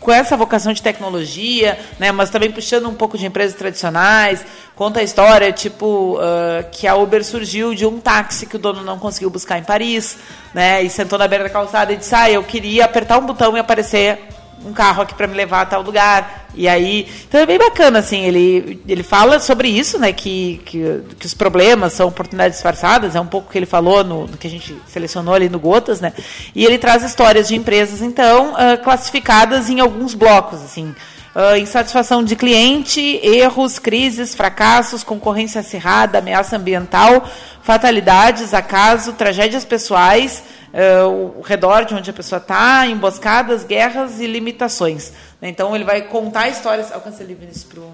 com 0.05 0.11
essa 0.11 0.37
vocação 0.37 0.71
de 0.71 0.83
tecnologia, 0.83 1.79
né, 1.97 2.11
mas 2.11 2.29
também 2.29 2.51
puxando 2.51 2.87
um 2.87 2.93
pouco 2.93 3.17
de 3.17 3.25
empresas 3.25 3.57
tradicionais. 3.57 4.45
Conta 4.75 4.99
a 4.99 5.03
história, 5.03 5.51
tipo, 5.51 6.19
uh, 6.19 6.69
que 6.71 6.85
a 6.85 6.95
Uber 6.95 7.25
surgiu 7.25 7.73
de 7.73 7.87
um 7.87 7.99
táxi 7.99 8.45
que 8.45 8.55
o 8.55 8.59
dono 8.59 8.83
não 8.83 8.99
conseguiu 8.99 9.31
buscar 9.31 9.57
em 9.57 9.63
Paris, 9.63 10.19
né, 10.53 10.83
e 10.83 10.91
sentou 10.91 11.17
na 11.17 11.27
beira 11.27 11.45
da 11.45 11.49
calçada 11.49 11.91
e 11.91 11.97
disse: 11.97 12.13
Ah, 12.13 12.29
eu 12.29 12.43
queria 12.43 12.85
apertar 12.85 13.17
um 13.17 13.25
botão 13.25 13.57
e 13.57 13.59
aparecer 13.59 14.19
um 14.63 14.73
carro 14.73 15.03
aqui 15.03 15.13
para 15.13 15.27
me 15.27 15.35
levar 15.35 15.61
a 15.61 15.65
tal 15.65 15.81
lugar. 15.81 16.45
E 16.55 16.67
aí, 16.67 17.07
então 17.27 17.41
é 17.41 17.45
bem 17.45 17.57
bacana, 17.57 17.99
assim, 17.99 18.21
ele, 18.23 18.81
ele 18.87 19.03
fala 19.03 19.39
sobre 19.39 19.67
isso, 19.67 19.99
né, 19.99 20.13
que, 20.13 20.61
que, 20.65 21.01
que 21.19 21.25
os 21.25 21.33
problemas 21.33 21.91
são 21.91 22.07
oportunidades 22.07 22.55
disfarçadas, 22.55 23.13
é 23.13 23.19
um 23.19 23.25
pouco 23.27 23.49
o 23.49 23.51
que 23.51 23.57
ele 23.57 23.65
falou 23.65 24.05
no, 24.05 24.25
no, 24.25 24.37
que 24.37 24.47
a 24.47 24.49
gente 24.49 24.73
selecionou 24.87 25.33
ali 25.33 25.49
no 25.49 25.59
Gotas, 25.59 25.99
né, 25.99 26.13
e 26.55 26.63
ele 26.63 26.77
traz 26.77 27.03
histórias 27.03 27.49
de 27.49 27.55
empresas, 27.55 28.01
então, 28.01 28.53
uh, 28.53 28.81
classificadas 28.81 29.69
em 29.69 29.81
alguns 29.81 30.13
blocos, 30.13 30.61
assim, 30.63 30.95
uh, 31.35 31.57
insatisfação 31.57 32.23
de 32.23 32.37
cliente, 32.37 33.01
erros, 33.21 33.77
crises, 33.77 34.33
fracassos, 34.33 35.03
concorrência 35.03 35.59
acirrada, 35.59 36.19
ameaça 36.19 36.55
ambiental, 36.55 37.29
fatalidades, 37.61 38.53
acaso, 38.53 39.11
tragédias 39.11 39.65
pessoais, 39.65 40.41
uh, 40.75 41.39
o 41.39 41.41
redor 41.41 41.85
de 41.85 41.95
onde 41.95 42.09
a 42.09 42.13
pessoa 42.13 42.37
está, 42.37 42.85
emboscadas, 42.85 43.63
guerras 43.63 44.19
e 44.19 44.27
limitações. 44.27 45.13
Então 45.41 45.75
ele 45.75 45.85
vai 45.85 46.01
contar 46.03 46.49
histórias. 46.49 46.91
Alcança 46.91 47.23
ali, 47.23 47.33
Vinícius, 47.33 47.63
para 47.63 47.79
o 47.79 47.91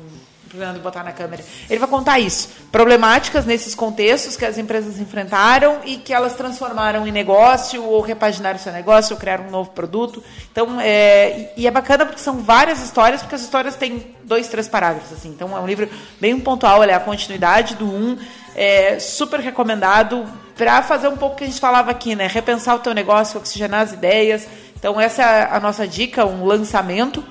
Fernando 0.50 0.82
botar 0.82 1.04
na 1.04 1.14
câmera. 1.14 1.44
Ele 1.70 1.80
vai 1.80 1.88
contar 1.88 2.20
isso. 2.20 2.50
Problemáticas 2.72 3.46
nesses 3.46 3.74
contextos 3.74 4.36
que 4.36 4.46
as 4.46 4.58
empresas 4.58 5.00
enfrentaram 5.00 5.80
e 5.86 5.98
que 5.98 6.14
elas 6.14 6.34
transformaram 6.34 7.08
em 7.08 7.12
negócio, 7.12 7.84
ou 7.84 8.02
repaginaram 8.02 8.60
seu 8.60 8.74
negócio, 8.74 9.14
ou 9.14 9.20
criaram 9.20 9.46
um 9.48 9.50
novo 9.50 9.70
produto. 9.72 10.22
Então, 10.52 10.80
é, 10.82 11.54
e 11.56 11.68
é 11.68 11.72
bacana 11.72 12.06
porque 12.06 12.20
são 12.20 12.40
várias 12.40 12.82
histórias, 12.82 13.22
porque 13.22 13.36
as 13.36 13.42
histórias 13.42 13.76
têm 13.76 14.16
dois, 14.24 14.48
três 14.48 14.68
parágrafos. 14.68 15.14
Assim. 15.14 15.30
Então, 15.30 15.56
é 15.56 15.60
um 15.60 15.68
livro 15.68 15.90
bem 16.20 16.38
pontual, 16.40 16.84
é 16.84 16.94
a 16.94 17.00
continuidade 17.00 17.76
do 17.76 17.86
um. 17.86 18.18
É 18.56 19.00
super 19.00 19.40
recomendado 19.40 20.26
para 20.56 20.82
fazer 20.84 21.08
um 21.08 21.18
pouco 21.18 21.38
que 21.38 21.44
a 21.44 21.48
gente 21.48 21.60
falava 21.60 21.92
aqui, 21.92 22.16
né? 22.16 22.28
Repensar 22.28 22.76
o 22.76 22.80
teu 22.80 22.94
negócio, 22.94 23.40
oxigenar 23.40 23.82
as 23.82 23.94
ideias. 23.94 24.48
Então, 24.78 25.00
essa 25.00 25.24
é 25.24 25.48
a 25.52 25.60
nossa 25.60 25.88
dica, 25.88 26.26
um 26.26 26.46
lançamento 26.46 27.24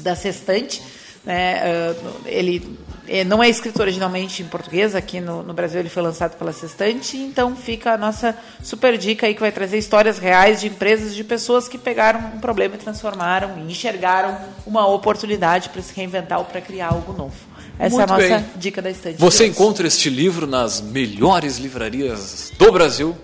da 0.00 0.14
Sextante. 0.16 0.82
Né? 1.24 1.94
Ele 2.26 2.78
não 3.26 3.42
é 3.42 3.48
escrito 3.48 3.80
originalmente 3.80 4.42
em 4.42 4.46
português, 4.46 4.94
aqui 4.94 5.20
no, 5.20 5.42
no, 5.42 5.52
Brasil 5.52 5.80
ele 5.80 5.88
foi 5.88 6.02
lançado 6.02 6.36
pela 6.38 6.52
Sextante, 6.52 7.16
então 7.16 7.54
fica 7.54 7.92
a 7.92 7.98
nossa 7.98 8.36
super 8.62 8.96
dica 8.96 9.26
aí 9.26 9.34
que 9.34 9.40
vai 9.40 9.52
trazer 9.52 9.78
histórias 9.78 10.18
reais 10.18 10.60
de 10.60 10.68
empresas, 10.68 11.14
de 11.14 11.22
pessoas 11.22 11.68
que 11.68 11.76
pegaram 11.76 12.20
um 12.34 12.40
problema 12.40 12.76
e 12.76 12.78
transformaram 12.78 13.58
e 13.58 13.72
enxergaram 13.72 14.38
uma 14.66 14.86
oportunidade 14.86 15.68
para 15.68 15.82
se 15.82 15.94
reinventar 15.94 16.38
ou 16.38 16.44
para 16.44 16.60
criar 16.60 16.88
algo 16.88 17.12
novo. 17.12 17.36
Essa 17.78 17.96
Muito 17.96 18.00
é 18.00 18.02
a 18.02 18.06
nossa 18.06 18.38
bem. 18.38 18.50
dica 18.56 18.80
da 18.80 18.90
estante. 18.90 19.18
Você 19.18 19.46
encontra 19.46 19.86
este 19.86 20.08
livro 20.08 20.46
nas 20.46 20.80
melhores 20.80 21.58
livrarias 21.58 22.52
do 22.56 22.70
Brasil. 22.70 23.16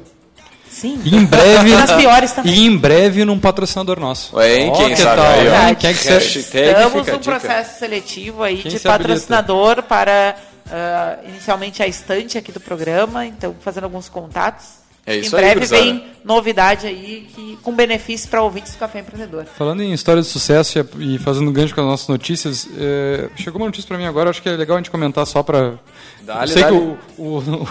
Sim. 0.69 1.01
E 1.05 1.15
em 1.15 1.25
breve, 1.25 1.71
nas 1.75 1.93
piores 1.93 2.33
também. 2.33 2.55
E 2.55 2.67
em 2.67 2.77
breve 2.77 3.25
num 3.25 3.39
patrocinador 3.39 4.01
nosso. 4.01 4.41
Hein, 4.41 4.73
quem 4.73 4.91
que 4.91 4.97
sabe 4.97 5.17
tal? 5.17 5.33
aí, 5.33 5.77
Quem 5.77 5.91
é 5.91 5.95
que 5.95 6.39
Estamos 6.39 7.07
no 7.07 7.19
processo 7.19 7.79
seletivo 7.79 8.43
aí 8.43 8.59
quem 8.63 8.71
de 8.71 8.81
patrocinador 8.81 9.83
para 9.83 10.37
uh, 10.67 11.29
inicialmente 11.29 11.83
a 11.83 11.87
estante 11.87 12.39
aqui 12.39 12.51
do 12.51 12.61
programa, 12.61 13.27
então 13.27 13.55
fazendo 13.61 13.85
alguns 13.85 14.09
contatos. 14.09 14.80
É 15.11 15.17
isso 15.17 15.35
em 15.37 15.39
aí, 15.39 15.45
breve 15.55 15.67
vem 15.67 16.05
novidade 16.25 16.87
aí 16.87 17.27
que, 17.35 17.59
com 17.63 17.75
benefício 17.75 18.29
para 18.29 18.43
ouvintes 18.43 18.73
do 18.73 18.79
Café 18.79 19.01
Empreendedor. 19.01 19.45
Falando 19.57 19.83
em 19.83 19.93
história 19.93 20.21
de 20.23 20.29
sucesso 20.29 20.79
e 20.99 21.15
e 21.15 21.19
fazendo 21.19 21.51
gancho 21.51 21.75
com 21.75 21.81
as 21.81 21.87
nossas 21.87 22.09
notícias, 22.09 22.69
é, 22.79 23.29
chegou 23.37 23.61
uma 23.61 23.67
notícia 23.67 23.89
para 23.89 23.99
mim 23.99 24.05
agora, 24.07 24.31
acho 24.31 24.43
que 24.43 24.49
é 24.49 24.53
legal 24.57 24.77
a 24.77 24.81
gente 24.81 24.91
comentar 24.91 25.27
só 25.27 25.43
para. 25.43 25.75
Dá-lhe, 26.23 26.53
sei 26.53 26.63
que 26.63 26.71
dá-lhe. 26.71 26.77
o, 26.79 26.99
o, 27.19 27.25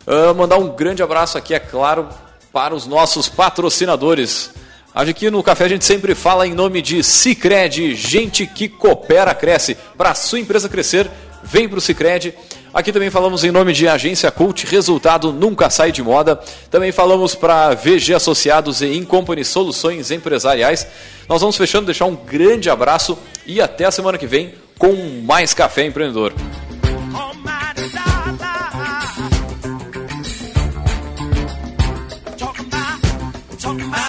Ah, 0.08 0.34
mandar 0.34 0.58
um 0.58 0.70
grande 0.70 1.04
abraço 1.04 1.38
aqui, 1.38 1.54
é 1.54 1.60
claro, 1.60 2.08
para 2.54 2.74
os 2.74 2.88
nossos 2.88 3.28
patrocinadores. 3.28 4.52
Aqui 4.96 5.30
no 5.30 5.44
Café 5.44 5.66
a 5.66 5.70
gente 5.70 5.86
sempre 5.86 6.16
fala 6.16 6.48
em 6.48 6.54
nome 6.54 6.82
de 6.82 7.04
Cicred, 7.04 7.96
gente 7.96 8.48
que 8.48 8.70
coopera, 8.70 9.36
cresce. 9.36 9.78
Para 9.98 10.12
a 10.12 10.16
sua 10.16 10.40
empresa 10.40 10.70
crescer, 10.70 11.10
vem 11.44 11.68
para 11.68 11.78
o 11.78 11.82
Cicred. 11.82 12.34
Aqui 12.74 12.92
também 12.94 13.10
falamos 13.10 13.44
em 13.44 13.52
nome 13.52 13.74
de 13.74 13.88
Agência 13.88 14.32
Cult, 14.32 14.66
resultado 14.66 15.34
nunca 15.34 15.70
sai 15.70 15.92
de 15.92 16.02
moda. 16.02 16.40
Também 16.72 16.92
falamos 16.92 17.36
para 17.36 17.76
VG 17.76 18.14
Associados 18.14 18.82
e 18.82 18.96
Incompany 18.96 19.44
Soluções 19.44 20.12
Empresariais. 20.12 20.88
Nós 21.28 21.42
vamos 21.42 21.58
fechando, 21.58 21.88
deixar 21.88 22.06
um 22.06 22.16
grande 22.16 22.70
abraço 22.70 23.18
e 23.46 23.60
até 23.60 23.86
a 23.86 23.92
semana 23.92 24.18
que 24.18 24.28
vem 24.28 24.54
com 24.80 24.96
mais 25.26 25.54
Café 25.54 25.86
Empreendedor. 25.86 26.34